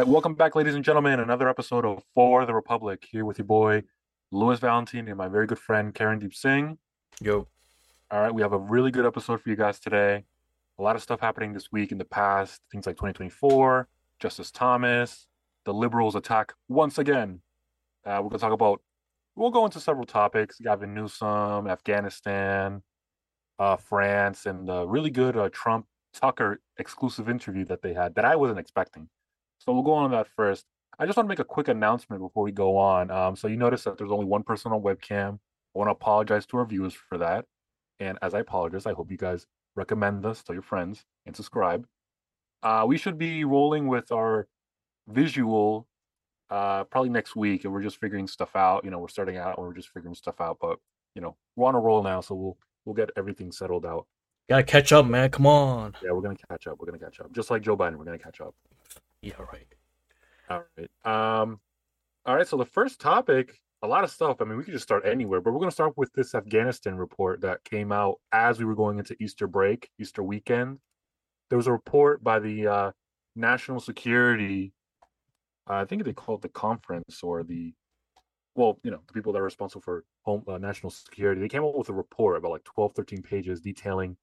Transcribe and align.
right, 0.00 0.08
welcome 0.08 0.34
back, 0.34 0.56
ladies 0.56 0.74
and 0.74 0.82
gentlemen. 0.82 1.20
Another 1.20 1.46
episode 1.46 1.84
of 1.84 2.02
For 2.14 2.46
the 2.46 2.54
Republic 2.54 3.06
here 3.12 3.26
with 3.26 3.36
your 3.36 3.44
boy 3.44 3.82
Louis 4.32 4.58
Valentine 4.58 5.06
and 5.08 5.18
my 5.18 5.28
very 5.28 5.46
good 5.46 5.58
friend 5.58 5.94
Karen 5.94 6.18
Deep 6.18 6.32
Singh. 6.34 6.78
Yo. 7.20 7.46
All 8.10 8.22
right, 8.22 8.32
we 8.32 8.40
have 8.40 8.54
a 8.54 8.58
really 8.58 8.90
good 8.90 9.04
episode 9.04 9.42
for 9.42 9.50
you 9.50 9.56
guys 9.56 9.78
today. 9.78 10.24
A 10.78 10.82
lot 10.82 10.96
of 10.96 11.02
stuff 11.02 11.20
happening 11.20 11.52
this 11.52 11.70
week 11.70 11.92
in 11.92 11.98
the 11.98 12.06
past, 12.06 12.62
things 12.72 12.86
like 12.86 12.96
2024, 12.96 13.88
Justice 14.18 14.50
Thomas, 14.50 15.26
the 15.66 15.74
liberals 15.74 16.14
attack 16.14 16.54
once 16.66 16.96
again. 16.96 17.42
Uh, 18.06 18.20
we're 18.22 18.30
going 18.30 18.38
to 18.38 18.38
talk 18.38 18.54
about, 18.54 18.80
we'll 19.36 19.50
go 19.50 19.66
into 19.66 19.80
several 19.80 20.06
topics 20.06 20.58
Gavin 20.60 20.94
Newsom, 20.94 21.66
Afghanistan, 21.66 22.82
uh, 23.58 23.76
France, 23.76 24.46
and 24.46 24.66
the 24.66 24.86
really 24.86 25.10
good 25.10 25.36
uh, 25.36 25.50
Trump 25.52 25.84
Tucker 26.14 26.58
exclusive 26.78 27.28
interview 27.28 27.66
that 27.66 27.82
they 27.82 27.92
had 27.92 28.14
that 28.14 28.24
I 28.24 28.34
wasn't 28.34 28.60
expecting. 28.60 29.10
So 29.60 29.72
we'll 29.72 29.82
go 29.82 29.92
on 29.92 30.10
that 30.12 30.26
first. 30.34 30.64
I 30.98 31.06
just 31.06 31.16
want 31.16 31.26
to 31.26 31.28
make 31.28 31.38
a 31.38 31.44
quick 31.44 31.68
announcement 31.68 32.22
before 32.22 32.42
we 32.42 32.50
go 32.50 32.76
on. 32.76 33.10
Um, 33.10 33.36
so 33.36 33.46
you 33.46 33.56
notice 33.56 33.84
that 33.84 33.98
there's 33.98 34.10
only 34.10 34.24
one 34.24 34.42
person 34.42 34.72
on 34.72 34.80
webcam. 34.80 35.34
I 35.74 35.78
want 35.78 35.88
to 35.88 35.92
apologize 35.92 36.46
to 36.46 36.56
our 36.56 36.64
viewers 36.64 36.94
for 36.94 37.18
that. 37.18 37.44
And 38.00 38.18
as 38.22 38.34
I 38.34 38.40
apologize, 38.40 38.86
I 38.86 38.94
hope 38.94 39.10
you 39.10 39.18
guys 39.18 39.46
recommend 39.76 40.24
us 40.24 40.42
to 40.44 40.54
your 40.54 40.62
friends 40.62 41.04
and 41.26 41.36
subscribe. 41.36 41.86
Uh, 42.62 42.84
we 42.88 42.96
should 42.96 43.18
be 43.18 43.44
rolling 43.44 43.86
with 43.86 44.10
our 44.10 44.48
visual 45.08 45.86
uh, 46.48 46.84
probably 46.84 47.10
next 47.10 47.36
week, 47.36 47.64
and 47.64 47.72
we're 47.72 47.82
just 47.82 47.98
figuring 47.98 48.26
stuff 48.26 48.56
out. 48.56 48.84
You 48.84 48.90
know, 48.90 48.98
we're 48.98 49.08
starting 49.08 49.36
out, 49.36 49.58
and 49.58 49.66
we're 49.66 49.74
just 49.74 49.90
figuring 49.90 50.14
stuff 50.14 50.40
out. 50.40 50.58
But 50.60 50.78
you 51.14 51.22
know, 51.22 51.36
we're 51.56 51.68
on 51.68 51.74
a 51.74 51.80
roll 51.80 52.02
now, 52.02 52.20
so 52.20 52.34
we'll 52.34 52.58
we'll 52.84 52.94
get 52.94 53.10
everything 53.16 53.52
settled 53.52 53.86
out. 53.86 54.06
Gotta 54.48 54.64
catch 54.64 54.92
up, 54.92 55.06
man. 55.06 55.30
Come 55.30 55.46
on. 55.46 55.94
Yeah, 56.02 56.10
we're 56.12 56.22
gonna 56.22 56.36
catch 56.50 56.66
up. 56.66 56.78
We're 56.78 56.86
gonna 56.86 56.98
catch 56.98 57.20
up. 57.20 57.32
Just 57.32 57.50
like 57.50 57.62
Joe 57.62 57.76
Biden, 57.76 57.96
we're 57.96 58.04
gonna 58.04 58.18
catch 58.18 58.40
up. 58.40 58.54
Yeah, 59.22 59.34
right. 59.52 59.66
All 60.48 60.62
right. 60.76 61.40
Um, 61.42 61.60
all 62.26 62.36
right. 62.36 62.46
So 62.46 62.56
the 62.56 62.64
first 62.64 63.00
topic, 63.00 63.54
a 63.82 63.86
lot 63.86 64.04
of 64.04 64.10
stuff. 64.10 64.40
I 64.40 64.44
mean, 64.44 64.56
we 64.56 64.64
could 64.64 64.72
just 64.72 64.84
start 64.84 65.06
anywhere, 65.06 65.40
but 65.40 65.52
we're 65.52 65.60
gonna 65.60 65.70
start 65.70 65.96
with 65.96 66.12
this 66.12 66.34
Afghanistan 66.34 66.96
report 66.96 67.40
that 67.42 67.64
came 67.64 67.92
out 67.92 68.20
as 68.32 68.58
we 68.58 68.64
were 68.64 68.74
going 68.74 68.98
into 68.98 69.16
Easter 69.20 69.46
break, 69.46 69.90
Easter 69.98 70.22
weekend. 70.22 70.78
There 71.48 71.56
was 71.56 71.66
a 71.66 71.72
report 71.72 72.22
by 72.22 72.38
the 72.38 72.66
uh, 72.66 72.90
National 73.36 73.80
Security. 73.80 74.72
Uh, 75.68 75.74
I 75.74 75.84
think 75.84 76.04
they 76.04 76.12
call 76.12 76.36
it 76.36 76.42
the 76.42 76.48
conference 76.48 77.22
or 77.22 77.42
the, 77.42 77.74
well, 78.54 78.78
you 78.82 78.90
know, 78.90 79.00
the 79.06 79.12
people 79.12 79.32
that 79.32 79.40
are 79.40 79.44
responsible 79.44 79.82
for 79.82 80.04
home 80.22 80.44
uh, 80.48 80.58
national 80.58 80.90
security. 80.90 81.40
They 81.40 81.48
came 81.48 81.64
up 81.64 81.74
with 81.74 81.88
a 81.88 81.92
report 81.92 82.36
about 82.36 82.52
like 82.52 82.64
12, 82.64 82.94
13 82.94 83.22
pages 83.22 83.60
detailing 83.60 84.16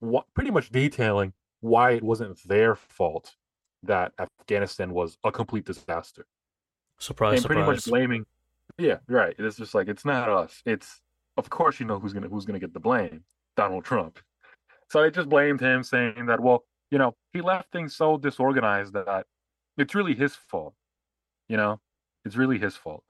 what 0.00 0.26
pretty 0.34 0.50
much 0.50 0.70
detailing 0.70 1.32
why 1.60 1.92
it 1.92 2.02
wasn't 2.02 2.38
their 2.46 2.76
fault 2.76 3.34
that 3.84 4.12
Afghanistan 4.18 4.92
was 4.92 5.18
a 5.24 5.32
complete 5.32 5.64
disaster. 5.64 6.26
Surprise, 6.98 7.38
and 7.38 7.46
pretty 7.46 7.62
surprise. 7.62 7.86
much 7.86 7.90
blaming 7.90 8.26
Yeah, 8.78 8.98
right. 9.08 9.34
It's 9.38 9.56
just 9.56 9.74
like 9.74 9.88
it's 9.88 10.04
not 10.04 10.28
us. 10.28 10.62
It's 10.66 11.00
of 11.36 11.48
course 11.48 11.78
you 11.78 11.86
know 11.86 11.98
who's 11.98 12.12
gonna 12.12 12.28
who's 12.28 12.44
gonna 12.44 12.58
get 12.58 12.72
the 12.74 12.80
blame. 12.80 13.22
Donald 13.56 13.84
Trump. 13.84 14.18
So 14.90 15.02
they 15.02 15.10
just 15.10 15.28
blamed 15.28 15.60
him, 15.60 15.82
saying 15.82 16.26
that, 16.26 16.40
well, 16.40 16.64
you 16.90 16.96
know, 16.96 17.14
he 17.32 17.42
left 17.42 17.70
things 17.72 17.94
so 17.94 18.16
disorganized 18.16 18.94
that 18.94 19.26
it's 19.76 19.94
really 19.94 20.14
his 20.14 20.34
fault. 20.34 20.74
You 21.48 21.56
know, 21.56 21.80
it's 22.24 22.36
really 22.36 22.58
his 22.58 22.76
fault. 22.76 23.02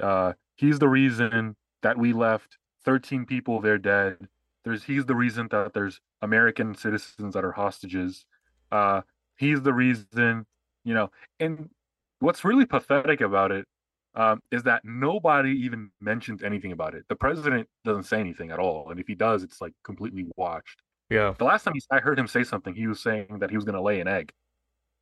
Uh, 0.00 0.34
he's 0.56 0.78
the 0.78 0.88
reason 0.88 1.56
that 1.82 1.96
we 1.96 2.12
left 2.12 2.58
13 2.84 3.24
people 3.24 3.60
there 3.60 3.78
dead. 3.78 4.28
There's 4.64 4.84
he's 4.84 5.06
the 5.06 5.14
reason 5.14 5.48
that 5.50 5.72
there's 5.72 6.00
American 6.22 6.74
citizens 6.74 7.34
that 7.34 7.44
are 7.44 7.52
hostages. 7.52 8.26
Uh, 8.72 9.02
he's 9.38 9.62
the 9.62 9.72
reason, 9.72 10.46
you 10.84 10.94
know. 10.94 11.10
And 11.40 11.68
what's 12.20 12.44
really 12.44 12.66
pathetic 12.66 13.20
about 13.20 13.52
it 13.52 13.66
um, 14.14 14.40
is 14.50 14.62
that 14.64 14.82
nobody 14.84 15.50
even 15.64 15.90
mentions 16.00 16.42
anything 16.42 16.72
about 16.72 16.94
it. 16.94 17.04
The 17.08 17.16
president 17.16 17.68
doesn't 17.84 18.04
say 18.04 18.20
anything 18.20 18.50
at 18.50 18.58
all, 18.58 18.90
and 18.90 19.00
if 19.00 19.06
he 19.06 19.14
does, 19.14 19.42
it's 19.42 19.60
like 19.60 19.72
completely 19.84 20.26
watched. 20.36 20.80
yeah. 21.10 21.34
The 21.38 21.44
last 21.44 21.64
time 21.64 21.74
he, 21.74 21.82
I 21.90 21.98
heard 21.98 22.18
him 22.18 22.26
say 22.26 22.44
something, 22.44 22.74
he 22.74 22.86
was 22.86 23.00
saying 23.00 23.38
that 23.40 23.50
he 23.50 23.56
was 23.56 23.64
going 23.64 23.74
to 23.76 23.82
lay 23.82 24.00
an 24.00 24.08
egg. 24.08 24.32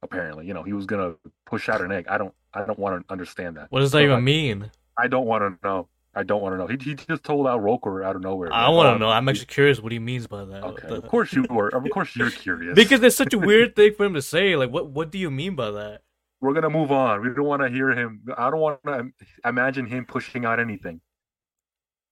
Apparently, 0.04 0.46
you 0.46 0.54
know, 0.54 0.64
he 0.64 0.72
was 0.72 0.84
going 0.86 1.12
to 1.12 1.18
push 1.46 1.68
out 1.68 1.80
an 1.80 1.92
egg. 1.92 2.06
I 2.08 2.18
don't, 2.18 2.34
I 2.54 2.64
don't 2.64 2.78
want 2.78 3.06
to 3.06 3.12
understand 3.12 3.56
that. 3.56 3.70
What 3.70 3.80
does 3.80 3.92
that 3.92 3.98
So, 3.98 4.02
even 4.02 4.16
like, 4.16 4.24
mean? 4.24 4.70
I 4.98 5.06
don't 5.06 5.26
want 5.26 5.42
to 5.42 5.66
know. 5.66 5.88
I 6.14 6.22
don't 6.24 6.42
want 6.42 6.54
to 6.54 6.58
know. 6.58 6.66
He, 6.66 6.76
he 6.90 6.94
just 6.94 7.24
told 7.24 7.46
Al 7.46 7.58
Roker 7.58 8.04
out 8.04 8.16
of 8.16 8.22
nowhere. 8.22 8.52
I 8.52 8.66
like, 8.66 8.76
want 8.76 8.88
"Oh, 8.88 8.92
to 8.94 8.98
know. 8.98 9.08
I'm 9.08 9.28
actually 9.28 9.46
curious 9.46 9.80
what 9.80 9.92
he 9.92 9.98
means 9.98 10.26
by 10.26 10.44
that. 10.44 10.62
Okay, 10.62 10.88
of 10.88 11.06
course 11.08 11.32
you 11.32 11.46
were. 11.48 11.68
Of 11.68 11.88
course 11.90 12.14
you're 12.14 12.30
curious. 12.30 12.74
because 12.74 13.02
it's 13.02 13.16
such 13.16 13.32
a 13.32 13.38
weird 13.50 13.74
thing 13.76 13.94
for 13.94 14.04
him 14.04 14.14
to 14.14 14.22
say. 14.22 14.54
Like, 14.56 14.70
what 14.70 14.90
what 14.90 15.10
do 15.10 15.18
you 15.18 15.30
mean 15.30 15.54
by 15.56 15.70
that? 15.70 16.02
we're 16.42 16.52
gonna 16.52 16.68
move 16.68 16.90
on. 16.90 17.22
We 17.22 17.28
don't 17.32 17.44
want 17.46 17.62
to 17.62 17.68
hear 17.68 17.90
him. 17.90 18.20
I 18.36 18.50
don't 18.50 18.58
want 18.60 18.80
to 18.84 19.10
imagine 19.44 19.86
him 19.86 20.04
pushing 20.04 20.44
out 20.44 20.58
anything. 20.58 21.00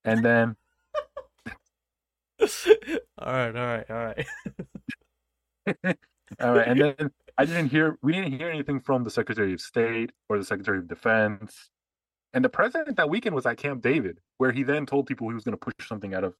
And 0.04 0.24
then 0.24 0.56
all 3.18 3.32
right, 3.32 3.54
all 3.56 3.66
right, 3.66 3.90
all 3.90 3.96
right. 3.96 4.26
All 6.40 6.54
right, 6.54 6.68
and 6.68 6.80
then 6.80 7.10
I 7.36 7.44
didn't 7.44 7.70
hear 7.70 7.98
we 8.02 8.12
didn't 8.12 8.32
hear 8.32 8.48
anything 8.48 8.80
from 8.80 9.02
the 9.02 9.10
Secretary 9.10 9.52
of 9.52 9.60
State 9.60 10.12
or 10.28 10.38
the 10.38 10.44
Secretary 10.44 10.78
of 10.78 10.86
Defense. 10.86 11.70
And 12.32 12.44
the 12.44 12.48
president 12.48 12.96
that 12.96 13.10
weekend 13.10 13.34
was 13.34 13.46
at 13.46 13.56
Camp 13.56 13.82
David, 13.82 14.20
where 14.38 14.52
he 14.52 14.62
then 14.62 14.86
told 14.86 15.06
people 15.06 15.28
he 15.28 15.34
was 15.34 15.44
going 15.44 15.56
to 15.56 15.58
push 15.58 15.88
something 15.88 16.14
out 16.14 16.24
of 16.24 16.34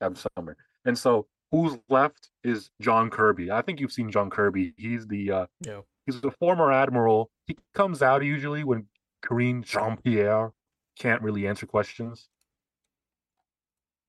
out 0.00 0.12
of 0.12 0.26
summer. 0.36 0.56
And 0.84 0.96
so 0.98 1.26
who's 1.50 1.78
left 1.88 2.30
is 2.44 2.70
John 2.80 3.10
Kirby. 3.10 3.50
I 3.50 3.62
think 3.62 3.80
you've 3.80 3.92
seen 3.92 4.10
John 4.10 4.30
Kirby. 4.30 4.74
He's 4.76 5.06
the 5.06 5.30
uh, 5.30 5.46
Yeah. 5.64 5.80
he's 6.06 6.20
the 6.20 6.30
former 6.30 6.72
admiral. 6.72 7.30
He 7.46 7.56
comes 7.74 8.02
out 8.02 8.24
usually 8.24 8.64
when 8.64 8.86
Karine 9.24 9.62
Jean 9.62 9.96
Pierre 9.96 10.52
can't 10.98 11.22
really 11.22 11.46
answer 11.46 11.66
questions. 11.66 12.28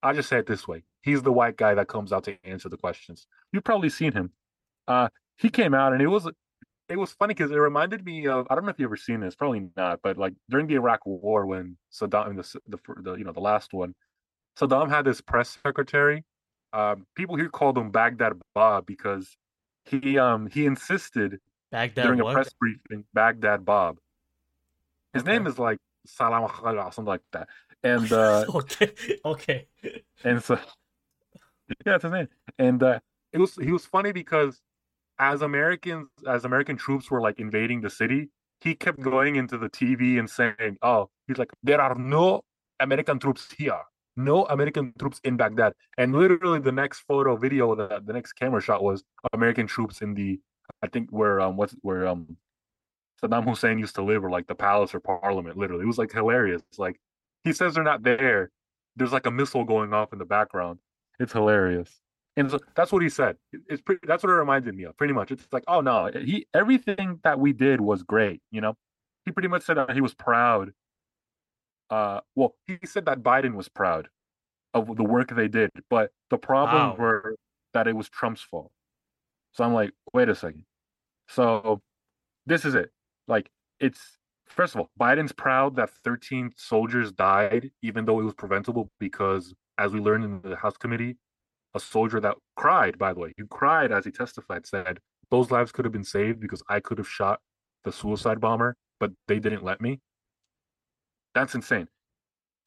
I'll 0.02 0.14
just 0.14 0.30
say 0.30 0.38
it 0.40 0.48
this 0.48 0.68
way. 0.68 0.84
He's 1.02 1.22
the 1.22 1.32
white 1.32 1.58
guy 1.58 1.74
that 1.76 1.88
comes 1.88 2.12
out 2.12 2.24
to 2.26 2.38
answer 2.44 2.70
the 2.70 2.78
questions. 2.78 3.26
You've 3.52 3.64
probably 3.64 3.90
seen 3.90 4.12
him. 4.14 4.32
Uh, 4.88 5.10
he 5.38 5.50
came 5.50 5.74
out 5.74 5.94
and 5.94 6.02
it 6.02 6.08
was 6.08 6.28
it 6.90 6.98
was 6.98 7.12
funny 7.12 7.34
because 7.34 7.52
it 7.52 7.56
reminded 7.56 8.06
me 8.06 8.28
of 8.28 8.48
I 8.50 8.56
don't 8.56 8.66
know 8.66 8.72
if 8.72 8.80
you 8.80 8.86
ever 8.86 8.98
seen 8.98 9.22
this, 9.22 9.36
probably 9.36 9.70
not, 9.76 10.02
but 10.04 10.18
like 10.18 10.34
during 10.50 10.68
the 10.68 10.76
Iraq 10.76 11.06
War 11.06 11.46
when 11.46 11.78
Saddam 11.92 12.36
the 12.38 12.60
the, 12.78 13.02
the 13.02 13.14
you 13.16 13.24
know 13.24 13.32
the 13.32 13.40
last 13.40 13.74
one, 13.74 13.96
Saddam 14.58 14.90
had 14.90 15.06
this 15.06 15.22
press 15.22 15.58
secretary. 15.66 16.24
Um, 16.74 17.08
people 17.16 17.36
here 17.36 17.50
called 17.50 17.78
him 17.78 17.92
Baghdad 17.92 18.34
Bob 18.56 18.86
because 18.86 19.38
he 19.86 20.18
um 20.18 20.48
he 20.48 20.66
insisted 20.66 21.40
Baghdad 21.72 22.04
during 22.06 22.20
a 22.20 22.26
press 22.26 22.54
briefing 22.60 23.06
Baghdad 23.14 23.66
Bob. 23.66 24.00
His 25.14 25.24
Okay. 25.24 25.34
name 25.34 25.48
is 25.48 25.60
like 25.60 25.78
Salam 26.06 26.44
or 26.44 26.92
something 26.92 27.06
like 27.06 27.22
that, 27.32 27.50
and 27.84 28.12
uh, 28.12 28.46
okay, 28.56 28.94
okay. 29.26 29.68
and 30.24 30.44
so 30.44 30.60
yeah, 31.86 31.96
it's 31.96 32.04
his 32.04 32.12
name. 32.12 32.28
And 32.58 32.82
uh, 32.82 33.00
it 33.32 33.40
was 33.40 33.56
he 33.56 33.72
was 33.72 33.86
funny 33.86 34.12
because 34.12 34.62
as 35.20 35.42
Americans, 35.42 36.10
as 36.28 36.46
American 36.46 36.78
troops 36.78 37.10
were 37.12 37.22
like 37.22 37.40
invading 37.40 37.82
the 37.82 37.90
city, 37.90 38.30
he 38.62 38.76
kept 38.76 39.00
going 39.02 39.36
into 39.36 39.58
the 39.58 39.70
TV 39.70 40.20
and 40.20 40.30
saying, 40.30 40.78
"Oh, 40.82 41.10
he's 41.28 41.38
like 41.38 41.52
there 41.64 41.82
are 41.82 41.96
no 41.96 42.42
American 42.80 43.20
troops 43.20 43.52
here, 43.58 43.80
no 44.16 44.46
American 44.46 44.94
troops 45.00 45.20
in 45.24 45.38
Baghdad." 45.38 45.74
And 45.98 46.14
literally, 46.14 46.60
the 46.60 46.72
next 46.72 47.02
photo, 47.02 47.36
video, 47.36 47.76
the 47.76 48.02
the 48.06 48.14
next 48.14 48.34
camera 48.34 48.62
shot 48.62 48.84
was 48.84 49.04
American 49.34 49.68
troops 49.68 50.02
in 50.02 50.14
the, 50.14 50.40
I 50.82 50.88
think 50.88 51.10
where 51.12 51.42
um 51.42 51.58
what's 51.58 51.76
where 51.82 52.08
um 52.08 52.38
Saddam 53.24 53.46
Hussein 53.48 53.80
used 53.80 53.96
to 53.96 54.04
live, 54.04 54.24
or 54.24 54.30
like 54.30 54.48
the 54.48 54.56
palace 54.56 54.94
or 54.94 55.00
parliament. 55.00 55.58
Literally, 55.58 55.84
it 55.84 55.88
was 55.88 55.98
like 55.98 56.12
hilarious. 56.12 56.62
Like 56.78 57.00
he 57.44 57.54
says 57.54 57.76
they're 57.76 57.84
not 57.84 58.04
there. 58.04 58.52
There's 58.96 59.14
like 59.14 59.26
a 59.26 59.32
missile 59.32 59.64
going 59.64 59.94
off 59.94 60.14
in 60.14 60.20
the 60.20 60.26
background. 60.26 60.80
It's 61.20 61.34
hilarious. 61.34 62.03
And 62.36 62.50
so 62.50 62.60
that's 62.76 62.92
what 62.92 63.04
he 63.04 63.10
said. 63.10 63.38
It's 63.70 63.82
pretty. 63.82 64.02
That's 64.08 64.24
what 64.24 64.30
it 64.32 64.34
reminded 64.36 64.76
me 64.76 64.86
of. 64.86 64.98
Pretty 64.98 65.14
much, 65.14 65.32
it's 65.32 65.46
like, 65.52 65.64
oh 65.68 65.82
no, 65.82 66.10
he 66.14 66.48
everything 66.54 67.20
that 67.24 67.40
we 67.40 67.54
did 67.54 67.80
was 67.80 68.02
great. 68.04 68.42
You 68.52 68.62
know, 68.62 68.76
he 69.26 69.32
pretty 69.32 69.50
much 69.50 69.64
said 69.64 69.78
that 69.78 69.92
he 69.94 70.02
was 70.02 70.14
proud. 70.16 70.72
Uh, 71.90 72.22
well, 72.36 72.56
he 72.66 72.80
said 72.86 73.06
that 73.06 73.22
Biden 73.22 73.54
was 73.54 73.70
proud 73.70 74.10
of 74.74 74.96
the 74.96 75.04
work 75.04 75.30
they 75.36 75.48
did, 75.48 75.70
but 75.90 76.12
the 76.32 76.38
problems 76.38 76.98
Wow. 76.98 77.04
were 77.04 77.36
that 77.74 77.88
it 77.88 77.96
was 77.96 78.10
Trump's 78.10 78.42
fault. 78.42 78.72
So 79.52 79.64
I'm 79.64 79.74
like, 79.74 79.92
wait 80.14 80.30
a 80.30 80.36
second. 80.36 80.66
So 81.28 81.82
this 82.46 82.66
is 82.66 82.74
it. 82.76 82.92
Like, 83.28 83.50
it's 83.80 84.18
first 84.48 84.74
of 84.76 84.82
all, 84.82 84.90
Biden's 85.00 85.32
proud 85.32 85.76
that 85.76 85.92
13 86.04 86.52
soldiers 86.58 87.12
died, 87.12 87.72
even 87.84 88.06
though 88.06 88.20
it 88.20 88.24
was 88.24 88.34
preventable, 88.34 88.90
because 89.00 89.54
as 89.78 89.92
we 89.94 90.00
learned 90.00 90.24
in 90.26 90.42
the 90.50 90.56
House 90.56 90.78
committee, 90.78 91.18
a 91.74 91.80
soldier 91.80 92.20
that 92.20 92.36
cried, 92.56 92.98
by 92.98 93.14
the 93.14 93.20
way, 93.20 93.34
he 93.38 93.44
cried 93.50 93.92
as 93.92 94.06
he 94.06 94.12
testified, 94.12 94.66
said, 94.66 95.00
Those 95.32 95.52
lives 95.52 95.72
could 95.72 95.86
have 95.86 95.92
been 95.92 96.04
saved 96.04 96.40
because 96.40 96.62
I 96.70 96.80
could 96.80 96.98
have 96.98 97.08
shot 97.08 97.40
the 97.84 97.92
suicide 97.92 98.40
bomber, 98.40 98.76
but 99.00 99.12
they 99.28 99.40
didn't 99.40 99.64
let 99.64 99.82
me. 99.82 100.00
That's 101.34 101.56
insane. 101.56 101.88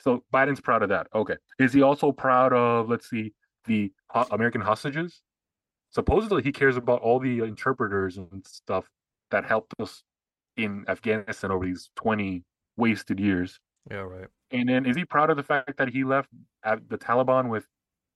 So 0.01 0.25
Biden's 0.33 0.61
proud 0.61 0.83
of 0.83 0.89
that. 0.91 1.07
Okay. 1.15 1.37
Is 1.59 1.73
he 1.73 1.83
also 1.83 2.13
proud 2.13 2.53
of, 2.53 2.89
let's 2.89 3.09
see, 3.09 3.33
the 3.67 3.93
American 4.31 4.61
hostages? 4.61 5.23
Supposedly 5.91 6.43
he 6.43 6.53
cares 6.53 6.77
about 6.77 7.01
all 7.01 7.19
the 7.19 7.41
interpreters 7.41 8.19
and 8.19 8.45
stuff 8.47 8.91
that 9.31 9.45
helped 9.45 9.73
us 9.81 10.03
in 10.57 10.85
Afghanistan 10.89 11.51
over 11.51 11.65
these 11.65 11.91
20 11.97 12.43
wasted 12.77 13.21
years. 13.21 13.59
Yeah, 13.91 13.99
right. 13.99 14.29
And 14.51 14.69
then 14.69 14.85
is 14.85 14.97
he 14.97 15.05
proud 15.05 15.31
of 15.31 15.37
the 15.37 15.43
fact 15.43 15.77
that 15.79 15.89
he 15.89 16.05
left 16.05 16.29
the 16.65 16.99
Taliban 16.99 17.49
with 17.49 17.67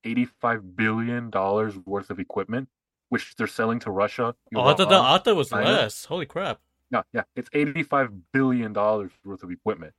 85 0.04 0.76
billion 0.76 1.30
dollars 1.30 1.76
worth 1.86 2.10
of 2.10 2.18
equipment, 2.18 2.68
which 3.08 3.34
they're 3.36 3.46
selling 3.46 3.78
to 3.80 3.90
Russia? 3.90 4.34
Oh, 4.54 4.62
I 4.62 4.74
thought, 4.74 4.88
that, 4.88 5.00
I 5.00 5.18
thought 5.18 5.36
was 5.36 5.52
less. 5.52 6.04
Holy 6.04 6.26
crap! 6.26 6.60
No, 6.90 7.02
yeah, 7.12 7.22
it's 7.36 7.48
85 7.52 8.10
billion 8.32 8.72
dollars 8.72 9.12
worth 9.24 9.42
of 9.42 9.50
equipment 9.50 9.94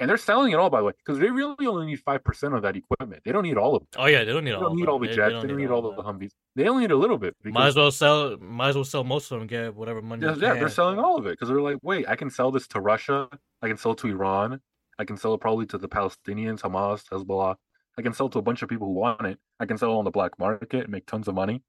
and 0.00 0.08
they're 0.08 0.16
selling 0.16 0.52
it 0.52 0.56
all 0.56 0.70
by 0.70 0.78
the 0.80 0.86
way 0.86 0.92
because 0.96 1.20
they 1.20 1.30
really 1.30 1.66
only 1.66 1.86
need 1.86 2.00
five 2.00 2.24
percent 2.24 2.54
of 2.54 2.62
that 2.62 2.74
equipment. 2.74 3.22
They 3.22 3.32
don't 3.32 3.42
need 3.44 3.58
all 3.58 3.76
of 3.76 3.82
it. 3.82 3.88
Oh 3.96 4.06
yeah, 4.06 4.24
they 4.24 4.32
don't 4.32 4.44
need 4.44 4.52
they 4.52 4.54
all. 4.54 4.62
Don't 4.62 4.76
need 4.76 4.88
all 4.88 4.98
the 4.98 5.06
jets. 5.06 5.16
They 5.18 5.28
don't, 5.28 5.42
they 5.42 5.48
don't 5.48 5.56
need, 5.58 5.70
all, 5.70 5.86
all 5.86 5.94
the 5.94 6.02
Humvees. 6.02 6.30
They 6.56 6.66
only 6.68 6.82
need 6.82 6.90
a 6.90 6.96
little 6.96 7.18
bit. 7.18 7.36
Might 7.44 7.68
as 7.68 7.76
well 7.76 7.90
sell. 7.90 8.36
Might 8.38 8.70
as 8.70 8.76
well 8.76 8.84
sell 8.84 9.04
most 9.04 9.30
of 9.30 9.38
them. 9.38 9.46
Get 9.46 9.74
whatever 9.76 10.00
money. 10.00 10.24
Yeah, 10.26 10.34
yeah 10.36 10.54
they're 10.54 10.70
selling 10.70 10.98
all 10.98 11.18
of 11.18 11.26
it 11.26 11.32
because 11.32 11.48
they're 11.48 11.60
like, 11.60 11.78
wait, 11.82 12.08
I 12.08 12.16
can 12.16 12.30
sell 12.30 12.50
this 12.50 12.66
to 12.68 12.80
Russia. 12.80 13.28
I 13.62 13.68
can 13.68 13.76
sell 13.76 13.92
it 13.92 13.98
to 13.98 14.08
Iran. 14.08 14.60
I 14.98 15.04
can 15.04 15.18
sell 15.18 15.34
it 15.34 15.40
probably 15.40 15.66
to 15.66 15.78
the 15.78 15.88
Palestinians, 15.88 16.60
Hamas, 16.60 17.04
Hezbollah. 17.08 17.56
I 18.00 18.02
can 18.02 18.14
sell 18.14 18.30
to 18.30 18.38
a 18.38 18.42
bunch 18.42 18.62
of 18.62 18.70
people 18.70 18.86
who 18.86 18.94
want 18.94 19.26
it. 19.26 19.38
I 19.60 19.66
can 19.66 19.76
sell 19.76 19.92
it 19.92 19.98
on 19.98 20.06
the 20.06 20.10
black 20.10 20.38
market 20.38 20.84
and 20.84 20.88
make 20.88 21.04
tons 21.04 21.28
of 21.28 21.34
money 21.34 21.62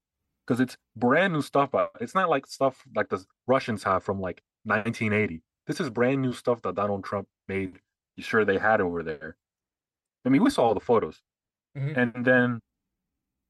because 0.46 0.60
it's 0.60 0.78
brand 0.96 1.34
new 1.34 1.42
stuff. 1.42 1.70
It's 2.00 2.14
not 2.14 2.30
like 2.30 2.46
stuff 2.46 2.82
like 2.96 3.10
the 3.10 3.22
Russians 3.46 3.82
have 3.84 4.02
from 4.02 4.18
like 4.18 4.40
1980. 4.64 5.42
This 5.66 5.78
is 5.78 5.90
brand 5.90 6.22
new 6.22 6.32
stuff 6.32 6.62
that 6.62 6.74
Donald 6.74 7.04
Trump 7.04 7.28
made 7.48 7.80
sure 8.18 8.46
they 8.46 8.56
had 8.56 8.80
over 8.80 9.02
there. 9.02 9.36
I 10.24 10.30
mean, 10.30 10.42
we 10.42 10.48
saw 10.48 10.68
all 10.68 10.74
the 10.74 10.80
photos, 10.80 11.20
mm-hmm. 11.76 11.98
and 11.98 12.24
then 12.24 12.60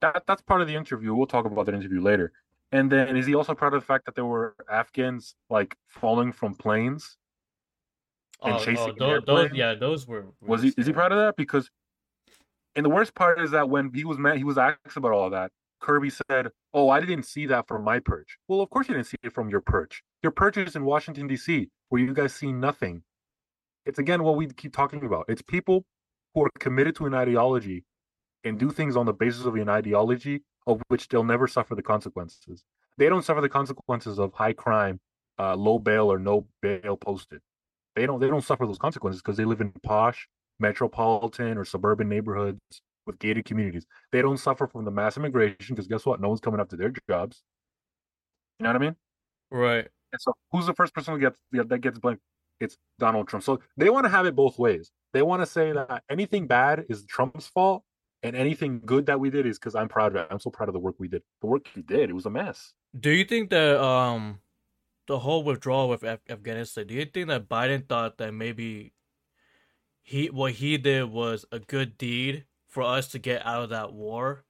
that 0.01 0.25
that's 0.27 0.43
part 0.43 0.61
of 0.61 0.67
the 0.67 0.75
interview. 0.75 1.15
We'll 1.15 1.27
talk 1.27 1.45
about 1.45 1.67
that 1.67 1.75
interview 1.77 2.01
later. 2.01 2.33
And 2.73 2.91
then 2.91 3.17
is 3.17 3.27
he 3.27 3.35
also 3.37 3.55
proud 3.55 3.75
of 3.75 3.83
the 3.83 3.87
fact 3.87 4.07
that 4.07 4.17
there 4.17 4.25
were 4.25 4.57
Afghans 4.69 5.37
like 5.51 5.77
falling 5.87 6.33
from 6.33 6.57
planes 6.57 7.17
and 8.43 8.55
oh, 8.55 8.57
oh 8.57 8.65
chasing 8.65 8.97
oh, 9.01 9.21
those, 9.21 9.23
those, 9.27 9.51
yeah, 9.55 9.75
those 9.75 10.07
were. 10.07 10.27
Was 10.41 10.63
he? 10.63 10.73
Is 10.77 10.87
he 10.87 10.93
proud 10.93 11.13
of 11.13 11.19
that? 11.19 11.37
Because, 11.37 11.71
and 12.77 12.85
the 12.85 12.91
worst 12.91 13.15
part 13.15 13.41
is 13.41 13.51
that 13.53 13.69
when 13.69 13.93
he 13.95 14.05
was 14.05 14.19
mad, 14.19 14.39
he 14.39 14.45
was 14.45 14.59
asked 14.59 14.97
about 14.97 15.13
all 15.13 15.31
that. 15.31 15.51
Kirby 15.81 16.11
said, 16.11 16.51
"Oh, 16.73 16.91
I 16.91 17.01
didn't 17.01 17.25
see 17.25 17.47
that 17.47 17.67
from 17.69 17.85
my 17.85 17.99
perch." 17.99 18.39
Well, 18.49 18.61
of 18.61 18.71
course 18.71 18.89
you 18.89 18.95
didn't 18.95 19.09
see 19.09 19.17
it 19.23 19.33
from 19.33 19.51
your 19.51 19.61
perch. 19.61 20.03
Your 20.23 20.33
perch 20.33 20.57
is 20.57 20.77
in 20.77 20.85
Washington 20.85 21.27
D.C., 21.27 21.69
where 21.89 22.01
you 22.01 22.15
guys 22.15 22.35
see 22.35 22.53
nothing 22.53 23.03
it's 23.87 23.99
again 23.99 24.23
what 24.23 24.37
we 24.37 24.47
keep 24.49 24.75
talking 24.75 25.05
about. 25.05 25.27
It's 25.29 25.43
people 25.43 25.85
who 26.35 26.45
are 26.45 26.51
committed 26.59 26.97
to 26.97 27.07
an 27.07 27.15
ideology 27.15 27.85
and 28.45 28.59
do 28.59 28.71
things 28.71 28.97
on 28.97 29.07
the 29.07 29.13
basis 29.13 29.45
of 29.45 29.55
an 29.57 29.69
ideology 29.69 30.43
of 30.67 30.81
which 30.89 31.09
they'll 31.09 31.25
never 31.25 31.47
suffer 31.47 31.75
the 31.75 31.83
consequences. 31.83 32.65
They 32.99 33.09
don't 33.09 33.25
suffer 33.25 33.41
the 33.41 33.49
consequences 33.49 34.19
of 34.19 34.33
high 34.35 34.53
crime, 34.53 35.01
uh, 35.39 35.57
low 35.57 35.79
bail 35.79 36.13
or 36.13 36.19
no 36.19 36.47
bail 36.61 36.97
posted. 36.97 37.41
They 37.97 38.07
don't. 38.07 38.21
They 38.21 38.29
don't 38.29 38.45
suffer 38.45 38.67
those 38.67 38.79
consequences 38.79 39.21
because 39.21 39.37
they 39.37 39.45
live 39.45 39.61
in 39.61 39.73
posh, 39.83 40.29
metropolitan, 40.63 41.59
or 41.59 41.65
suburban 41.67 42.09
neighborhoods 42.09 42.61
with 43.07 43.19
gated 43.19 43.45
communities. 43.45 43.85
They 44.13 44.23
don't 44.23 44.39
suffer 44.39 44.67
from 44.67 44.85
the 44.85 44.91
mass 44.91 45.17
immigration 45.17 45.75
because 45.75 45.89
guess 45.89 46.07
what? 46.07 46.21
No 46.21 46.29
one's 46.29 46.41
coming 46.41 46.61
up 46.61 46.71
to 46.71 46.77
their 46.77 46.93
jobs. 47.11 47.43
You 48.59 48.65
know 48.65 48.71
what 48.71 48.77
I 48.77 48.79
mean? 48.79 48.97
Right. 49.51 49.89
And 50.13 50.21
so, 50.21 50.33
who's 50.51 50.67
the 50.67 50.75
first 50.75 50.95
person 50.95 51.15
who 51.15 51.21
gets 51.21 51.37
that 51.53 51.81
gets 51.81 51.99
blamed? 51.99 52.21
it's 52.63 52.79
Donald 52.99 53.29
Trump. 53.29 53.45
So 53.45 53.61
they 53.77 53.91
want 53.91 54.05
to 54.05 54.11
have 54.11 54.25
it 54.27 54.37
both 54.37 54.59
ways. 54.59 54.91
They 55.13 55.23
want 55.23 55.43
to 55.43 55.47
say 55.47 55.73
that 55.73 56.05
anything 56.09 56.47
bad 56.47 56.87
is 56.89 57.05
Trump's 57.05 57.47
fault, 57.49 57.83
and 58.23 58.37
anything 58.37 58.81
good 58.85 59.07
that 59.07 59.21
we 59.21 59.31
did 59.31 59.47
is 59.47 59.59
because 59.59 59.75
I'm 59.75 59.89
proud 59.89 60.15
of 60.15 60.23
it. 60.23 60.29
I'm 60.31 60.39
so 60.39 60.51
proud 60.51 60.69
of 60.69 60.73
the 60.73 60.79
work 60.79 60.95
we 60.99 61.09
did. 61.09 61.23
The 61.41 61.49
work 61.49 61.67
he 61.75 61.83
did, 61.83 62.09
it 62.09 62.15
was 62.15 62.27
a 62.27 62.31
mess. 62.31 62.73
Do 62.99 63.11
you 63.11 63.25
think 63.25 63.51
that 63.51 63.83
um 63.83 64.39
the 65.09 65.19
whole 65.19 65.43
withdrawal 65.43 65.89
with 65.89 66.05
Af- 66.05 66.21
Afghanistan? 66.29 66.87
Do 66.87 66.95
you 66.95 67.05
think 67.05 67.29
that 67.29 67.49
Biden 67.49 67.87
thought 67.89 68.19
that 68.19 68.33
maybe 68.33 68.93
he 70.03 70.29
what 70.31 70.53
he 70.53 70.77
did 70.79 71.05
was 71.05 71.45
a 71.53 71.59
good 71.59 71.97
deed 71.99 72.45
for 72.69 72.83
us 72.83 73.09
to 73.09 73.19
get 73.19 73.45
out 73.47 73.65
of 73.65 73.71
that 73.71 73.93
war, 73.93 74.45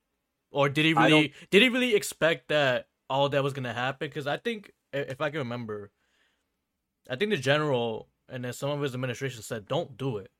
or 0.50 0.68
did 0.68 0.84
he 0.84 0.94
really 0.94 1.32
did 1.50 1.62
he 1.62 1.68
really 1.68 1.94
expect 1.94 2.48
that 2.48 2.88
all 3.08 3.28
that 3.28 3.42
was 3.42 3.52
gonna 3.52 3.72
happen? 3.72 4.08
Because 4.08 4.26
I 4.26 4.36
think 4.36 4.72
if 4.92 5.20
I 5.20 5.30
can 5.30 5.38
remember 5.38 5.90
I 7.08 7.16
think 7.16 7.30
the 7.30 7.36
general 7.36 8.08
and 8.28 8.44
then 8.44 8.52
some 8.52 8.70
of 8.70 8.80
his 8.80 8.94
administration 8.94 9.42
said, 9.42 9.66
"Don't 9.66 9.96
do 9.96 10.18
it. 10.18 10.30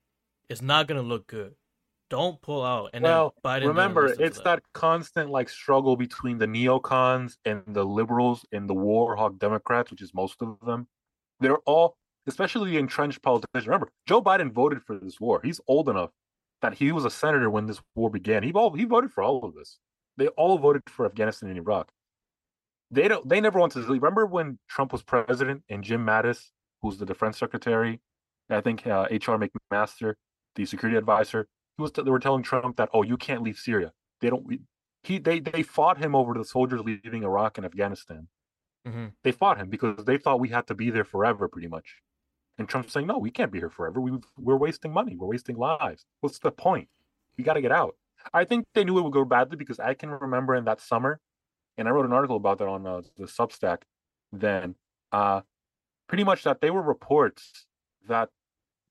It's 0.49 0.63
not 0.63 0.87
going 0.87 1.01
to 1.01 1.07
look 1.07 1.27
good. 1.27 1.55
Don't 2.09 2.41
pull 2.41 2.65
out." 2.65 2.91
And 2.93 3.05
well, 3.05 3.35
Biden 3.45 3.67
remember, 3.67 4.07
it's 4.07 4.39
that. 4.39 4.45
that. 4.45 4.63
constant 4.73 5.31
like 5.31 5.49
struggle 5.49 5.97
between 5.97 6.39
the 6.39 6.47
neocons 6.47 7.37
and 7.45 7.63
the 7.67 7.85
liberals 7.85 8.47
and 8.53 8.69
the 8.69 8.75
war 8.75 9.17
hawk 9.17 9.39
Democrats, 9.39 9.91
which 9.91 10.03
is 10.03 10.15
most 10.15 10.41
of 10.41 10.59
them. 10.61 10.87
They're 11.41 11.59
all, 11.59 11.97
especially 12.27 12.71
the 12.71 12.79
entrenched 12.79 13.23
politicians. 13.23 13.67
Remember, 13.67 13.89
Joe 14.07 14.23
Biden 14.23 14.53
voted 14.53 14.83
for 14.83 14.99
this 14.99 15.21
war. 15.21 15.41
He's 15.43 15.61
old 15.67 15.89
enough 15.89 16.11
that 16.61 16.75
he 16.75 16.93
was 16.93 17.05
a 17.05 17.11
senator 17.11 17.51
when 17.51 17.67
this 17.67 17.81
war 17.95 18.11
began. 18.11 18.43
He 18.43 18.53
all, 18.53 18.73
he 18.73 18.85
voted 18.85 19.13
for 19.13 19.23
all 19.23 19.45
of 19.45 19.55
this. 19.55 19.79
They 20.17 20.29
all 20.29 20.59
voted 20.59 20.83
for 20.89 21.07
Afghanistan 21.07 21.49
and 21.49 21.59
Iraq 21.59 21.91
they 22.93 23.09
don't 23.09 23.27
they 23.29 23.41
never 23.41 23.59
wanted 23.59 23.85
to 23.85 23.91
leave. 23.91 24.03
Remember 24.03 24.27
when 24.27 24.59
Trump 24.69 24.93
was 24.93 25.03
president 25.03 25.63
and 25.69 25.83
Jim 25.83 26.07
Mattis, 26.07 26.51
who's 26.83 26.99
the 26.99 27.07
defense 27.07 27.39
secretary, 27.39 28.01
I 28.51 28.61
think 28.61 28.87
uh, 28.87 29.09
HR 29.11 29.41
McMaster, 29.41 30.15
the 30.55 30.67
security 30.67 30.99
advisor, 30.99 31.49
he 31.79 31.83
was 31.83 31.93
they 31.93 32.03
were 32.03 32.21
telling 32.21 32.43
Trump 32.43 32.77
that 32.77 32.91
oh 32.93 33.03
you 33.03 33.17
can't 33.17 33.43
leave 33.43 33.57
Syria. 33.57 33.93
They 34.21 34.29
don't 34.29 34.47
he 35.03 35.19
they 35.19 35.41
they 35.41 35.63
fought 35.63 35.99
him 35.99 36.15
over 36.15 36.35
the 36.35 36.45
soldiers 36.45 36.83
leaving 36.83 37.25
Iraq 37.25 37.57
and 37.57 37.65
Afghanistan. 37.65 38.29
Mm-hmm. 38.87 39.07
They 39.25 39.33
fought 39.33 39.59
him 39.59 39.71
because 39.71 40.05
they 40.05 40.19
thought 40.19 40.41
we 40.41 40.51
had 40.51 40.67
to 40.67 40.75
be 40.75 40.91
there 40.91 41.05
forever, 41.05 41.49
pretty 41.49 41.69
much. 41.69 41.97
And 42.59 42.69
Trump's 42.69 42.93
saying, 42.93 43.07
no, 43.07 43.19
we 43.19 43.31
can't 43.31 43.51
be 43.51 43.59
here 43.59 43.71
forever. 43.71 44.01
We 44.01 44.13
we're 44.39 44.57
wasting 44.57 44.93
money. 44.93 45.17
We're 45.17 45.27
wasting 45.27 45.57
lives. 45.57 46.05
What's 46.21 46.39
the 46.39 46.51
point? 46.51 46.89
We 47.37 47.45
got 47.45 47.55
to 47.55 47.63
get 47.63 47.73
out. 47.73 47.97
I 48.33 48.45
think 48.45 48.67
they 48.75 48.85
knew 48.85 48.99
it 48.99 49.03
would 49.03 49.13
go 49.13 49.25
badly 49.25 49.57
because 49.57 49.81
I 49.81 49.95
can 49.95 50.11
remember 50.11 50.55
in 50.55 50.65
that 50.65 50.81
summer 50.81 51.21
and 51.79 51.89
I 51.89 51.91
wrote 51.91 52.07
an 52.07 52.13
article 52.13 52.37
about 52.37 52.59
that 52.59 52.69
on 52.69 52.87
uh, 52.87 53.03
the 53.19 53.27
Substack. 53.27 53.83
Then, 54.33 54.77
uh, 55.13 55.43
pretty 56.09 56.25
much 56.25 56.43
that 56.45 56.61
they 56.61 56.71
were 56.71 56.83
reports 56.83 57.67
that 58.09 58.29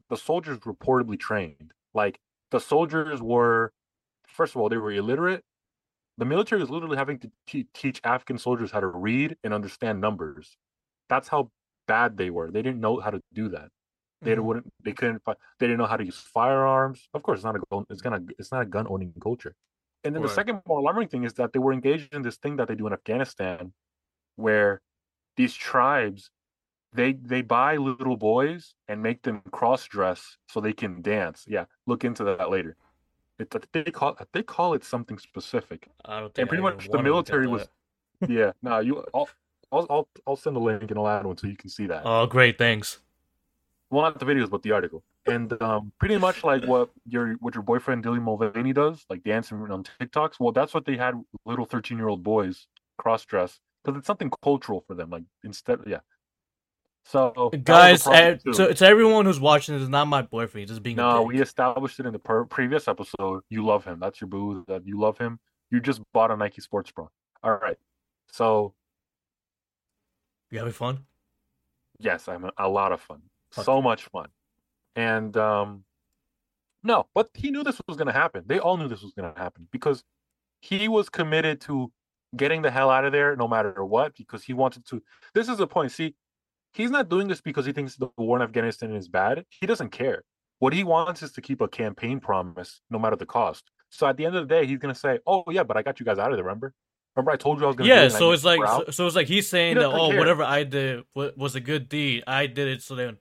the 0.10 0.18
soldiers 0.18 0.60
reportedly 0.60 1.20
trained. 1.20 1.74
Like 1.94 2.20
the 2.52 2.60
soldiers 2.60 3.22
were, 3.22 3.74
first 4.28 4.56
of 4.56 4.62
all, 4.62 4.70
they 4.70 4.78
were 4.78 4.92
illiterate. 4.92 5.44
The 6.18 6.26
military 6.26 6.62
was 6.62 6.70
literally 6.70 6.98
having 6.98 7.20
to 7.20 7.32
te- 7.48 7.68
teach 7.74 8.02
Afghan 8.04 8.38
soldiers 8.38 8.72
how 8.72 8.82
to 8.82 8.88
read 8.88 9.38
and 9.44 9.54
understand 9.54 10.02
numbers. 10.02 10.58
That's 11.10 11.28
how 11.28 11.50
bad 11.96 12.18
they 12.22 12.30
were. 12.30 12.48
They 12.56 12.64
didn't 12.66 12.82
know 12.86 12.96
how 13.00 13.12
to 13.16 13.22
do 13.34 13.46
that. 13.56 13.70
They 14.22 14.32
mm-hmm. 14.32 14.46
wouldn't. 14.46 14.68
They 14.86 14.94
couldn't. 14.94 15.22
They 15.26 15.66
didn't 15.68 15.80
know 15.82 15.92
how 15.94 15.98
to 15.98 16.06
use 16.12 16.20
firearms. 16.38 17.00
Of 17.16 17.22
course, 17.24 17.38
it's 17.40 17.50
not 17.50 17.56
a. 17.56 17.62
It's 17.90 18.04
gonna. 18.06 18.22
It's 18.40 18.52
not 18.52 18.62
a 18.62 18.70
gun 18.76 18.86
owning 18.90 19.14
culture. 19.22 19.54
And 20.04 20.16
then 20.16 20.22
right. 20.22 20.30
the 20.30 20.36
second 20.36 20.62
more 20.68 20.80
alarming 20.80 21.10
thing 21.10 21.24
is 21.30 21.34
that 21.34 21.54
they 21.54 21.60
were 21.60 21.74
engaged 21.74 22.14
in 22.14 22.22
this 22.28 22.38
thing 22.38 22.56
that 22.58 22.68
they 22.68 22.76
do 22.82 22.88
in 22.88 22.94
Afghanistan, 22.94 23.74
where 24.36 24.82
these 25.38 25.54
tribes 25.54 26.30
they 26.94 27.14
they 27.14 27.42
buy 27.42 27.78
little 27.78 28.18
boys 28.18 28.74
and 28.88 29.02
make 29.02 29.22
them 29.22 29.42
cross 29.52 29.86
dress 29.88 30.38
so 30.50 30.60
they 30.60 30.74
can 30.74 31.02
dance. 31.02 31.46
Yeah, 31.48 31.66
look 31.88 32.04
into 32.04 32.24
that 32.26 32.50
later. 32.50 32.76
It, 33.40 33.54
they 33.74 33.84
call 34.00 34.18
they 34.34 34.44
call 34.44 34.74
it 34.78 34.84
something 34.84 35.18
specific. 35.18 35.88
I 36.06 36.20
don't 36.20 36.34
think 36.34 36.44
and 36.44 36.50
pretty 36.50 36.64
much 36.64 36.90
the 36.90 37.02
military 37.02 37.48
was. 37.48 37.68
yeah, 38.28 38.52
no, 38.62 38.80
you. 38.80 39.04
I'll, 39.14 39.30
I'll 39.72 39.88
I'll 39.90 40.08
I'll 40.28 40.36
send 40.36 40.58
a 40.58 40.60
link 40.60 40.90
and 40.90 41.00
I'll 41.00 41.08
add 41.08 41.26
one 41.26 41.38
so 41.38 41.48
you 41.48 41.58
can 41.58 41.70
see 41.70 41.88
that. 41.88 42.04
Oh, 42.06 42.26
great! 42.26 42.58
Thanks. 42.58 43.00
Well, 43.90 44.04
not 44.04 44.20
the 44.20 44.26
videos, 44.26 44.50
but 44.50 44.64
the 44.64 44.72
article 44.72 45.04
and 45.26 45.62
um, 45.62 45.92
pretty 46.00 46.18
much 46.18 46.44
like 46.44 46.66
what 46.66 46.90
your 47.08 47.34
what 47.36 47.54
your 47.54 47.64
boyfriend 47.64 48.04
Dylan 48.04 48.24
Mulvaney 48.24 48.74
does, 48.74 49.06
like 49.10 49.24
dancing 49.24 49.58
on 49.70 49.84
TikToks. 50.00 50.40
Well, 50.40 50.52
that's 50.52 50.74
what 50.74 50.86
they 50.86 50.98
had 50.98 51.16
little 51.46 51.66
thirteen 51.66 51.98
year 51.98 52.08
old 52.08 52.24
boys 52.24 52.68
cross 52.98 53.24
dress 53.26 53.60
because 53.84 53.98
it's 53.98 54.08
something 54.08 54.32
cultural 54.44 54.84
for 54.88 54.96
them. 54.96 55.10
Like 55.10 55.24
instead, 55.44 55.80
yeah. 55.86 56.00
So 57.04 57.52
guys, 57.64 58.06
uh, 58.06 58.38
so 58.54 58.72
to 58.74 58.86
everyone 58.86 59.26
who's 59.26 59.40
watching, 59.40 59.76
this 59.76 59.84
is 59.84 59.90
not 59.90 60.08
my 60.08 60.22
boyfriend. 60.22 60.62
He's 60.62 60.70
just 60.70 60.84
being. 60.84 60.98
No, 60.98 61.24
we 61.24 61.42
established 61.42 62.00
it 62.00 62.06
in 62.06 62.14
the 62.14 62.20
per- 62.20 62.46
previous 62.46 62.88
episode. 62.88 63.44
You 63.50 63.66
love 63.66 63.84
him. 63.86 64.00
That's 64.00 64.22
your 64.22 64.28
boo. 64.28 64.64
That 64.68 64.86
you 64.86 65.00
love 65.00 65.18
him. 65.18 65.40
You 65.72 65.80
just 65.80 66.02
bought 66.14 66.32
a 66.32 66.38
Nike 66.38 66.62
Sports 66.62 66.92
Bra. 66.92 67.08
All 67.44 67.58
right. 67.58 67.78
So. 68.32 68.74
You 70.52 70.60
having 70.60 70.74
fun? 70.74 71.06
Yes, 71.98 72.28
I'm 72.28 72.46
a, 72.46 72.52
a 72.58 72.70
lot 72.70 72.92
of 72.92 73.02
fun. 73.02 73.22
Okay. 73.58 73.64
So 73.64 73.82
much 73.82 74.06
fun. 74.06 74.28
And 74.96 75.36
um, 75.38 75.86
no, 76.84 77.08
but 77.16 77.30
he 77.34 77.52
knew 77.52 77.64
this 77.64 77.82
was 77.88 77.98
going 77.98 78.08
to 78.08 78.14
happen. 78.14 78.44
They 78.46 78.60
all 78.60 78.78
knew 78.78 78.88
this 78.88 79.02
was 79.02 79.14
going 79.14 79.34
to 79.34 79.40
happen 79.40 79.68
because 79.72 80.04
he 80.60 80.88
was 80.88 81.10
committed 81.10 81.62
to 81.62 81.92
getting 82.36 82.62
the 82.62 82.72
hell 82.72 82.90
out 82.90 83.06
of 83.06 83.12
there 83.12 83.36
no 83.36 83.48
matter 83.48 83.84
what 83.84 84.16
because 84.16 84.44
he 84.44 84.54
wanted 84.54 84.86
to. 84.88 85.02
This 85.34 85.48
is 85.48 85.58
the 85.58 85.68
point. 85.68 85.92
See, 85.92 86.16
he's 86.74 86.92
not 86.92 87.10
doing 87.10 87.28
this 87.28 87.42
because 87.42 87.66
he 87.66 87.72
thinks 87.72 87.96
the 87.96 88.10
war 88.18 88.38
in 88.38 88.44
Afghanistan 88.44 88.96
is 88.96 89.08
bad. 89.08 89.46
He 89.50 89.66
doesn't 89.66 89.90
care. 89.90 90.24
What 90.60 90.74
he 90.74 90.84
wants 90.84 91.24
is 91.24 91.32
to 91.34 91.42
keep 91.42 91.62
a 91.62 91.68
campaign 91.68 92.20
promise 92.20 92.82
no 92.90 93.00
matter 93.00 93.16
the 93.16 93.26
cost. 93.26 93.72
So 93.90 94.06
at 94.08 94.18
the 94.18 94.26
end 94.26 94.36
of 94.36 94.48
the 94.48 94.54
day, 94.54 94.66
he's 94.68 94.78
going 94.78 94.94
to 94.94 95.00
say, 95.00 95.20
"Oh 95.26 95.44
yeah, 95.50 95.64
but 95.64 95.76
I 95.76 95.82
got 95.82 96.00
you 96.00 96.06
guys 96.06 96.18
out 96.18 96.32
of 96.32 96.38
there. 96.38 96.46
Remember? 96.46 96.74
Remember, 97.16 97.32
I 97.32 97.36
told 97.36 97.60
you 97.60 97.66
I 97.66 97.68
was 97.68 97.76
gonna. 97.76 97.90
Yeah, 97.90 98.02
do 98.02 98.06
it, 98.08 98.18
so 98.18 98.32
it's 98.32 98.46
like 98.46 98.60
so, 98.66 98.86
so, 98.90 99.06
it's 99.08 99.16
like 99.16 99.28
he's 99.28 99.50
saying 99.50 99.76
that 99.78 99.88
oh 99.88 100.10
care. 100.10 100.20
whatever 100.20 100.44
I 100.44 100.64
did 100.64 101.04
was 101.14 101.56
a 101.56 101.60
good 101.60 101.90
deed. 101.90 102.24
I 102.26 102.48
did 102.48 102.68
it 102.68 102.82
so 102.82 102.96
then 102.96 103.18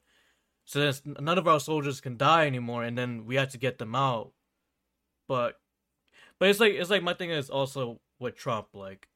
so 0.64 0.78
then 0.80 1.16
none 1.18 1.38
of 1.38 1.48
our 1.48 1.58
soldiers 1.58 2.00
can 2.00 2.16
die 2.16 2.46
anymore, 2.46 2.84
and 2.84 2.96
then 2.96 3.26
we 3.26 3.34
had 3.34 3.50
to 3.50 3.58
get 3.58 3.78
them 3.78 3.94
out. 3.96 4.32
But 5.26 5.58
but 6.38 6.48
it's 6.48 6.60
like 6.60 6.74
it's 6.74 6.90
like 6.90 7.02
my 7.02 7.14
thing 7.14 7.30
is 7.30 7.50
also 7.50 8.00
with 8.20 8.36
Trump 8.36 8.68
like 8.74 9.08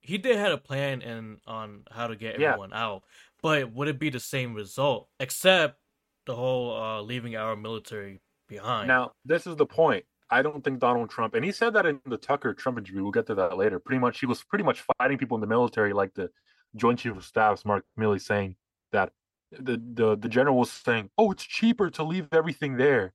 he 0.00 0.18
did 0.18 0.36
had 0.36 0.52
a 0.52 0.58
plan 0.58 1.02
and 1.02 1.38
on 1.46 1.82
how 1.90 2.06
to 2.06 2.16
get 2.16 2.40
Yeah. 2.40 2.50
everyone 2.50 2.72
out, 2.72 3.02
but 3.42 3.72
would 3.72 3.88
it 3.88 3.98
be 3.98 4.10
the 4.10 4.20
same 4.20 4.54
result 4.54 5.08
except 5.20 5.78
the 6.26 6.34
whole 6.34 6.74
uh 6.74 7.02
leaving 7.02 7.36
our 7.36 7.54
military 7.56 8.20
behind? 8.48 8.88
Now, 8.88 9.12
this 9.24 9.46
is 9.46 9.56
the 9.56 9.66
point. 9.66 10.04
I 10.32 10.42
don't 10.42 10.64
think 10.64 10.80
Donald 10.80 11.10
Trump, 11.10 11.34
and 11.34 11.44
he 11.44 11.52
said 11.52 11.74
that 11.74 11.84
in 11.84 12.00
the 12.06 12.16
Tucker 12.16 12.54
Trump 12.54 12.78
interview. 12.78 13.02
We'll 13.02 13.12
get 13.12 13.26
to 13.26 13.34
that 13.34 13.58
later. 13.58 13.78
Pretty 13.78 14.00
much, 14.00 14.18
he 14.18 14.26
was 14.26 14.42
pretty 14.42 14.64
much 14.64 14.82
fighting 14.98 15.18
people 15.18 15.36
in 15.36 15.42
the 15.42 15.46
military, 15.46 15.92
like 15.92 16.14
the 16.14 16.30
Joint 16.74 17.00
Chief 17.00 17.14
of 17.14 17.24
Staffs, 17.24 17.66
Mark 17.66 17.84
Milley, 18.00 18.20
saying 18.20 18.56
that 18.92 19.12
the 19.52 19.80
the 19.94 20.16
the 20.16 20.28
general 20.28 20.56
was 20.56 20.72
saying, 20.72 21.10
"Oh, 21.18 21.30
it's 21.32 21.44
cheaper 21.44 21.90
to 21.90 22.02
leave 22.02 22.28
everything 22.32 22.76
there," 22.76 23.12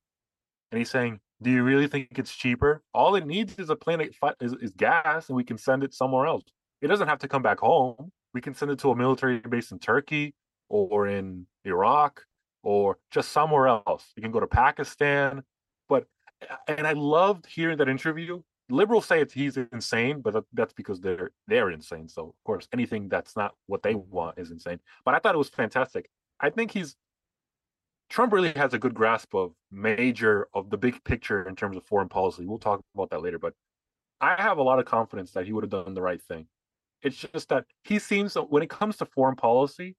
and 0.72 0.78
he's 0.78 0.92
saying, 0.92 1.20
"Do 1.42 1.50
you 1.50 1.64
really 1.64 1.88
think 1.88 2.20
it's 2.20 2.36
cheaper? 2.36 2.84
All 2.94 3.16
it 3.16 3.26
needs 3.26 3.58
is 3.58 3.72
a 3.72 3.76
plane 3.76 4.12
fi- 4.14 4.36
is, 4.40 4.54
is 4.62 4.72
gas, 4.74 5.30
and 5.30 5.36
we 5.36 5.44
can 5.44 5.58
send 5.58 5.84
it 5.84 5.96
somewhere 5.96 6.28
else. 6.28 6.44
It 6.82 6.88
doesn't 6.88 7.08
have 7.08 7.20
to 7.20 7.28
come 7.28 7.42
back 7.42 7.60
home. 7.60 8.12
We 8.36 8.42
can 8.42 8.54
send 8.54 8.70
it 8.70 8.80
to 8.80 8.92
a 8.92 8.96
military 8.96 9.40
base 9.40 9.72
in 9.72 9.80
Turkey 9.80 10.36
or 10.70 11.08
in 11.08 11.48
Iraq 11.66 12.24
or 12.64 12.98
just 13.12 13.32
somewhere 13.32 13.68
else. 13.68 14.12
You 14.16 14.22
can 14.22 14.32
go 14.32 14.40
to 14.40 14.48
Pakistan, 14.48 15.44
but 15.90 16.06
and 16.68 16.86
I 16.86 16.94
loved 16.94 17.46
hearing 17.48 17.78
that 17.78 17.90
interview. 17.90 18.42
Liberals 18.70 19.06
say 19.06 19.22
it's 19.22 19.34
he's 19.34 19.58
insane, 19.58 20.22
but 20.22 20.44
that's 20.54 20.74
because 20.74 21.00
they're 21.00 21.32
they're 21.48 21.72
insane. 21.72 22.10
So 22.10 22.28
of 22.28 22.44
course, 22.46 22.68
anything 22.74 23.08
that's 23.08 23.36
not 23.36 23.54
what 23.68 23.82
they 23.82 23.96
want 23.96 24.38
is 24.38 24.52
insane. 24.52 24.80
But 25.06 25.16
I 25.16 25.20
thought 25.20 25.36
it 25.36 25.38
was 25.38 25.50
fantastic. 25.50 26.10
I 26.40 26.50
think 26.50 26.72
he's 26.72 26.96
Trump 28.10 28.32
really 28.32 28.54
has 28.54 28.74
a 28.74 28.80
good 28.80 28.94
grasp 28.94 29.34
of 29.36 29.54
major 29.72 30.48
of 30.54 30.70
the 30.70 30.78
big 30.78 31.04
picture 31.04 31.48
in 31.48 31.56
terms 31.56 31.76
of 31.76 31.86
foreign 31.86 32.10
policy. 32.10 32.46
We'll 32.46 32.58
talk 32.58 32.82
about 32.96 33.10
that 33.10 33.22
later, 33.22 33.40
but 33.40 33.54
I 34.22 34.42
have 34.42 34.58
a 34.58 34.64
lot 34.64 34.80
of 34.80 34.86
confidence 34.86 35.32
that 35.32 35.46
he 35.46 35.54
would 35.54 35.64
have 35.64 35.72
done 35.72 35.94
the 35.94 36.02
right 36.02 36.22
thing. 36.22 36.48
It's 37.02 37.18
just 37.18 37.50
that 37.50 37.66
he 37.84 38.00
seems 38.00 38.36
when 38.36 38.64
it 38.64 38.70
comes 38.70 38.98
to 38.98 39.06
foreign 39.06 39.36
policy, 39.36 39.96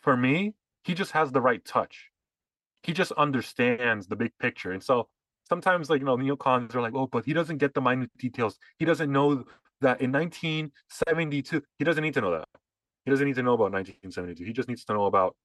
for 0.00 0.16
me, 0.16 0.54
he 0.84 0.94
just 0.94 1.12
has 1.12 1.32
the 1.32 1.40
right 1.40 1.64
touch. 1.64 2.10
He 2.82 2.92
just 2.92 3.12
understands 3.12 4.06
the 4.06 4.14
big 4.14 4.32
picture. 4.38 4.70
And 4.70 4.82
so 4.82 5.08
sometimes 5.48 5.90
like 5.90 6.00
you 6.00 6.06
know 6.06 6.16
neocons 6.16 6.74
are 6.74 6.80
like, 6.80 6.94
oh, 6.94 7.06
but 7.06 7.24
he 7.24 7.32
doesn't 7.32 7.58
get 7.58 7.74
the 7.74 7.80
minute 7.80 8.10
details. 8.18 8.58
He 8.78 8.84
doesn't 8.84 9.10
know 9.10 9.44
that 9.80 10.00
in 10.00 10.10
1972, 10.12 11.62
he 11.78 11.84
doesn't 11.84 12.02
need 12.02 12.14
to 12.14 12.20
know 12.20 12.32
that. 12.32 12.48
He 13.04 13.10
doesn't 13.10 13.26
need 13.26 13.36
to 13.36 13.42
know 13.42 13.54
about 13.54 13.72
1972. 13.72 14.44
He 14.44 14.52
just 14.52 14.68
needs 14.68 14.84
to 14.84 14.92
know 14.94 15.04
about 15.06 15.36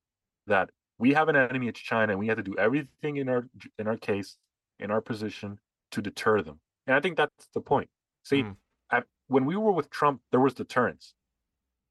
that 0.48 0.70
we 0.98 1.13
have 1.13 1.29
an 1.29 1.36
enemy, 1.36 1.67
it's 1.67 1.79
China, 1.79 2.12
and 2.13 2.20
we 2.20 2.27
have 2.27 2.38
to 2.38 2.43
do 2.43 2.55
everything 2.58 3.17
in 3.17 3.29
our 3.29 3.46
in 3.79 3.88
our 3.88 3.98
case, 3.98 4.38
in 4.79 4.91
our 4.91 5.01
position 5.01 5.60
to 5.91 6.01
deter 6.01 6.41
them. 6.41 6.60
And 6.88 6.96
I 6.96 7.00
think 7.00 7.17
that's 7.17 7.48
the 7.53 7.62
point. 7.62 7.89
See, 8.24 8.43
Mm. 8.43 8.55
at, 8.91 9.05
when 9.27 9.46
we 9.46 9.55
were 9.55 9.72
with 9.72 9.89
Trump, 9.89 10.22
there 10.31 10.39
was 10.39 10.53
deterrence. 10.53 11.13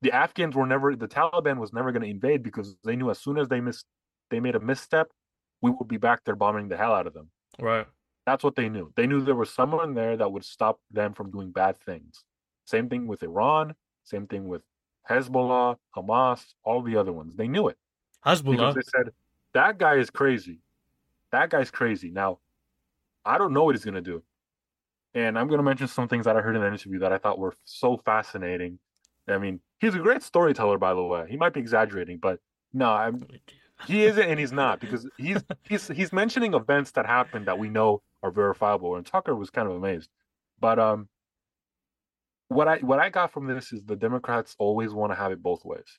The 0.03 0.13
Afghans 0.13 0.55
were 0.57 0.67
never 0.67 0.97
the 0.97 1.09
Taliban 1.09 1.59
was 1.59 1.73
never 1.73 1.93
going 1.93 2.03
to 2.03 2.09
invade 2.09 2.43
because 2.43 2.77
they 2.85 2.97
knew 2.97 3.11
as 3.11 3.19
soon 3.19 3.37
as 3.39 3.49
they 3.49 3.61
missed 3.61 3.85
they 4.31 4.41
made 4.41 4.55
a 4.55 4.61
misstep, 4.61 5.09
we 5.61 5.71
would 5.71 5.89
be 5.89 5.97
back 5.97 6.25
there 6.25 6.37
bombing 6.37 6.69
the 6.69 6.77
hell 6.77 6.93
out 6.95 7.07
of 7.07 7.15
them. 7.15 7.31
right. 7.61 7.87
That's 8.27 8.45
what 8.45 8.55
they 8.55 8.69
knew. 8.69 8.93
They 8.97 9.07
knew 9.07 9.23
there 9.23 9.35
was 9.35 9.51
someone 9.51 9.95
there 9.95 10.17
that 10.17 10.31
would 10.31 10.45
stop 10.45 10.81
them 10.91 11.15
from 11.15 11.31
doing 11.31 11.51
bad 11.51 11.79
things. 11.81 12.25
Same 12.65 12.89
thing 12.89 13.07
with 13.07 13.23
Iran, 13.23 13.75
same 14.05 14.27
thing 14.27 14.47
with 14.47 14.63
Hezbollah, 15.09 15.77
Hamas, 15.97 16.45
all 16.63 16.83
the 16.83 16.97
other 16.97 17.13
ones. 17.13 17.33
They 17.35 17.49
knew 17.49 17.69
it 17.69 17.77
because 18.23 18.43
Hezbollah. 18.43 18.75
they 18.75 18.83
said 18.83 19.13
that 19.55 19.79
guy 19.79 19.97
is 19.97 20.11
crazy. 20.11 20.61
That 21.33 21.51
guy's 21.51 21.71
crazy. 21.71 22.11
Now, 22.11 22.39
I 23.25 23.39
don't 23.39 23.53
know 23.53 23.65
what 23.65 23.75
he's 23.75 23.85
gonna 23.85 24.01
do, 24.01 24.23
and 25.15 25.39
I'm 25.39 25.49
gonna 25.49 25.63
mention 25.63 25.89
some 25.89 26.09
things 26.09 26.27
that 26.27 26.37
I 26.37 26.41
heard 26.41 26.55
in 26.55 26.63
the 26.63 26.69
interview 26.69 26.99
that 27.01 27.13
I 27.13 27.19
thought 27.19 27.39
were 27.39 27.55
so 27.65 27.97
fascinating. 28.05 28.79
I 29.29 29.39
mean, 29.39 29.61
he's 29.81 29.95
a 29.95 29.99
great 29.99 30.23
storyteller, 30.23 30.79
by 30.79 30.95
the 30.95 31.03
way. 31.03 31.27
He 31.29 31.37
might 31.37 31.53
be 31.53 31.61
exaggerating, 31.61 32.19
but 32.19 32.41
no, 32.73 32.91
I'm, 32.91 33.27
he 33.87 34.05
isn't, 34.05 34.23
and 34.29 34.39
he's 34.39 34.53
not 34.53 34.81
because 34.81 35.09
he's 35.17 35.43
he's 35.63 35.89
he's 35.89 36.13
mentioning 36.13 36.55
events 36.55 36.93
that 36.93 37.07
happened 37.07 37.47
that 37.47 37.59
we 37.59 37.69
know 37.69 38.03
are 38.23 38.31
verifiable. 38.31 38.97
And 38.97 39.07
Tucker 39.07 39.35
was 39.35 39.51
kind 39.51 39.69
of 39.69 39.75
amazed, 39.75 40.11
but 40.59 40.79
um, 40.79 41.09
what 42.49 42.69
I 42.69 42.79
what 42.79 42.99
I 42.99 43.11
got 43.11 43.33
from 43.33 43.47
this 43.47 43.73
is 43.73 43.85
the 43.85 43.97
Democrats 43.97 44.57
always 44.59 44.93
want 44.93 45.13
to 45.13 45.17
have 45.17 45.33
it 45.33 45.43
both 45.43 45.65
ways. 45.65 45.99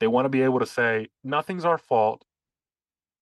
They 0.00 0.06
want 0.06 0.24
to 0.24 0.30
be 0.30 0.42
able 0.42 0.60
to 0.60 0.66
say 0.66 1.08
nothing's 1.22 1.64
our 1.64 1.78
fault, 1.78 2.24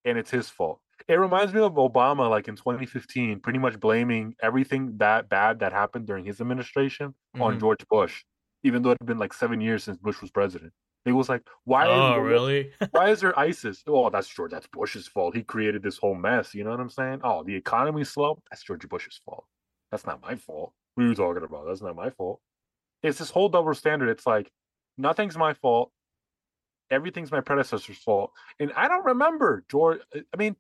and 0.05 0.19
it's 0.19 0.31
his 0.31 0.49
fault. 0.49 0.81
It 1.07 1.15
reminds 1.15 1.53
me 1.55 1.61
of 1.61 1.75
Obama, 1.75 2.29
like 2.29 2.49
in 2.49 2.57
2015, 2.57 3.41
pretty 3.41 3.59
much 3.59 3.79
blaming 3.81 4.35
everything 4.43 4.99
that 4.99 5.29
bad 5.29 5.61
that 5.61 5.73
happened 5.73 6.07
during 6.07 6.25
his 6.25 6.41
administration 6.41 7.15
on 7.41 7.57
Mhm. 7.57 7.61
George 7.61 7.87
Bush, 7.89 8.25
even 8.63 8.83
though 8.83 8.91
it 8.91 8.99
had 9.01 9.07
been 9.07 9.19
like 9.19 9.33
seven 9.33 9.61
years 9.61 9.85
since 9.85 9.97
Bush 9.97 10.21
was 10.21 10.31
president. 10.31 10.73
He 11.09 11.13
was 11.13 11.29
like, 11.29 11.43
"Why? 11.65 11.87
Oh 11.87 12.21
is, 12.21 12.31
really? 12.31 12.73
Why 12.91 13.11
is 13.11 13.21
there 13.21 13.39
ISIS? 13.39 13.83
Oh, 13.87 14.11
that's 14.11 14.29
George. 14.29 14.51
That's 14.51 14.67
Bush's 14.67 15.09
fault. 15.09 15.35
He 15.35 15.43
created 15.43 15.83
this 15.83 15.99
whole 15.99 16.15
mess. 16.15 16.55
You 16.55 16.65
know 16.65 16.71
what 16.71 16.81
I'm 16.81 16.91
saying? 16.91 17.21
Oh, 17.25 17.43
the 17.43 17.55
economy's 17.55 18.11
slow. 18.11 18.43
That's 18.51 18.63
George 18.63 18.89
Bush's 18.89 19.21
fault. 19.25 19.45
That's 19.91 20.07
not 20.07 20.23
my 20.23 20.37
fault. 20.37 20.73
What 20.95 21.05
are 21.05 21.09
you 21.09 21.15
talking 21.15 21.43
about? 21.43 21.67
That's 21.67 21.83
not 21.83 21.97
my 21.97 22.11
fault. 22.11 22.41
It's 23.03 23.19
this 23.19 23.31
whole 23.31 23.49
double 23.49 23.75
standard. 23.75 24.09
It's 24.09 24.27
like 24.27 24.51
nothing's 24.97 25.37
my 25.37 25.55
fault. 25.55 25.93
Everything's 26.91 27.31
my 27.31 27.41
predecessor's 27.41 27.99
fault. 27.99 28.33
And 28.59 28.73
I 28.75 28.89
don't 28.89 29.05
remember 29.05 29.65
George. 29.69 30.01
I 30.15 30.37
mean, 30.37 30.57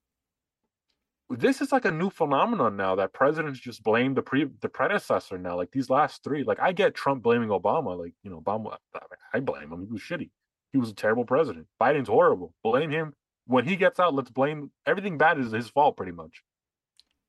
this 1.30 1.60
is 1.60 1.72
like 1.72 1.84
a 1.84 1.90
new 1.90 2.10
phenomenon 2.10 2.76
now 2.76 2.94
that 2.94 3.12
presidents 3.12 3.60
just 3.60 3.82
blame 3.82 4.14
the 4.14 4.22
pre 4.22 4.46
the 4.60 4.68
predecessor 4.68 5.36
now. 5.36 5.56
Like 5.56 5.70
these 5.72 5.90
last 5.90 6.24
three, 6.24 6.42
like 6.42 6.58
I 6.60 6.72
get 6.72 6.94
Trump 6.94 7.22
blaming 7.22 7.50
Obama. 7.50 7.98
Like 7.98 8.14
you 8.22 8.30
know, 8.30 8.40
Obama, 8.40 8.76
I 9.34 9.40
blame 9.40 9.72
him. 9.72 9.86
He 9.86 9.92
was 9.92 10.00
shitty. 10.00 10.30
He 10.72 10.78
was 10.78 10.90
a 10.90 10.94
terrible 10.94 11.24
president. 11.24 11.66
Biden's 11.80 12.08
horrible. 12.08 12.54
Blame 12.62 12.90
him 12.90 13.14
when 13.46 13.64
he 13.64 13.76
gets 13.76 13.98
out. 13.98 14.14
Let's 14.14 14.30
blame 14.30 14.70
everything 14.86 15.18
bad 15.18 15.38
is 15.38 15.50
his 15.52 15.68
fault, 15.68 15.96
pretty 15.96 16.12
much. 16.12 16.42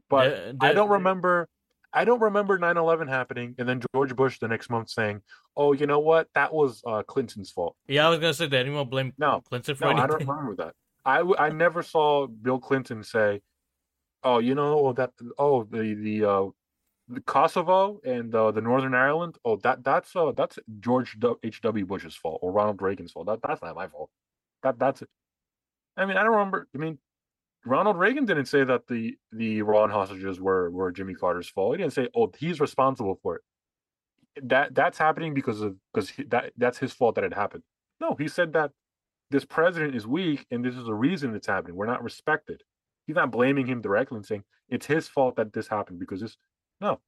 But 0.09 0.59
The- 0.59 0.65
I 0.65 0.73
don't 0.73 0.89
remember. 0.89 1.47
I 1.91 2.05
don't 2.05 2.21
remember 2.21 2.59
9/11 2.59 3.07
happening, 3.07 3.55
and 3.57 3.67
then 3.67 3.81
George 3.95 4.15
Bush 4.15 4.37
the 4.37 4.47
next 4.47 4.69
month 4.69 4.89
saying, 4.91 5.21
"Oh, 5.57 5.73
you 5.73 5.87
know 5.87 5.99
what? 5.99 6.27
That 6.35 6.53
was 6.53 6.83
uh, 6.85 7.01
Clinton's 7.01 7.49
fault." 7.49 7.75
Yeah, 7.87 8.05
I 8.05 8.09
was 8.09 8.19
gonna 8.19 8.33
say 8.35 8.45
that 8.45 8.59
anyone 8.59 8.87
blame 8.89 9.13
No, 9.17 9.41
Clinton 9.41 9.73
for 9.75 9.85
No, 9.85 9.89
anything. 9.91 10.03
I 10.03 10.07
don't 10.07 10.27
remember 10.27 10.55
that. 10.57 10.75
I, 11.03 11.17
w- 11.19 11.35
I 11.39 11.49
never 11.49 11.81
saw 11.81 12.27
Bill 12.27 12.59
Clinton 12.59 13.03
say, 13.03 13.41
"Oh, 14.23 14.37
you 14.37 14.53
know 14.53 14.93
that 14.93 15.13
oh 15.39 15.63
the 15.63 15.95
the 15.95 16.25
uh, 16.25 16.43
the 16.43 16.53
Kosovo 17.25 17.99
and 18.03 18.33
uh, 18.33 18.51
the 18.51 18.61
Northern 18.61 18.93
Ireland. 18.93 19.37
Oh, 19.43 19.55
that 19.57 19.83
that's 19.83 20.15
uh 20.15 20.31
that's 20.35 20.59
George 20.79 21.17
H 21.43 21.61
W 21.61 21.85
Bush's 21.85 22.15
fault 22.15 22.39
or 22.41 22.51
Ronald 22.51 22.81
Reagan's 22.81 23.11
fault. 23.11 23.27
That 23.27 23.39
that's 23.41 23.61
not 23.61 23.75
my 23.75 23.87
fault. 23.87 24.09
That 24.63 24.77
that's. 24.77 25.03
I 25.97 26.05
mean, 26.05 26.17
I 26.17 26.23
don't 26.23 26.33
remember. 26.33 26.67
I 26.73 26.77
mean, 26.77 26.99
Ronald 27.65 27.97
Reagan 27.97 28.25
didn't 28.25 28.45
say 28.45 28.63
that 28.63 28.87
the 28.87 29.17
the 29.31 29.59
Iran 29.59 29.89
hostages 29.89 30.39
were 30.39 30.69
were 30.69 30.91
Jimmy 30.91 31.15
Carter's 31.15 31.49
fault. 31.49 31.75
He 31.75 31.83
didn't 31.83 31.93
say, 31.93 32.09
"Oh, 32.15 32.31
he's 32.37 32.59
responsible 32.59 33.19
for 33.21 33.37
it." 33.37 33.41
That 34.43 34.75
that's 34.75 34.97
happening 34.97 35.33
because 35.33 35.61
of 35.61 35.75
because 35.93 36.11
that 36.27 36.53
that's 36.57 36.77
his 36.77 36.93
fault 36.93 37.15
that 37.15 37.23
it 37.23 37.33
happened. 37.33 37.63
No, 37.99 38.15
he 38.17 38.27
said 38.27 38.53
that 38.53 38.71
this 39.31 39.45
president 39.45 39.95
is 39.95 40.07
weak 40.07 40.45
and 40.51 40.63
this 40.63 40.75
is 40.75 40.85
the 40.85 40.93
reason 40.93 41.35
it's 41.35 41.47
happening. 41.47 41.75
We're 41.75 41.85
not 41.85 42.03
respected. 42.03 42.61
He's 43.07 43.15
not 43.15 43.31
blaming 43.31 43.67
him 43.67 43.81
directly 43.81 44.17
and 44.17 44.25
saying 44.25 44.43
it's 44.69 44.85
his 44.85 45.07
fault 45.07 45.35
that 45.37 45.53
this 45.53 45.67
happened 45.67 45.99
because 45.99 46.21
this. 46.21 46.37
No, 46.81 46.99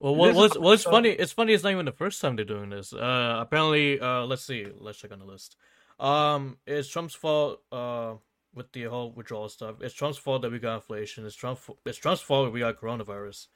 Well, 0.00 0.14
what, 0.14 0.34
what's 0.34 0.58
what's 0.58 0.84
also- 0.86 0.90
funny? 0.96 1.10
It's 1.10 1.32
funny. 1.32 1.52
It's 1.54 1.64
not 1.64 1.72
even 1.72 1.86
the 1.86 1.92
first 1.92 2.20
time 2.20 2.36
they're 2.36 2.44
doing 2.44 2.70
this. 2.70 2.92
Uh, 2.92 3.36
apparently, 3.40 3.98
uh, 4.00 4.24
let's 4.24 4.44
see. 4.44 4.66
Let's 4.78 4.98
check 4.98 5.12
on 5.12 5.18
the 5.18 5.24
list. 5.24 5.56
Um, 5.98 6.58
it's 6.66 6.88
Trump's 6.88 7.14
fault. 7.14 7.62
Uh, 7.72 8.14
with 8.54 8.72
the 8.72 8.84
whole 8.84 9.12
withdrawal 9.12 9.48
stuff, 9.48 9.76
it's 9.82 9.94
Trump's 9.94 10.18
fault 10.18 10.42
that 10.42 10.50
we 10.50 10.58
got 10.58 10.76
inflation. 10.76 11.24
It's 11.26 11.36
Trump. 11.36 11.60
It's 11.84 11.98
Trump's 11.98 12.20
fault 12.22 12.46
that 12.46 12.50
we 12.50 12.60
got 12.60 12.80
coronavirus. 12.80 13.46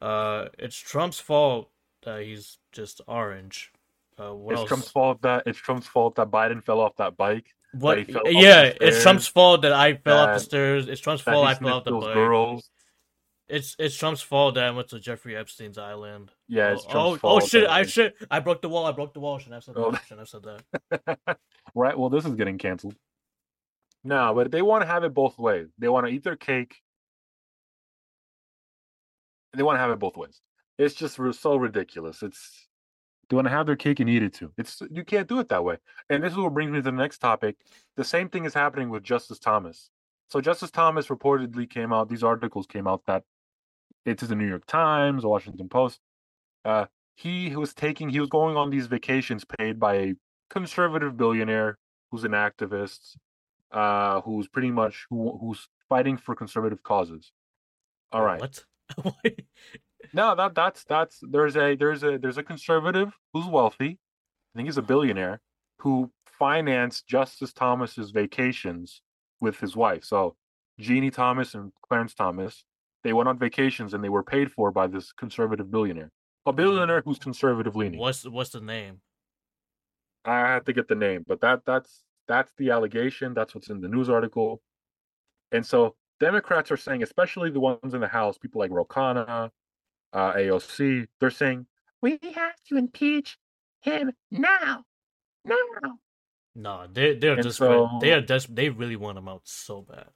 Uh, 0.00 0.48
it's 0.58 0.76
Trump's 0.76 1.18
fault 1.18 1.70
that 2.04 2.22
he's 2.22 2.58
just 2.72 3.00
orange. 3.08 3.72
Uh, 4.18 4.34
it's 4.50 4.60
else? 4.60 4.68
Trump's 4.68 4.90
fault 4.90 5.22
that 5.22 5.44
it's 5.46 5.58
Trump's 5.58 5.86
fault 5.86 6.14
that 6.16 6.30
Biden 6.30 6.62
fell 6.64 6.80
off 6.80 6.94
that 6.96 7.16
bike. 7.16 7.46
What? 7.72 7.98
he 7.98 8.14
Yeah, 8.26 8.72
it's 8.80 9.02
Trump's 9.02 9.26
fault 9.26 9.62
that 9.62 9.72
I 9.72 9.94
fell 9.94 10.18
off 10.18 10.34
the 10.34 10.40
stairs. 10.40 10.86
It's 10.88 11.00
Trump's 11.00 11.22
fault 11.22 11.46
I 11.46 11.54
fell 11.54 11.74
off 11.74 11.84
the 11.84 11.92
bike. 11.92 12.14
girls. 12.14 12.70
It's 13.48 13.76
it's 13.78 13.96
Trump's 13.96 14.22
fault 14.22 14.54
that 14.54 14.64
I 14.64 14.70
went 14.70 14.88
to 14.88 15.00
Jeffrey 15.00 15.36
Epstein's 15.36 15.76
island. 15.76 16.30
Yeah, 16.48 16.72
it's 16.72 16.84
oh, 16.88 16.90
Trump's 16.90 16.96
oh, 16.96 17.12
oh 17.12 17.16
fault. 17.16 17.42
oh 17.42 17.46
shit! 17.46 17.64
that- 17.64 17.70
I 17.70 17.82
shit! 17.82 18.14
I 18.30 18.40
broke 18.40 18.62
the 18.62 18.68
wall. 18.68 18.86
I 18.86 18.92
broke 18.92 19.12
the 19.12 19.20
wall. 19.20 19.38
Shouldn't 19.38 19.54
have 19.54 19.64
said 19.64 19.74
that. 19.74 19.80
Oh. 19.80 19.98
Shouldn't 20.06 20.20
have 20.20 20.28
said 20.28 21.16
that. 21.26 21.38
right. 21.74 21.98
Well, 21.98 22.08
this 22.08 22.24
is 22.24 22.34
getting 22.34 22.56
canceled. 22.56 22.96
No, 24.02 24.32
but 24.34 24.50
they 24.50 24.62
want 24.62 24.82
to 24.82 24.86
have 24.86 25.04
it 25.04 25.14
both 25.14 25.38
ways. 25.38 25.68
They 25.78 25.88
want 25.88 26.06
to 26.06 26.12
eat 26.12 26.24
their 26.24 26.36
cake. 26.36 26.76
They 29.54 29.62
want 29.62 29.76
to 29.76 29.80
have 29.80 29.90
it 29.90 29.98
both 29.98 30.16
ways. 30.16 30.40
It's 30.78 30.94
just 30.94 31.18
so 31.40 31.56
ridiculous. 31.56 32.22
It's 32.22 32.68
they 33.28 33.36
want 33.36 33.46
to 33.46 33.52
have 33.52 33.66
their 33.66 33.76
cake 33.76 34.00
and 34.00 34.10
eat 34.10 34.22
it 34.22 34.34
too. 34.34 34.52
It's 34.56 34.82
you 34.90 35.04
can't 35.04 35.28
do 35.28 35.38
it 35.40 35.48
that 35.48 35.64
way. 35.64 35.76
And 36.08 36.22
this 36.22 36.32
is 36.32 36.38
what 36.38 36.54
brings 36.54 36.70
me 36.70 36.78
to 36.78 36.82
the 36.82 36.92
next 36.92 37.18
topic. 37.18 37.56
The 37.96 38.04
same 38.04 38.28
thing 38.28 38.44
is 38.44 38.54
happening 38.54 38.90
with 38.90 39.02
Justice 39.02 39.38
Thomas. 39.38 39.90
So 40.28 40.40
Justice 40.40 40.70
Thomas 40.70 41.08
reportedly 41.08 41.68
came 41.68 41.92
out. 41.92 42.08
These 42.08 42.24
articles 42.24 42.66
came 42.66 42.86
out 42.86 43.02
that 43.06 43.22
it's 44.04 44.22
the 44.22 44.34
New 44.34 44.48
York 44.48 44.66
Times, 44.66 45.22
the 45.22 45.28
Washington 45.28 45.68
Post. 45.68 46.00
Uh, 46.64 46.86
he 47.16 47.54
was 47.54 47.74
taking, 47.74 48.08
he 48.08 48.20
was 48.20 48.28
going 48.28 48.56
on 48.56 48.70
these 48.70 48.86
vacations 48.86 49.44
paid 49.44 49.78
by 49.78 49.94
a 49.94 50.14
conservative 50.50 51.16
billionaire 51.16 51.78
who's 52.10 52.24
an 52.24 52.32
activist, 52.32 53.16
uh, 53.72 54.20
who's 54.22 54.48
pretty 54.48 54.70
much 54.70 55.06
who, 55.10 55.38
who's 55.40 55.68
fighting 55.88 56.16
for 56.16 56.34
conservative 56.34 56.82
causes. 56.82 57.32
All 58.12 58.22
right. 58.22 58.40
What? 59.02 59.16
no, 60.12 60.34
that 60.34 60.54
that's 60.54 60.84
that's 60.84 61.18
there's 61.22 61.56
a 61.56 61.74
there's 61.74 62.02
a 62.02 62.18
there's 62.18 62.36
a 62.36 62.42
conservative 62.42 63.16
who's 63.32 63.46
wealthy. 63.46 63.98
I 64.54 64.58
think 64.58 64.68
he's 64.68 64.76
a 64.76 64.82
billionaire 64.82 65.40
who 65.78 66.10
financed 66.38 67.06
Justice 67.06 67.54
Thomas's 67.54 68.10
vacations 68.10 69.00
with 69.40 69.58
his 69.58 69.74
wife. 69.74 70.04
So 70.04 70.36
Ginni 70.80 71.12
Thomas 71.12 71.54
and 71.54 71.72
Clarence 71.88 72.14
Thomas, 72.14 72.64
they 73.04 73.12
went 73.12 73.28
on 73.28 73.38
vacations 73.38 73.94
and 73.94 74.02
they 74.02 74.08
were 74.08 74.22
paid 74.22 74.50
for 74.50 74.72
by 74.72 74.86
this 74.86 75.12
conservative 75.12 75.70
billionaire. 75.70 76.10
A 76.46 76.52
billionaire 76.52 77.02
who's 77.04 77.18
conservative 77.18 77.76
leaning. 77.76 78.00
What's 78.00 78.26
what's 78.26 78.50
the 78.50 78.60
name? 78.60 79.00
I 80.24 80.38
have 80.40 80.64
to 80.64 80.72
get 80.72 80.88
the 80.88 80.94
name, 80.94 81.24
but 81.26 81.40
that 81.42 81.60
that's 81.64 82.02
that's 82.26 82.52
the 82.56 82.70
allegation. 82.70 83.34
That's 83.34 83.54
what's 83.54 83.68
in 83.68 83.80
the 83.80 83.88
news 83.88 84.08
article. 84.08 84.62
And 85.52 85.64
so 85.64 85.94
Democrats 86.18 86.70
are 86.70 86.76
saying, 86.76 87.02
especially 87.02 87.50
the 87.50 87.60
ones 87.60 87.94
in 87.94 88.00
the 88.00 88.08
House, 88.08 88.38
people 88.38 88.60
like 88.60 88.70
Ro 88.70 88.84
Khanna, 88.84 89.50
uh, 90.12 90.32
AOC, 90.32 91.06
they're 91.20 91.30
saying 91.30 91.66
we 92.00 92.18
have 92.34 92.54
to 92.68 92.76
impeach 92.76 93.38
him 93.82 94.12
now, 94.30 94.84
now. 95.44 95.98
No, 96.54 96.86
they 96.90 97.16
they're 97.16 97.36
just 97.36 97.58
so, 97.58 97.98
they 98.00 98.12
are 98.12 98.20
just 98.20 98.54
they 98.54 98.70
really 98.70 98.96
want 98.96 99.18
him 99.18 99.28
out 99.28 99.42
so 99.44 99.82
bad. 99.82 100.08